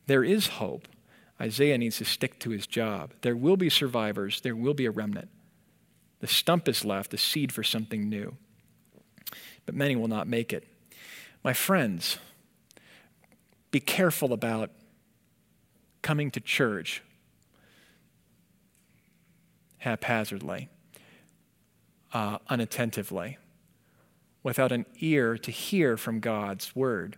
There 0.06 0.24
is 0.24 0.46
hope. 0.46 0.88
Isaiah 1.42 1.80
needs 1.80 1.98
to 1.98 2.06
stick 2.06 2.40
to 2.42 2.52
his 2.52 2.68
job. 2.68 3.12
There 3.24 3.36
will 3.36 3.58
be 3.58 3.72
survivors, 3.72 4.42
there 4.42 4.56
will 4.56 4.76
be 4.76 4.86
a 4.86 4.92
remnant. 4.92 5.30
The 6.20 6.28
stump 6.28 6.68
is 6.68 6.86
left, 6.86 7.12
a 7.12 7.18
seed 7.18 7.52
for 7.52 7.64
something 7.64 8.08
new. 8.08 8.38
But 9.66 9.74
many 9.74 9.96
will 9.96 10.08
not 10.08 10.28
make 10.28 10.54
it. 10.54 10.68
My 11.44 11.54
friends, 11.54 12.20
be 13.72 13.80
careful 13.80 14.34
about 14.34 14.72
coming 16.02 16.32
to 16.32 16.40
church 16.40 17.04
haphazardly, 19.80 20.70
uh, 22.14 22.40
unattentively, 22.50 23.38
without 24.44 24.72
an 24.72 24.86
ear 25.00 25.38
to 25.38 25.52
hear 25.52 25.98
from 25.98 26.20
God's 26.20 26.76
word. 26.76 27.18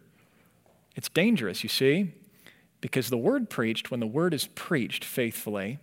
It's 0.95 1.10
dangerous, 1.10 1.64
you 1.64 1.70
see, 1.70 2.14
because 2.82 3.10
the 3.10 3.18
word 3.18 3.50
preached, 3.50 3.91
when 3.91 4.00
the 4.00 4.08
word 4.08 4.34
is 4.34 4.47
preached 4.47 5.06
faithfully, 5.06 5.80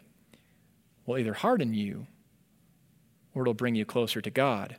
will 1.06 1.18
either 1.18 1.34
harden 1.34 1.74
you 1.74 2.06
or 3.34 3.42
it'll 3.42 3.54
bring 3.54 3.74
you 3.74 3.84
closer 3.84 4.20
to 4.20 4.30
God. 4.30 4.76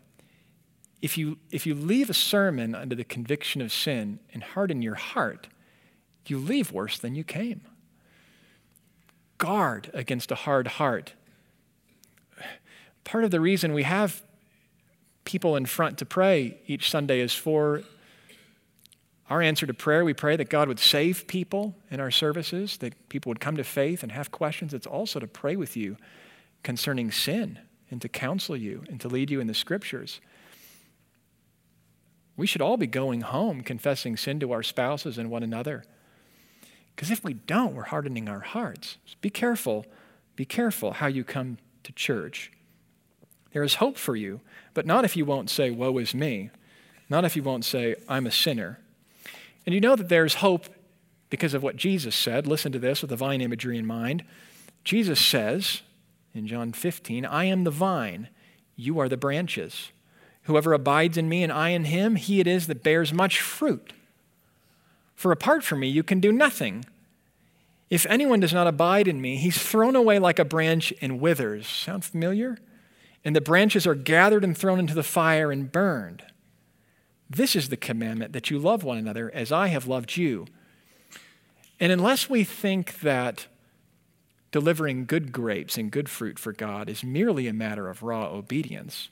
If 1.02 1.18
you, 1.18 1.38
if 1.52 1.66
you 1.66 1.76
leave 1.76 2.10
a 2.10 2.14
sermon 2.14 2.74
under 2.74 2.96
the 2.96 3.04
conviction 3.04 3.62
of 3.62 3.72
sin 3.72 4.20
and 4.34 4.44
harden 4.44 4.82
your 4.82 4.96
heart, 4.96 5.48
you 6.30 6.38
leave 6.38 6.72
worse 6.72 6.98
than 6.98 7.16
you 7.16 7.24
came. 7.24 7.62
Guard 9.38 9.90
against 9.94 10.32
a 10.32 10.36
hard 10.36 10.68
heart. 10.68 11.14
Part 13.04 13.24
of 13.24 13.32
the 13.32 13.40
reason 13.40 13.74
we 13.74 13.84
have 13.84 14.22
people 15.24 15.56
in 15.56 15.66
front 15.66 15.98
to 16.00 16.06
pray 16.06 16.58
each 16.68 16.90
Sunday 16.90 17.20
is 17.20 17.34
for 17.34 17.84
our 19.30 19.42
answer 19.42 19.66
to 19.66 19.74
prayer. 19.74 20.06
We 20.06 20.14
pray 20.14 20.36
that 20.38 20.50
God 20.50 20.68
would 20.68 20.80
save 20.80 21.28
people 21.28 21.76
in 21.92 22.00
our 22.00 22.12
services, 22.12 22.78
that 22.78 23.10
people 23.10 23.30
would 23.30 23.40
come 23.40 23.58
to 23.58 23.64
faith 23.64 24.04
and 24.04 24.12
have 24.12 24.32
questions. 24.32 24.74
It's 24.74 24.88
also 24.88 25.20
to 25.20 25.28
pray 25.28 25.56
with 25.56 25.76
you 25.76 25.98
concerning 26.64 27.12
sin 27.12 27.60
and 27.92 28.02
to 28.02 28.10
counsel 28.10 28.56
you 28.56 28.84
and 28.90 29.00
to 29.02 29.08
lead 29.08 29.30
you 29.30 29.40
in 29.40 29.48
the 29.48 29.54
scriptures. 29.54 30.20
We 32.36 32.48
should 32.48 32.62
all 32.62 32.78
be 32.78 32.88
going 32.88 33.22
home 33.22 33.62
confessing 33.62 34.16
sin 34.16 34.40
to 34.40 34.52
our 34.52 34.64
spouses 34.64 35.18
and 35.18 35.30
one 35.30 35.44
another. 35.44 35.84
Because 36.98 37.12
if 37.12 37.24
we 37.24 37.36
don't, 37.36 37.76
we're 37.76 37.84
hardening 37.84 38.28
our 38.28 38.40
hearts. 38.40 38.98
So 39.06 39.16
be 39.22 39.30
careful. 39.30 39.86
Be 40.36 40.46
careful 40.46 40.94
how 40.94 41.06
you 41.06 41.24
come 41.24 41.60
to 41.84 41.94
church. 41.94 42.52
There 43.54 43.62
is 43.62 43.76
hope 43.76 43.98
for 43.98 44.16
you, 44.16 44.42
but 44.74 44.88
not 44.88 45.06
if 45.06 45.16
you 45.16 45.24
won't 45.24 45.52
say, 45.52 45.70
Woe 45.70 46.00
is 46.00 46.16
me. 46.16 46.50
Not 47.08 47.24
if 47.24 47.36
you 47.36 47.44
won't 47.44 47.64
say, 47.64 47.96
I'm 48.10 48.26
a 48.26 48.32
sinner. 48.32 48.80
And 49.66 49.76
you 49.76 49.80
know 49.80 49.96
that 49.96 50.10
there's 50.10 50.36
hope 50.36 50.66
because 51.30 51.54
of 51.54 51.62
what 51.62 51.76
Jesus 51.76 52.16
said. 52.16 52.48
Listen 52.48 52.72
to 52.72 52.80
this 52.80 53.02
with 53.02 53.12
the 53.12 53.16
vine 53.16 53.42
imagery 53.42 53.78
in 53.78 53.86
mind. 53.86 54.24
Jesus 54.84 55.24
says 55.24 55.84
in 56.34 56.48
John 56.48 56.74
15, 56.74 57.26
I 57.26 57.46
am 57.46 57.64
the 57.64 57.72
vine, 57.72 58.30
you 58.76 59.00
are 59.00 59.08
the 59.08 59.18
branches. 59.18 59.92
Whoever 60.44 60.74
abides 60.74 61.16
in 61.16 61.30
me 61.30 61.44
and 61.44 61.52
I 61.52 61.70
in 61.70 61.84
him, 61.84 62.16
he 62.16 62.40
it 62.40 62.48
is 62.48 62.66
that 62.68 62.82
bears 62.82 63.14
much 63.14 63.40
fruit. 63.40 63.94
For 65.18 65.32
apart 65.32 65.64
from 65.64 65.80
me, 65.80 65.88
you 65.88 66.04
can 66.04 66.20
do 66.20 66.32
nothing. 66.32 66.86
If 67.90 68.06
anyone 68.06 68.40
does 68.40 68.54
not 68.54 68.68
abide 68.68 69.08
in 69.08 69.20
me, 69.20 69.38
he's 69.38 69.58
thrown 69.58 69.96
away 69.96 70.20
like 70.20 70.38
a 70.38 70.46
branch 70.46 70.94
and 71.02 71.20
withers. 71.20 71.68
Sound 71.68 72.06
familiar? 72.06 72.60
And 73.26 73.36
the 73.36 73.42
branches 73.42 73.88
are 73.88 73.96
gathered 73.96 74.44
and 74.44 74.56
thrown 74.56 74.80
into 74.80 74.94
the 74.94 75.02
fire 75.02 75.52
and 75.52 75.72
burned. 75.72 76.24
This 77.28 77.56
is 77.56 77.70
the 77.70 77.78
commandment 77.78 78.32
that 78.34 78.52
you 78.52 78.60
love 78.60 78.84
one 78.84 79.00
another 79.00 79.32
as 79.34 79.52
I 79.52 79.68
have 79.68 79.88
loved 79.88 80.18
you. 80.18 80.46
And 81.80 81.92
unless 81.92 82.30
we 82.30 82.44
think 82.44 83.00
that 83.00 83.48
delivering 84.52 85.08
good 85.08 85.32
grapes 85.32 85.80
and 85.80 85.90
good 85.90 86.10
fruit 86.10 86.38
for 86.38 86.54
God 86.54 86.90
is 86.90 87.04
merely 87.04 87.48
a 87.48 87.54
matter 87.54 87.90
of 87.90 88.04
raw 88.04 88.28
obedience, 88.28 89.10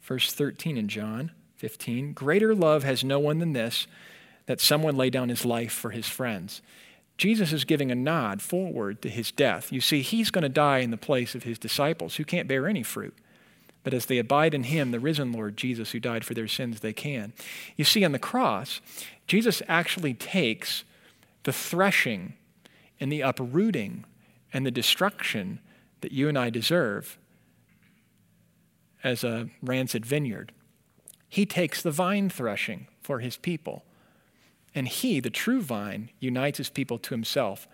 verse 0.00 0.32
13 0.32 0.76
in 0.76 0.86
John 0.86 1.32
15 1.56 2.12
greater 2.12 2.54
love 2.54 2.84
has 2.84 3.04
no 3.04 3.18
one 3.18 3.38
than 3.38 3.52
this 3.52 3.88
that 4.50 4.60
someone 4.60 4.96
lay 4.96 5.08
down 5.08 5.28
his 5.28 5.44
life 5.44 5.70
for 5.70 5.90
his 5.90 6.08
friends. 6.08 6.60
Jesus 7.16 7.52
is 7.52 7.64
giving 7.64 7.92
a 7.92 7.94
nod 7.94 8.42
forward 8.42 9.00
to 9.00 9.08
his 9.08 9.30
death. 9.30 9.70
You 9.70 9.80
see, 9.80 10.02
he's 10.02 10.32
going 10.32 10.42
to 10.42 10.48
die 10.48 10.78
in 10.78 10.90
the 10.90 10.96
place 10.96 11.36
of 11.36 11.44
his 11.44 11.56
disciples 11.56 12.16
who 12.16 12.24
can't 12.24 12.48
bear 12.48 12.66
any 12.66 12.82
fruit. 12.82 13.14
But 13.84 13.94
as 13.94 14.06
they 14.06 14.18
abide 14.18 14.52
in 14.52 14.64
him, 14.64 14.90
the 14.90 14.98
risen 14.98 15.30
Lord 15.30 15.56
Jesus, 15.56 15.92
who 15.92 16.00
died 16.00 16.24
for 16.24 16.34
their 16.34 16.48
sins, 16.48 16.80
they 16.80 16.92
can. 16.92 17.32
You 17.76 17.84
see, 17.84 18.04
on 18.04 18.10
the 18.10 18.18
cross, 18.18 18.80
Jesus 19.28 19.62
actually 19.68 20.14
takes 20.14 20.82
the 21.44 21.52
threshing 21.52 22.34
and 22.98 23.12
the 23.12 23.20
uprooting 23.20 24.04
and 24.52 24.66
the 24.66 24.72
destruction 24.72 25.60
that 26.00 26.10
you 26.10 26.28
and 26.28 26.36
I 26.36 26.50
deserve 26.50 27.18
as 29.04 29.22
a 29.22 29.48
rancid 29.62 30.04
vineyard. 30.04 30.50
He 31.28 31.46
takes 31.46 31.82
the 31.82 31.92
vine 31.92 32.30
threshing 32.30 32.88
for 33.00 33.20
his 33.20 33.36
people. 33.36 33.84
And 34.74 34.86
he, 34.86 35.20
the 35.20 35.30
true 35.30 35.60
vine, 35.60 36.10
unites 36.20 36.58
his 36.58 36.70
people 36.70 36.98
to 36.98 37.14
himself, 37.14 37.66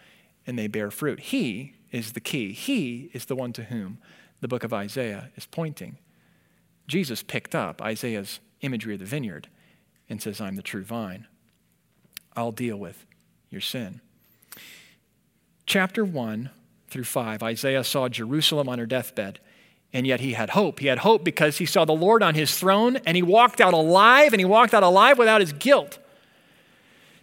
and 0.46 0.58
they 0.58 0.66
bear 0.66 0.90
fruit. 0.90 1.20
He 1.20 1.74
is 1.90 2.12
the 2.12 2.20
key. 2.20 2.52
He 2.52 3.10
is 3.12 3.26
the 3.26 3.36
one 3.36 3.52
to 3.54 3.64
whom 3.64 3.98
the 4.40 4.48
book 4.48 4.64
of 4.64 4.72
Isaiah 4.72 5.30
is 5.36 5.46
pointing. 5.46 5.98
Jesus 6.86 7.22
picked 7.22 7.54
up 7.54 7.82
Isaiah's 7.82 8.40
imagery 8.60 8.94
of 8.94 9.00
the 9.00 9.06
vineyard 9.06 9.48
and 10.08 10.22
says, 10.22 10.40
I'm 10.40 10.56
the 10.56 10.62
true 10.62 10.84
vine. 10.84 11.26
I'll 12.36 12.52
deal 12.52 12.76
with 12.76 13.06
your 13.50 13.60
sin. 13.60 14.00
Chapter 15.64 16.04
1 16.04 16.50
through 16.88 17.04
5, 17.04 17.42
Isaiah 17.42 17.82
saw 17.82 18.08
Jerusalem 18.08 18.68
on 18.68 18.78
her 18.78 18.86
deathbed, 18.86 19.40
and 19.92 20.06
yet 20.06 20.20
he 20.20 20.34
had 20.34 20.50
hope. 20.50 20.78
He 20.78 20.86
had 20.86 20.98
hope 20.98 21.24
because 21.24 21.58
he 21.58 21.66
saw 21.66 21.84
the 21.84 21.92
Lord 21.92 22.22
on 22.22 22.34
his 22.34 22.56
throne, 22.56 22.96
and 23.04 23.16
he 23.16 23.22
walked 23.22 23.60
out 23.60 23.74
alive, 23.74 24.32
and 24.32 24.40
he 24.40 24.44
walked 24.44 24.74
out 24.74 24.82
alive 24.82 25.18
without 25.18 25.40
his 25.40 25.52
guilt. 25.52 25.98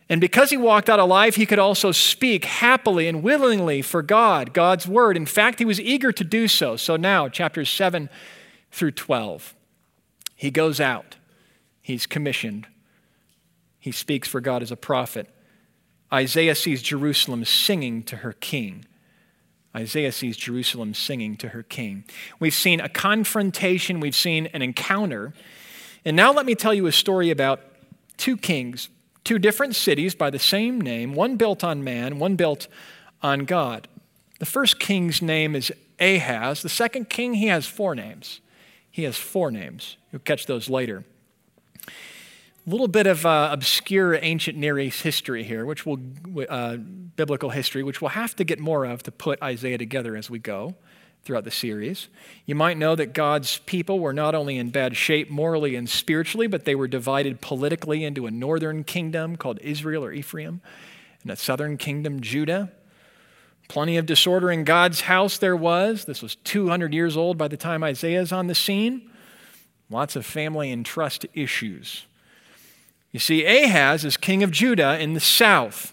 And 0.10 0.20
because 0.20 0.50
he 0.50 0.58
walked 0.58 0.90
out 0.90 1.00
alive, 1.00 1.36
he 1.36 1.46
could 1.46 1.60
also 1.60 1.92
speak 1.92 2.46
happily 2.46 3.08
and 3.08 3.24
willingly 3.24 3.82
for 3.82 4.02
God, 4.02 4.54
God's 4.54 4.88
word. 4.88 5.16
In 5.16 5.26
fact, 5.26 5.60
he 5.60 5.66
was 5.66 5.80
eager 5.80 6.12
to 6.12 6.24
do 6.24 6.48
so. 6.48 6.76
So 6.76 6.96
now, 6.96 7.30
chapters 7.30 7.70
7 7.70 8.10
through 8.72 8.92
12, 8.92 9.56
he 10.36 10.52
goes 10.52 10.82
out, 10.82 11.16
he's 11.82 12.06
commissioned, 12.06 12.68
he 13.80 13.92
speaks 13.92 14.28
for 14.28 14.42
God 14.42 14.62
as 14.62 14.72
a 14.72 14.78
prophet. 14.78 15.30
Isaiah 16.12 16.56
sees 16.56 16.82
Jerusalem 16.82 17.44
singing 17.46 18.04
to 18.04 18.18
her 18.18 18.34
king. 18.34 18.86
Isaiah 19.76 20.12
sees 20.12 20.38
Jerusalem 20.38 20.94
singing 20.94 21.36
to 21.38 21.50
her 21.50 21.64
king. 21.64 22.04
We've 22.40 22.54
seen 22.54 22.80
a 22.80 22.90
confrontation, 22.90 24.00
we've 24.00 24.16
seen 24.16 24.48
an 24.48 24.62
encounter. 24.62 25.34
And 26.06 26.16
now 26.16 26.32
let 26.32 26.46
me 26.46 26.54
tell 26.56 26.74
you 26.74 26.86
a 26.86 26.92
story 26.92 27.32
about 27.32 27.62
two 28.18 28.38
kings 28.38 28.90
two 29.24 29.40
different 29.40 29.76
cities 29.76 30.16
by 30.16 30.30
the 30.30 30.40
same 30.40 30.80
name, 30.80 31.14
one 31.14 31.38
built 31.38 31.64
on 31.64 31.84
man, 31.84 32.20
one 32.20 32.36
built 32.36 32.68
on 33.22 33.46
God. 33.46 33.88
The 34.40 34.46
first 34.46 34.80
king's 34.80 35.22
name 35.22 35.56
is 35.56 35.72
Ahaz. 36.00 36.62
The 36.62 36.70
second 36.70 37.10
king, 37.10 37.36
he 37.36 37.48
has 37.48 37.66
four 37.66 37.96
names. 37.96 38.42
He 38.92 39.04
has 39.04 39.18
four 39.18 39.52
names. 39.52 39.98
You'll 40.12 40.20
catch 40.20 40.46
those 40.46 40.70
later. 40.70 41.06
A 41.88 42.70
little 42.70 42.88
bit 42.88 43.08
of 43.08 43.26
uh, 43.26 43.50
obscure 43.52 44.16
ancient 44.16 44.58
Near 44.58 44.80
East 44.80 45.02
history 45.02 45.44
here, 45.44 45.66
which 45.66 45.86
will, 45.86 46.00
uh, 46.50 46.78
biblical 46.78 47.50
history, 47.50 47.84
which 47.84 48.02
we'll 48.02 48.10
have 48.10 48.36
to 48.38 48.44
get 48.44 48.60
more 48.60 48.86
of 48.86 49.04
to 49.04 49.12
put 49.12 49.42
Isaiah 49.42 49.78
together 49.78 50.16
as 50.16 50.30
we 50.30 50.40
go 50.40 50.76
throughout 51.26 51.46
the 51.46 51.52
series. 51.52 52.10
You 52.46 52.56
might 52.56 52.78
know 52.78 52.96
that 52.96 53.14
God's 53.14 53.60
people 53.60 54.00
were 54.00 54.14
not 54.14 54.36
only 54.36 54.58
in 54.58 54.72
bad 54.72 54.98
shape 54.98 55.30
morally 55.30 55.76
and 55.76 55.90
spiritually, 55.90 56.48
but 56.48 56.66
they 56.66 56.76
were 56.76 56.88
divided 56.88 57.42
politically 57.42 58.04
into 58.04 58.26
a 58.26 58.32
northern 58.32 58.84
kingdom 58.84 59.38
called 59.38 59.60
Israel 59.62 60.04
or 60.04 60.12
Ephraim 60.12 60.62
and 61.22 61.32
a 61.32 61.36
southern 61.36 61.78
kingdom, 61.78 62.20
Judah. 62.20 62.72
Plenty 63.70 63.98
of 63.98 64.06
disorder 64.06 64.52
in 64.52 64.66
God's 64.66 65.02
house 65.02 65.38
there 65.38 65.56
was. 65.56 66.06
This 66.06 66.22
was 66.22 66.36
200 66.36 66.94
years 66.94 67.16
old 67.16 67.38
by 67.38 67.48
the 67.48 67.58
time 67.58 67.84
Isaiah 67.84 68.22
is 68.22 68.32
on 68.32 68.48
the 68.48 68.56
scene. 68.56 69.10
Lots 69.90 70.16
of 70.16 70.26
family 70.26 70.72
and 70.72 70.86
trust 70.86 71.26
issues. 71.34 72.06
You 73.12 73.20
see, 73.20 73.46
Ahaz 73.46 74.04
is 74.04 74.18
king 74.18 74.44
of 74.44 74.52
Judah 74.52 75.00
in 75.00 75.14
the 75.14 75.20
south. 75.20 75.93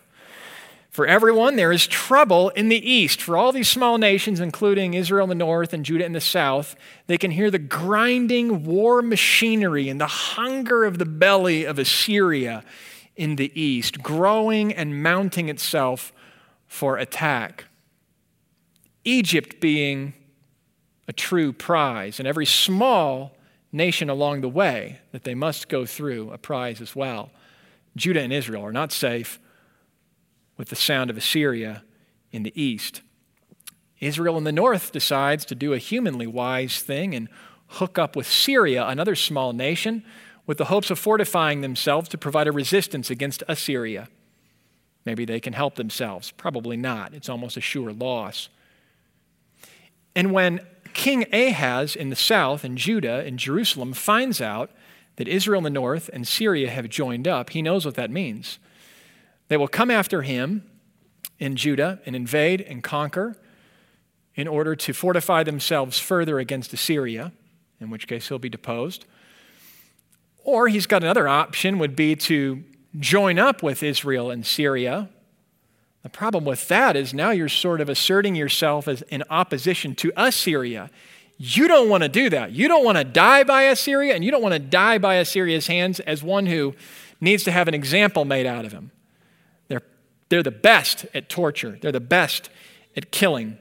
For 0.91 1.07
everyone, 1.07 1.55
there 1.55 1.71
is 1.71 1.87
trouble 1.87 2.49
in 2.51 2.69
the 2.69 2.91
east. 2.91 3.23
For 3.23 3.37
all 3.37 3.53
these 3.53 3.69
small 3.69 3.97
nations, 3.97 4.41
including 4.41 4.95
Israel 4.95 5.25
in 5.25 5.29
the 5.29 5.35
north 5.37 5.73
and 5.73 5.85
Judah 5.85 6.05
in 6.05 6.13
the 6.13 6.21
south, 6.21 6.75
they 7.07 7.17
can 7.17 7.31
hear 7.31 7.49
the 7.49 7.61
grinding 7.61 8.65
war 8.65 9.01
machinery 9.01 9.89
and 9.89 10.01
the 10.01 10.09
hunger 10.09 10.85
of 10.85 10.99
the 10.99 11.07
belly 11.07 11.65
of 11.65 11.79
Assyria 11.79 12.65
in 13.15 13.37
the 13.37 13.53
east, 13.61 14.03
growing 14.03 14.73
and 14.73 15.01
mounting 15.01 15.49
itself 15.49 16.13
for 16.67 16.97
attack. 16.97 17.67
Egypt 19.05 19.61
being 19.61 20.15
a 21.07 21.13
true 21.13 21.53
prize, 21.53 22.19
and 22.19 22.27
every 22.27 22.47
small 22.47 23.37
nation 23.73 24.11
along 24.11 24.41
the 24.41 24.49
way 24.49 24.99
that 25.13 25.23
they 25.23 25.37
must 25.37 25.69
go 25.69 25.87
through 25.87 26.33
a 26.33 26.39
prize 26.39 26.81
as 26.81 26.97
well. 26.97 27.31
Judah 27.97 28.23
and 28.23 28.33
Israel 28.33 28.65
are 28.65 28.73
not 28.73 28.91
safe 28.91 29.39
with 30.61 30.69
the 30.69 30.77
sound 30.77 31.09
of 31.09 31.17
Assyria 31.17 31.83
in 32.33 32.43
the 32.43 32.53
east. 32.63 33.01
Israel 33.99 34.37
in 34.37 34.45
the 34.45 34.53
north 34.53 34.93
decides 34.93 35.47
to 35.47 35.55
do 35.55 35.73
a 35.73 35.79
humanly 35.79 36.27
wise 36.27 36.81
thing 36.81 37.15
and 37.15 37.31
hook 37.69 37.99
up 37.99 38.15
with 38.15 38.27
Syria, 38.27 38.87
another 38.87 39.15
small 39.15 39.55
nation, 39.55 40.05
with 40.45 40.59
the 40.59 40.67
hopes 40.67 40.91
of 40.91 40.99
fortifying 40.99 41.63
themselves 41.63 42.11
to 42.11 42.19
provide 42.19 42.47
a 42.47 42.53
resistance 42.53 43.09
against 43.09 43.43
Assyria. 43.49 44.11
Maybe 45.07 45.25
they 45.25 45.41
can 45.41 45.55
help 45.55 45.77
themselves. 45.77 46.31
Probably 46.31 46.77
not. 46.77 47.15
It's 47.15 47.31
almost 47.31 47.57
a 47.57 47.63
sure 47.63 47.91
loss. 47.91 48.51
And 50.15 50.31
when 50.31 50.61
King 50.93 51.25
Ahaz 51.33 51.97
in 51.97 52.11
the 52.11 52.17
south 52.17 52.65
and 52.65 52.77
Judah 52.77 53.25
in 53.25 53.39
Jerusalem 53.39 53.95
finds 53.95 54.43
out 54.43 54.71
that 55.17 55.27
Israel 55.27 55.61
in 55.61 55.65
the 55.65 55.71
north 55.71 56.11
and 56.13 56.29
Syria 56.29 56.69
have 56.69 56.91
joined 56.91 57.27
up, 57.27 57.49
he 57.49 57.63
knows 57.63 57.87
what 57.87 57.95
that 57.95 58.11
means. 58.11 58.59
They 59.51 59.57
will 59.57 59.69
come 59.69 59.91
after 59.91 60.23
him 60.23 60.63
in 61.41 61.57
Judah 61.57 61.99
and 62.07 62.15
invade 62.15 62.61
and 62.61 62.85
conquer 62.85 63.37
in 64.37 64.47
order 64.47 64.77
to 64.77 64.93
fortify 64.93 65.43
themselves 65.43 65.99
further 65.99 66.39
against 66.39 66.73
Assyria, 66.73 67.33
in 67.81 67.91
which 67.91 68.07
case 68.07 68.29
he'll 68.29 68.39
be 68.39 68.49
deposed. 68.49 69.07
Or 70.45 70.69
he's 70.69 70.87
got 70.87 71.03
another 71.03 71.27
option 71.27 71.81
would 71.81 71.97
be 71.97 72.15
to 72.15 72.63
join 73.01 73.41
up 73.41 73.61
with 73.61 73.83
Israel 73.83 74.31
and 74.31 74.47
Syria. 74.47 75.09
The 76.05 76.11
problem 76.11 76.45
with 76.45 76.69
that 76.69 76.95
is 76.95 77.13
now 77.13 77.33
you're 77.33 77.49
sort 77.49 77.81
of 77.81 77.89
asserting 77.89 78.37
yourself 78.37 78.87
as 78.87 79.03
in 79.03 79.25
opposition 79.31 79.97
to 79.97 80.13
Assyria. 80.17 80.91
You 81.39 81.67
don't 81.67 81.89
want 81.89 82.05
to 82.05 82.09
do 82.09 82.31
that. 82.31 82.53
You 82.53 82.69
don't 82.69 82.85
want 82.85 82.99
to 82.99 83.05
die 83.05 83.43
by 83.43 83.65
Assyria, 83.65 84.15
and 84.15 84.25
you 84.25 84.31
don't 84.31 84.43
want 84.43 84.55
to 84.55 84.61
die 84.61 84.99
by 84.99 85.17
Assyria's 85.17 85.67
hands 85.67 85.99
as 85.99 86.23
one 86.23 86.47
who 86.47 86.77
needs 87.21 87.43
to 87.45 87.51
have 87.51 87.67
an 87.67 87.75
example 87.75 88.25
made 88.25 88.47
out 88.47 88.65
of 88.65 88.71
him. 88.71 88.93
They're 90.31 90.43
the 90.43 90.51
best 90.51 91.05
at 91.13 91.29
torture, 91.29 91.79
they're 91.81 91.93
the 91.93 92.01
best 92.01 92.49
at 92.97 93.11
killing. 93.11 93.59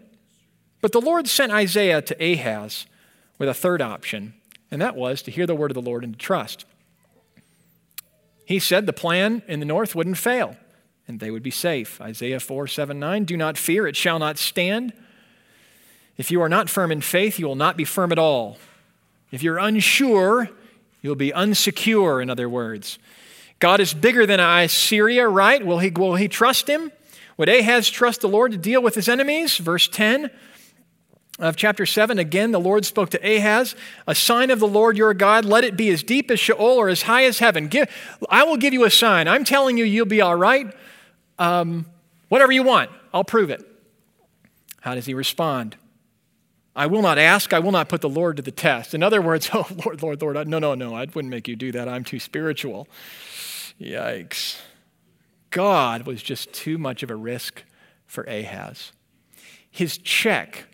But 0.81 0.93
the 0.93 1.01
Lord 1.01 1.27
sent 1.27 1.51
Isaiah 1.51 2.01
to 2.01 2.23
Ahaz 2.23 2.85
with 3.37 3.49
a 3.49 3.53
third 3.53 3.81
option, 3.81 4.33
and 4.71 4.81
that 4.81 4.95
was 4.95 5.21
to 5.23 5.31
hear 5.31 5.45
the 5.45 5.55
word 5.55 5.71
of 5.71 5.75
the 5.75 5.81
Lord 5.81 6.05
and 6.05 6.13
to 6.13 6.19
trust. 6.19 6.63
He 8.45 8.59
said 8.59 8.85
the 8.85 8.93
plan 8.93 9.43
in 9.47 9.59
the 9.59 9.65
north 9.65 9.93
wouldn't 9.93 10.17
fail 10.17 10.55
and 11.09 11.19
they 11.19 11.31
would 11.31 11.43
be 11.43 11.51
safe. 11.51 11.99
Isaiah 11.99 12.39
4 12.39 12.67
7 12.67 12.99
9. 12.99 13.25
Do 13.25 13.35
not 13.35 13.57
fear, 13.57 13.87
it 13.87 13.95
shall 13.95 14.19
not 14.19 14.37
stand. 14.37 14.93
If 16.17 16.29
you 16.31 16.41
are 16.41 16.49
not 16.49 16.69
firm 16.69 16.91
in 16.91 17.01
faith, 17.01 17.39
you 17.39 17.47
will 17.47 17.55
not 17.55 17.75
be 17.75 17.83
firm 17.83 18.11
at 18.11 18.19
all. 18.19 18.57
If 19.31 19.41
you're 19.41 19.57
unsure, 19.57 20.49
you'll 21.01 21.15
be 21.15 21.31
unsecure, 21.31 22.21
in 22.21 22.29
other 22.29 22.47
words. 22.47 22.99
God 23.59 23.79
is 23.79 23.93
bigger 23.93 24.25
than 24.25 24.39
Assyria, 24.39 25.27
right? 25.27 25.65
Will 25.65 25.79
he, 25.79 25.89
will 25.89 26.15
he 26.15 26.27
trust 26.27 26.69
him? 26.69 26.91
Would 27.37 27.49
Ahaz 27.49 27.89
trust 27.89 28.21
the 28.21 28.29
Lord 28.29 28.51
to 28.53 28.57
deal 28.57 28.81
with 28.81 28.95
his 28.95 29.07
enemies? 29.07 29.57
Verse 29.57 29.87
10 29.87 30.31
of 31.39 31.55
chapter 31.55 31.85
7 31.85 32.19
again 32.19 32.51
the 32.51 32.59
lord 32.59 32.85
spoke 32.85 33.09
to 33.09 33.37
ahaz 33.37 33.73
a 34.05 34.13
sign 34.13 34.51
of 34.51 34.59
the 34.59 34.67
lord 34.67 34.97
your 34.97 35.13
god 35.13 35.45
let 35.45 35.63
it 35.63 35.77
be 35.77 35.89
as 35.89 36.03
deep 36.03 36.29
as 36.29 36.37
sheol 36.37 36.59
or 36.59 36.89
as 36.89 37.03
high 37.03 37.23
as 37.23 37.39
heaven 37.39 37.69
give, 37.69 37.89
i 38.29 38.43
will 38.43 38.57
give 38.57 38.73
you 38.73 38.83
a 38.83 38.89
sign 38.89 39.25
i'm 39.27 39.45
telling 39.45 39.77
you 39.77 39.85
you'll 39.85 40.05
be 40.05 40.19
all 40.19 40.35
right 40.35 40.73
um, 41.37 41.85
whatever 42.27 42.51
you 42.51 42.61
want 42.61 42.91
i'll 43.13 43.23
prove 43.23 43.49
it 43.49 43.65
how 44.81 44.93
does 44.93 45.05
he 45.05 45.13
respond 45.13 45.77
i 46.79 46.87
will 46.87 47.03
not 47.03 47.19
ask 47.19 47.53
i 47.53 47.59
will 47.59 47.71
not 47.71 47.87
put 47.87 48.01
the 48.01 48.09
lord 48.09 48.37
to 48.37 48.41
the 48.41 48.51
test 48.51 48.93
in 48.93 49.03
other 49.03 49.21
words 49.21 49.49
oh 49.53 49.67
lord 49.85 50.01
lord 50.01 50.21
lord 50.21 50.47
no 50.47 50.57
no 50.57 50.73
no 50.73 50.95
i 50.95 51.05
wouldn't 51.13 51.29
make 51.29 51.47
you 51.47 51.55
do 51.55 51.71
that 51.71 51.87
i'm 51.87 52.03
too 52.03 52.19
spiritual 52.19 52.87
Yikes. 53.79 54.57
God 55.51 56.05
was 56.05 56.21
just 56.21 56.51
too 56.53 56.77
much 56.77 57.01
of 57.01 57.09
a 57.09 57.15
risk 57.15 57.63
for 58.05 58.23
Ahaz. 58.25 58.91
His 59.71 59.97
check, 59.97 60.65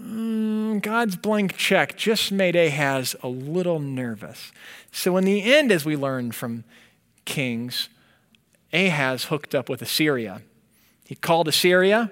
mm, 0.00 0.80
God's 0.80 1.16
blank 1.16 1.56
check, 1.56 1.96
just 1.96 2.32
made 2.32 2.56
Ahaz 2.56 3.14
a 3.22 3.28
little 3.28 3.78
nervous. 3.78 4.52
So, 4.90 5.16
in 5.16 5.24
the 5.24 5.52
end, 5.52 5.70
as 5.70 5.84
we 5.84 5.96
learn 5.96 6.32
from 6.32 6.64
Kings, 7.24 7.88
Ahaz 8.72 9.24
hooked 9.24 9.54
up 9.54 9.68
with 9.68 9.82
Assyria. 9.82 10.42
He 11.04 11.14
called 11.14 11.48
Assyria 11.48 12.10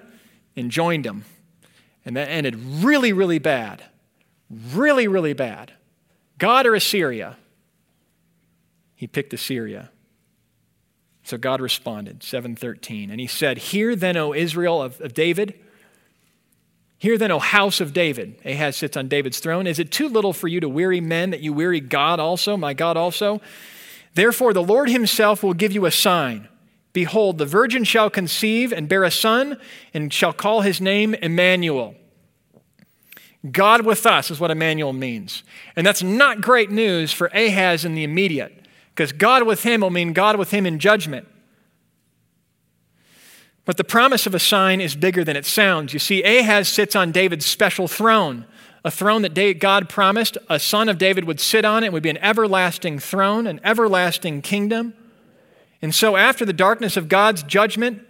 and 0.55 0.69
joined 0.69 1.05
them. 1.05 1.25
And 2.09 2.17
that 2.17 2.27
ended 2.27 2.55
really, 2.55 3.13
really 3.13 3.37
bad. 3.37 3.83
Really, 4.49 5.07
really 5.07 5.33
bad. 5.33 5.73
God 6.39 6.65
or 6.65 6.73
Assyria? 6.73 7.37
He 8.95 9.05
picked 9.05 9.31
Assyria. 9.31 9.91
So 11.21 11.37
God 11.37 11.61
responded, 11.61 12.23
713. 12.23 13.11
And 13.11 13.19
he 13.19 13.27
said, 13.27 13.59
Hear 13.59 13.95
then, 13.95 14.17
O 14.17 14.33
Israel 14.33 14.81
of, 14.81 14.99
of 15.01 15.13
David, 15.13 15.53
Hear 16.97 17.15
then, 17.15 17.29
O 17.29 17.37
house 17.37 17.79
of 17.79 17.93
David. 17.93 18.41
Ahaz 18.43 18.75
sits 18.75 18.97
on 18.97 19.07
David's 19.07 19.37
throne. 19.37 19.67
Is 19.67 19.77
it 19.77 19.91
too 19.91 20.09
little 20.09 20.33
for 20.33 20.47
you 20.47 20.59
to 20.61 20.67
weary 20.67 21.01
men 21.01 21.29
that 21.29 21.41
you 21.41 21.53
weary 21.53 21.79
God 21.79 22.19
also, 22.19 22.57
my 22.57 22.73
God 22.73 22.97
also? 22.97 23.39
Therefore, 24.15 24.51
the 24.51 24.63
Lord 24.63 24.89
himself 24.89 25.43
will 25.43 25.53
give 25.53 25.73
you 25.73 25.85
a 25.85 25.91
sign. 25.91 26.49
Behold, 26.91 27.37
the 27.37 27.45
virgin 27.45 27.83
shall 27.83 28.09
conceive 28.09 28.73
and 28.73 28.89
bear 28.89 29.03
a 29.03 29.11
son, 29.11 29.59
and 29.93 30.11
shall 30.11 30.33
call 30.33 30.61
his 30.61 30.81
name 30.81 31.13
Emmanuel. 31.13 31.93
God 33.51 33.85
with 33.85 34.05
us 34.05 34.29
is 34.31 34.39
what 34.39 34.51
Emmanuel 34.51 34.91
means. 34.91 35.43
And 35.75 35.87
that's 35.87 36.03
not 36.03 36.41
great 36.41 36.69
news 36.69 37.13
for 37.13 37.27
Ahaz 37.27 37.85
in 37.85 37.95
the 37.95 38.03
immediate, 38.03 38.65
because 38.93 39.11
God 39.11 39.43
with 39.43 39.63
him 39.63 39.81
will 39.81 39.89
mean 39.89 40.13
God 40.13 40.37
with 40.37 40.51
him 40.51 40.65
in 40.65 40.79
judgment. 40.79 41.27
But 43.63 43.77
the 43.77 43.83
promise 43.83 44.25
of 44.25 44.35
a 44.35 44.39
sign 44.39 44.81
is 44.81 44.95
bigger 44.95 45.23
than 45.23 45.37
it 45.37 45.45
sounds. 45.45 45.93
You 45.93 45.99
see, 45.99 46.23
Ahaz 46.23 46.67
sits 46.67 46.95
on 46.95 47.11
David's 47.11 47.45
special 47.45 47.87
throne, 47.87 48.45
a 48.83 48.91
throne 48.91 49.21
that 49.21 49.59
God 49.59 49.87
promised 49.87 50.37
a 50.49 50.59
son 50.59 50.89
of 50.89 50.97
David 50.97 51.25
would 51.25 51.39
sit 51.39 51.63
on. 51.63 51.83
It 51.83 51.93
would 51.93 52.03
be 52.03 52.09
an 52.09 52.17
everlasting 52.17 52.99
throne, 52.99 53.47
an 53.47 53.61
everlasting 53.63 54.41
kingdom. 54.41 54.95
And 55.81 55.95
so, 55.95 56.17
after 56.17 56.45
the 56.45 56.53
darkness 56.53 56.97
of 56.97 57.07
God's 57.07 57.43
judgment, 57.43 58.01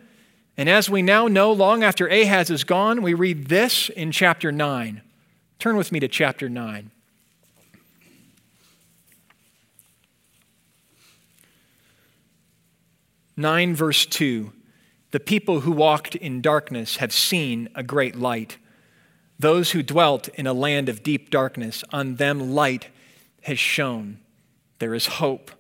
and 0.58 0.70
as 0.70 0.90
we 0.90 1.02
now 1.02 1.28
know, 1.28 1.52
long 1.52 1.84
after 1.84 2.08
Ahaz 2.08 2.50
is 2.50 2.64
gone, 2.64 3.02
we 3.02 3.14
read 3.14 3.48
this 3.48 3.90
in 3.90 4.12
chapter 4.12 4.52
9. 4.52 5.02
Turn 5.60 5.76
with 5.76 5.92
me 5.92 6.00
to 6.00 6.08
chapter 6.08 6.48
9. 6.48 6.90
Nine 13.36 13.76
verse 13.76 14.06
two. 14.06 14.54
The 15.12 15.20
people 15.20 15.62
who 15.62 15.72
walked 15.72 16.16
in 16.16 16.42
darkness 16.42 16.98
have 16.98 17.12
seen 17.12 17.68
a 17.76 17.84
great 17.84 18.16
light. 18.16 18.58
Those 19.38 19.72
who 19.72 19.84
dwelt 19.84 20.30
in 20.30 20.48
a 20.48 20.54
land 20.54 20.88
of 20.88 21.04
deep 21.04 21.30
darkness, 21.30 21.84
on 21.92 22.16
them 22.16 22.54
light 22.54 22.88
has 23.44 23.60
shone. 23.60 24.20
There 24.80 24.94
is 24.94 25.08
hope. 25.08 25.52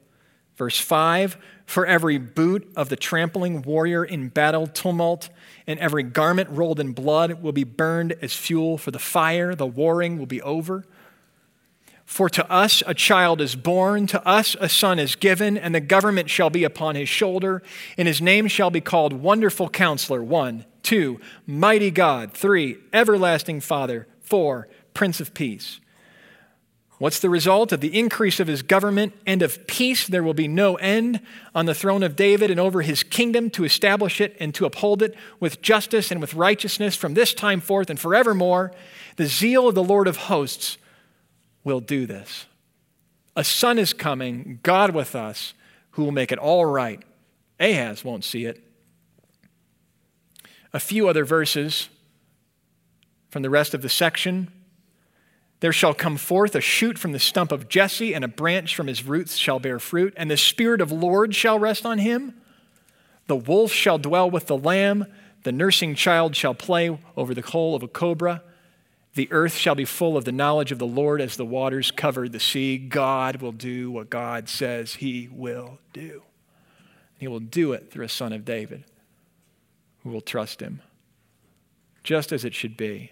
Verse 0.55 0.79
5 0.79 1.37
For 1.69 1.85
every 1.85 2.17
boot 2.17 2.67
of 2.75 2.89
the 2.89 2.95
trampling 2.95 3.61
warrior 3.61 4.03
in 4.03 4.29
battle 4.29 4.65
tumult, 4.65 5.29
and 5.67 5.77
every 5.77 6.01
garment 6.01 6.49
rolled 6.49 6.79
in 6.79 6.93
blood 6.93 7.43
will 7.43 7.51
be 7.51 7.63
burned 7.63 8.13
as 8.23 8.33
fuel 8.33 8.79
for 8.79 8.89
the 8.89 8.97
fire, 8.97 9.53
the 9.53 9.67
warring 9.67 10.17
will 10.17 10.25
be 10.25 10.41
over. 10.41 10.83
For 12.05 12.27
to 12.27 12.51
us 12.51 12.81
a 12.87 12.95
child 12.95 13.39
is 13.39 13.55
born, 13.55 14.07
to 14.07 14.27
us 14.27 14.55
a 14.59 14.67
son 14.67 14.97
is 14.97 15.15
given, 15.15 15.59
and 15.59 15.75
the 15.75 15.79
government 15.79 16.27
shall 16.31 16.49
be 16.49 16.63
upon 16.63 16.95
his 16.95 17.07
shoulder, 17.07 17.61
and 17.99 18.07
his 18.07 18.19
name 18.19 18.47
shall 18.47 18.71
be 18.71 18.81
called 18.81 19.13
Wonderful 19.13 19.69
Counselor. 19.69 20.23
One, 20.23 20.65
two, 20.81 21.19
Mighty 21.45 21.91
God. 21.91 22.33
Three, 22.33 22.79
Everlasting 22.91 23.61
Father. 23.61 24.07
Four, 24.21 24.69
Prince 24.95 25.21
of 25.21 25.35
Peace. 25.35 25.79
What's 26.99 27.19
the 27.19 27.29
result 27.29 27.71
of 27.71 27.79
the 27.79 27.97
increase 27.97 28.41
of 28.41 28.47
his 28.47 28.61
government 28.61 29.13
and 29.25 29.41
of 29.41 29.65
peace? 29.67 30.05
There 30.05 30.21
will 30.21 30.33
be 30.33 30.49
no 30.49 30.75
end 30.75 31.21
on 31.55 31.65
the 31.65 31.73
throne 31.73 32.03
of 32.03 32.17
David 32.17 32.51
and 32.51 32.59
over 32.59 32.81
his 32.81 33.03
kingdom 33.03 33.49
to 33.51 33.63
establish 33.63 34.19
it 34.19 34.35
and 34.37 34.53
to 34.55 34.65
uphold 34.65 35.01
it 35.01 35.15
with 35.39 35.61
justice 35.61 36.11
and 36.11 36.19
with 36.19 36.33
righteousness 36.33 36.97
from 36.97 37.13
this 37.13 37.33
time 37.33 37.61
forth 37.61 37.89
and 37.89 37.97
forevermore. 37.97 38.73
The 39.15 39.27
zeal 39.27 39.69
of 39.69 39.75
the 39.75 39.83
Lord 39.83 40.09
of 40.09 40.17
hosts 40.17 40.77
will 41.63 41.79
do 41.79 42.05
this. 42.05 42.47
A 43.33 43.45
son 43.45 43.79
is 43.79 43.93
coming, 43.93 44.59
God 44.61 44.93
with 44.93 45.15
us, 45.15 45.53
who 45.91 46.03
will 46.03 46.11
make 46.11 46.33
it 46.33 46.37
all 46.37 46.65
right. 46.65 47.01
Ahaz 47.61 48.03
won't 48.03 48.25
see 48.25 48.43
it. 48.43 48.61
A 50.73 50.81
few 50.81 51.07
other 51.07 51.23
verses 51.23 51.87
from 53.29 53.41
the 53.41 53.49
rest 53.49 53.73
of 53.73 53.81
the 53.81 53.89
section. 53.89 54.51
There 55.59 55.73
shall 55.73 55.93
come 55.93 56.17
forth 56.17 56.55
a 56.55 56.61
shoot 56.61 56.97
from 56.97 57.11
the 57.11 57.19
stump 57.19 57.51
of 57.51 57.67
Jesse, 57.67 58.13
and 58.13 58.23
a 58.23 58.29
branch 58.29 58.75
from 58.75 58.87
his 58.87 59.03
roots 59.03 59.35
shall 59.35 59.59
bear 59.59 59.79
fruit, 59.79 60.13
and 60.15 60.31
the 60.31 60.37
Spirit 60.37 60.79
of 60.79 60.89
the 60.89 60.95
Lord 60.95 61.35
shall 61.35 61.59
rest 61.59 61.85
on 61.85 61.99
him. 61.99 62.33
The 63.27 63.35
wolf 63.35 63.71
shall 63.71 63.97
dwell 63.97 64.29
with 64.29 64.47
the 64.47 64.57
lamb, 64.57 65.05
the 65.43 65.51
nursing 65.51 65.95
child 65.95 66.35
shall 66.35 66.53
play 66.53 66.97
over 67.15 67.33
the 67.33 67.41
hole 67.41 67.75
of 67.75 67.83
a 67.83 67.87
cobra. 67.87 68.43
The 69.15 69.31
earth 69.31 69.55
shall 69.55 69.75
be 69.75 69.85
full 69.85 70.17
of 70.17 70.25
the 70.25 70.31
knowledge 70.31 70.71
of 70.71 70.79
the 70.79 70.87
Lord 70.87 71.21
as 71.21 71.35
the 71.35 71.45
waters 71.45 71.91
cover 71.91 72.29
the 72.29 72.39
sea. 72.39 72.77
God 72.77 73.41
will 73.41 73.51
do 73.51 73.91
what 73.91 74.09
God 74.09 74.49
says 74.49 74.95
he 74.95 75.29
will 75.31 75.79
do. 75.93 76.23
He 77.17 77.27
will 77.27 77.39
do 77.39 77.73
it 77.73 77.91
through 77.91 78.05
a 78.05 78.09
son 78.09 78.33
of 78.33 78.45
David 78.45 78.83
who 80.03 80.09
will 80.09 80.21
trust 80.21 80.61
him, 80.61 80.81
just 82.03 82.31
as 82.31 82.45
it 82.45 82.53
should 82.53 82.77
be. 82.77 83.11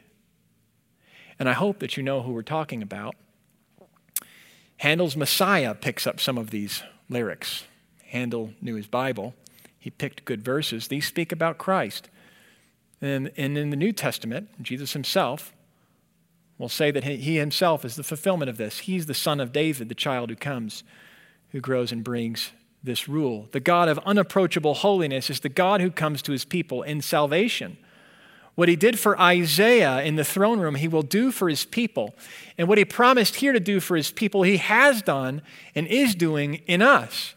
And 1.39 1.47
I 1.47 1.53
hope 1.53 1.79
that 1.79 1.97
you 1.97 2.03
know 2.03 2.21
who 2.21 2.31
we're 2.31 2.41
talking 2.41 2.81
about. 2.81 3.15
Handel's 4.77 5.15
Messiah 5.15 5.73
picks 5.73 6.05
up 6.05 6.19
some 6.19 6.37
of 6.37 6.51
these 6.51 6.83
lyrics. 7.09 7.65
Handel 8.05 8.53
knew 8.61 8.75
his 8.75 8.87
Bible, 8.87 9.33
he 9.77 9.89
picked 9.89 10.25
good 10.25 10.43
verses. 10.43 10.87
These 10.87 11.07
speak 11.07 11.31
about 11.31 11.57
Christ. 11.57 12.09
And, 13.01 13.31
and 13.37 13.57
in 13.57 13.69
the 13.69 13.75
New 13.75 13.91
Testament, 13.91 14.49
Jesus 14.61 14.93
himself 14.93 15.53
will 16.57 16.69
say 16.69 16.89
that 16.91 17.03
he 17.03 17.37
himself 17.37 17.85
is 17.85 17.95
the 17.95 18.03
fulfillment 18.03 18.49
of 18.49 18.57
this. 18.57 18.79
He's 18.79 19.05
the 19.05 19.13
son 19.13 19.39
of 19.39 19.51
David, 19.51 19.89
the 19.89 19.95
child 19.95 20.29
who 20.29 20.35
comes, 20.35 20.83
who 21.49 21.61
grows 21.61 21.91
and 21.91 22.03
brings 22.03 22.51
this 22.83 23.07
rule. 23.07 23.47
The 23.51 23.59
God 23.59 23.87
of 23.89 23.99
unapproachable 23.99 24.73
holiness 24.73 25.29
is 25.29 25.39
the 25.39 25.49
God 25.49 25.81
who 25.81 25.91
comes 25.91 26.21
to 26.23 26.31
his 26.31 26.45
people 26.45 26.81
in 26.81 27.01
salvation. 27.01 27.77
What 28.57 28.69
he 28.69 28.75
did 28.75 28.97
for 28.97 29.21
Isaiah 29.21 30.01
in 30.01 30.15
the 30.15 30.23
throne 30.23 30.59
room, 30.59 30.73
he 30.73 30.87
will 30.87 31.03
do 31.03 31.31
for 31.31 31.47
his 31.47 31.63
people. 31.63 32.15
And 32.57 32.67
what 32.67 32.79
he 32.79 32.85
promised 32.85 33.35
here 33.35 33.53
to 33.53 33.59
do 33.59 33.79
for 33.79 33.95
his 33.95 34.09
people, 34.09 34.41
he 34.41 34.57
has 34.57 35.03
done 35.03 35.43
and 35.75 35.85
is 35.85 36.15
doing 36.15 36.55
in 36.65 36.81
us. 36.81 37.35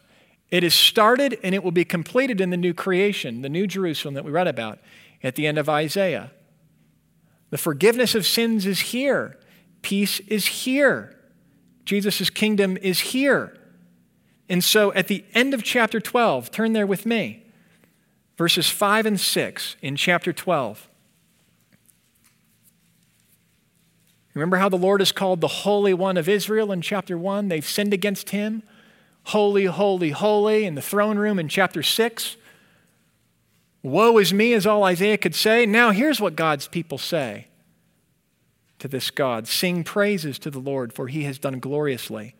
It 0.49 0.63
is 0.63 0.73
started 0.73 1.37
and 1.43 1.53
it 1.53 1.63
will 1.63 1.71
be 1.71 1.85
completed 1.85 2.41
in 2.41 2.49
the 2.49 2.57
new 2.57 2.73
creation, 2.73 3.43
the 3.43 3.49
new 3.49 3.67
Jerusalem 3.67 4.15
that 4.15 4.25
we 4.25 4.31
read 4.31 4.47
about 4.47 4.79
at 5.21 5.35
the 5.35 5.45
end 5.45 5.59
of 5.59 5.69
Isaiah. 5.69 6.31
The 7.51 7.59
forgiveness 7.59 8.15
of 8.15 8.25
sins 8.25 8.65
is 8.65 8.79
here. 8.79 9.37
Peace 9.83 10.21
is 10.21 10.47
here. 10.47 11.15
Jesus' 11.85 12.31
kingdom 12.31 12.77
is 12.77 12.99
here. 12.99 13.55
And 14.49 14.63
so 14.63 14.91
at 14.93 15.07
the 15.07 15.23
end 15.35 15.53
of 15.53 15.61
chapter 15.61 15.99
12, 15.99 16.49
turn 16.49 16.73
there 16.73 16.87
with 16.87 17.05
me, 17.05 17.45
verses 18.39 18.71
5 18.71 19.05
and 19.05 19.19
6 19.19 19.75
in 19.83 19.95
chapter 19.95 20.33
12. 20.33 20.87
Remember 24.33 24.57
how 24.57 24.69
the 24.69 24.77
Lord 24.77 25.01
is 25.01 25.11
called 25.11 25.41
the 25.41 25.47
Holy 25.47 25.93
One 25.93 26.17
of 26.17 26.29
Israel 26.29 26.71
in 26.71 26.81
chapter 26.81 27.17
1? 27.17 27.49
They've 27.49 27.65
sinned 27.65 27.93
against 27.93 28.29
him. 28.29 28.63
Holy, 29.25 29.65
holy, 29.65 30.11
holy 30.11 30.65
in 30.65 30.75
the 30.75 30.81
throne 30.81 31.17
room 31.17 31.37
in 31.37 31.47
chapter 31.47 31.83
6. 31.83 32.37
Woe 33.83 34.17
is 34.17 34.33
me, 34.33 34.53
is 34.53 34.65
all 34.65 34.83
Isaiah 34.83 35.17
could 35.17 35.35
say. 35.35 35.65
Now, 35.65 35.91
here's 35.91 36.21
what 36.21 36.35
God's 36.35 36.67
people 36.67 36.97
say 36.97 37.47
to 38.79 38.87
this 38.87 39.11
God 39.11 39.47
Sing 39.47 39.83
praises 39.83 40.39
to 40.39 40.49
the 40.49 40.59
Lord, 40.59 40.93
for 40.93 41.07
he 41.07 41.23
has 41.23 41.37
done 41.37 41.59
gloriously. 41.59 42.35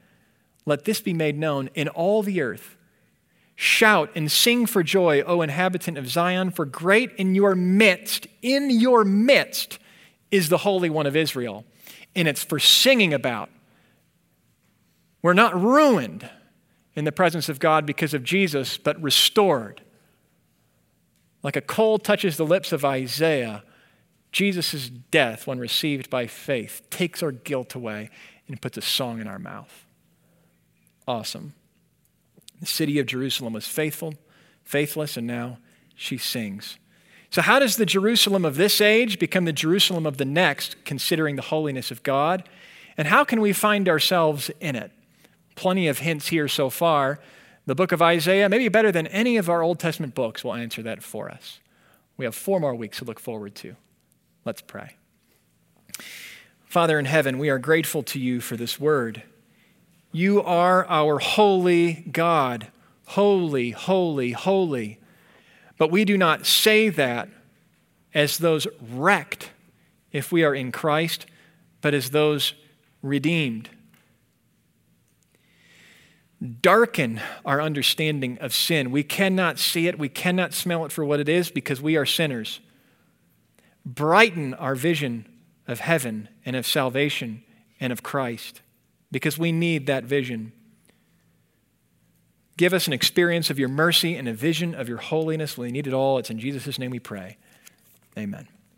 Let 0.65 0.85
this 0.85 1.01
be 1.01 1.13
made 1.13 1.37
known 1.37 1.69
in 1.73 1.87
all 1.87 2.23
the 2.23 2.41
earth. 2.41 2.75
Shout 3.55 4.11
and 4.15 4.31
sing 4.31 4.65
for 4.65 4.81
joy, 4.81 5.21
O 5.21 5.41
inhabitant 5.41 5.97
of 5.97 6.07
Zion, 6.07 6.51
for 6.51 6.65
great 6.65 7.11
in 7.15 7.35
your 7.35 7.53
midst, 7.53 8.27
in 8.41 8.69
your 8.69 9.03
midst, 9.03 9.77
is 10.29 10.49
the 10.49 10.59
Holy 10.59 10.89
One 10.89 11.05
of 11.05 11.15
Israel. 11.15 11.65
And 12.15 12.27
it's 12.27 12.43
for 12.43 12.59
singing 12.59 13.13
about. 13.13 13.49
We're 15.21 15.33
not 15.33 15.59
ruined 15.59 16.29
in 16.95 17.05
the 17.05 17.11
presence 17.11 17.47
of 17.47 17.59
God 17.59 17.85
because 17.85 18.13
of 18.13 18.23
Jesus, 18.23 18.77
but 18.77 19.01
restored. 19.01 19.81
Like 21.43 21.55
a 21.55 21.61
coal 21.61 21.97
touches 21.97 22.37
the 22.37 22.45
lips 22.45 22.71
of 22.71 22.83
Isaiah, 22.83 23.63
Jesus' 24.31 24.89
death, 24.89 25.47
when 25.47 25.59
received 25.59 26.09
by 26.09 26.27
faith, 26.27 26.81
takes 26.89 27.23
our 27.23 27.31
guilt 27.31 27.75
away 27.75 28.09
and 28.47 28.61
puts 28.61 28.77
a 28.77 28.81
song 28.81 29.19
in 29.19 29.27
our 29.27 29.39
mouth. 29.39 29.85
Awesome. 31.07 31.53
The 32.59 32.67
city 32.67 32.99
of 32.99 33.07
Jerusalem 33.07 33.53
was 33.53 33.65
faithful, 33.65 34.13
faithless, 34.63 35.17
and 35.17 35.25
now 35.25 35.57
she 35.95 36.17
sings. 36.17 36.77
So, 37.31 37.41
how 37.41 37.59
does 37.59 37.77
the 37.77 37.85
Jerusalem 37.85 38.43
of 38.43 38.57
this 38.57 38.81
age 38.81 39.17
become 39.17 39.45
the 39.45 39.53
Jerusalem 39.53 40.05
of 40.05 40.17
the 40.17 40.25
next, 40.25 40.75
considering 40.83 41.37
the 41.37 41.41
holiness 41.41 41.89
of 41.89 42.03
God? 42.03 42.47
And 42.97 43.07
how 43.07 43.23
can 43.23 43.39
we 43.39 43.53
find 43.53 43.87
ourselves 43.87 44.51
in 44.59 44.75
it? 44.75 44.91
Plenty 45.55 45.87
of 45.87 45.99
hints 45.99 46.27
here 46.27 46.49
so 46.49 46.69
far. 46.69 47.19
The 47.65 47.75
book 47.75 47.93
of 47.93 48.01
Isaiah, 48.01 48.49
maybe 48.49 48.67
better 48.67 48.91
than 48.91 49.07
any 49.07 49.37
of 49.37 49.49
our 49.49 49.63
Old 49.63 49.79
Testament 49.79 50.13
books, 50.13 50.43
will 50.43 50.53
answer 50.53 50.81
that 50.83 51.01
for 51.01 51.29
us. 51.29 51.61
We 52.17 52.25
have 52.25 52.35
four 52.35 52.59
more 52.59 52.75
weeks 52.75 52.97
to 52.97 53.05
look 53.05 53.19
forward 53.19 53.55
to. 53.55 53.75
Let's 54.43 54.61
pray. 54.61 54.97
Father 56.65 56.99
in 56.99 57.05
heaven, 57.05 57.37
we 57.37 57.49
are 57.49 57.59
grateful 57.59 58.03
to 58.03 58.19
you 58.19 58.41
for 58.41 58.57
this 58.57 58.77
word. 58.77 59.23
You 60.11 60.41
are 60.41 60.85
our 60.87 61.19
holy 61.19 62.05
God. 62.11 62.67
Holy, 63.05 63.71
holy, 63.71 64.31
holy. 64.31 65.00
But 65.81 65.89
we 65.89 66.05
do 66.05 66.15
not 66.15 66.45
say 66.45 66.89
that 66.89 67.27
as 68.13 68.37
those 68.37 68.67
wrecked 68.79 69.49
if 70.11 70.31
we 70.31 70.43
are 70.43 70.53
in 70.53 70.71
Christ, 70.71 71.25
but 71.81 71.95
as 71.95 72.11
those 72.11 72.53
redeemed. 73.01 73.67
Darken 76.61 77.19
our 77.43 77.59
understanding 77.59 78.37
of 78.41 78.53
sin. 78.53 78.91
We 78.91 79.01
cannot 79.01 79.57
see 79.57 79.87
it, 79.87 79.97
we 79.97 80.07
cannot 80.07 80.53
smell 80.53 80.85
it 80.85 80.91
for 80.91 81.03
what 81.03 81.19
it 81.19 81.27
is 81.27 81.49
because 81.49 81.81
we 81.81 81.97
are 81.97 82.05
sinners. 82.05 82.59
Brighten 83.83 84.53
our 84.53 84.75
vision 84.75 85.25
of 85.67 85.79
heaven 85.79 86.29
and 86.45 86.55
of 86.55 86.67
salvation 86.67 87.41
and 87.79 87.91
of 87.91 88.03
Christ 88.03 88.61
because 89.11 89.39
we 89.39 89.51
need 89.51 89.87
that 89.87 90.03
vision. 90.03 90.51
Give 92.61 92.73
us 92.73 92.85
an 92.85 92.93
experience 92.93 93.49
of 93.49 93.57
your 93.57 93.69
mercy 93.69 94.15
and 94.15 94.27
a 94.27 94.33
vision 94.33 94.75
of 94.75 94.87
your 94.87 94.99
holiness. 94.99 95.57
We 95.57 95.71
need 95.71 95.87
it 95.87 95.93
all. 95.93 96.19
It's 96.19 96.29
in 96.29 96.37
Jesus' 96.37 96.77
name 96.77 96.91
we 96.91 96.99
pray. 96.99 97.37
Amen. 98.15 98.47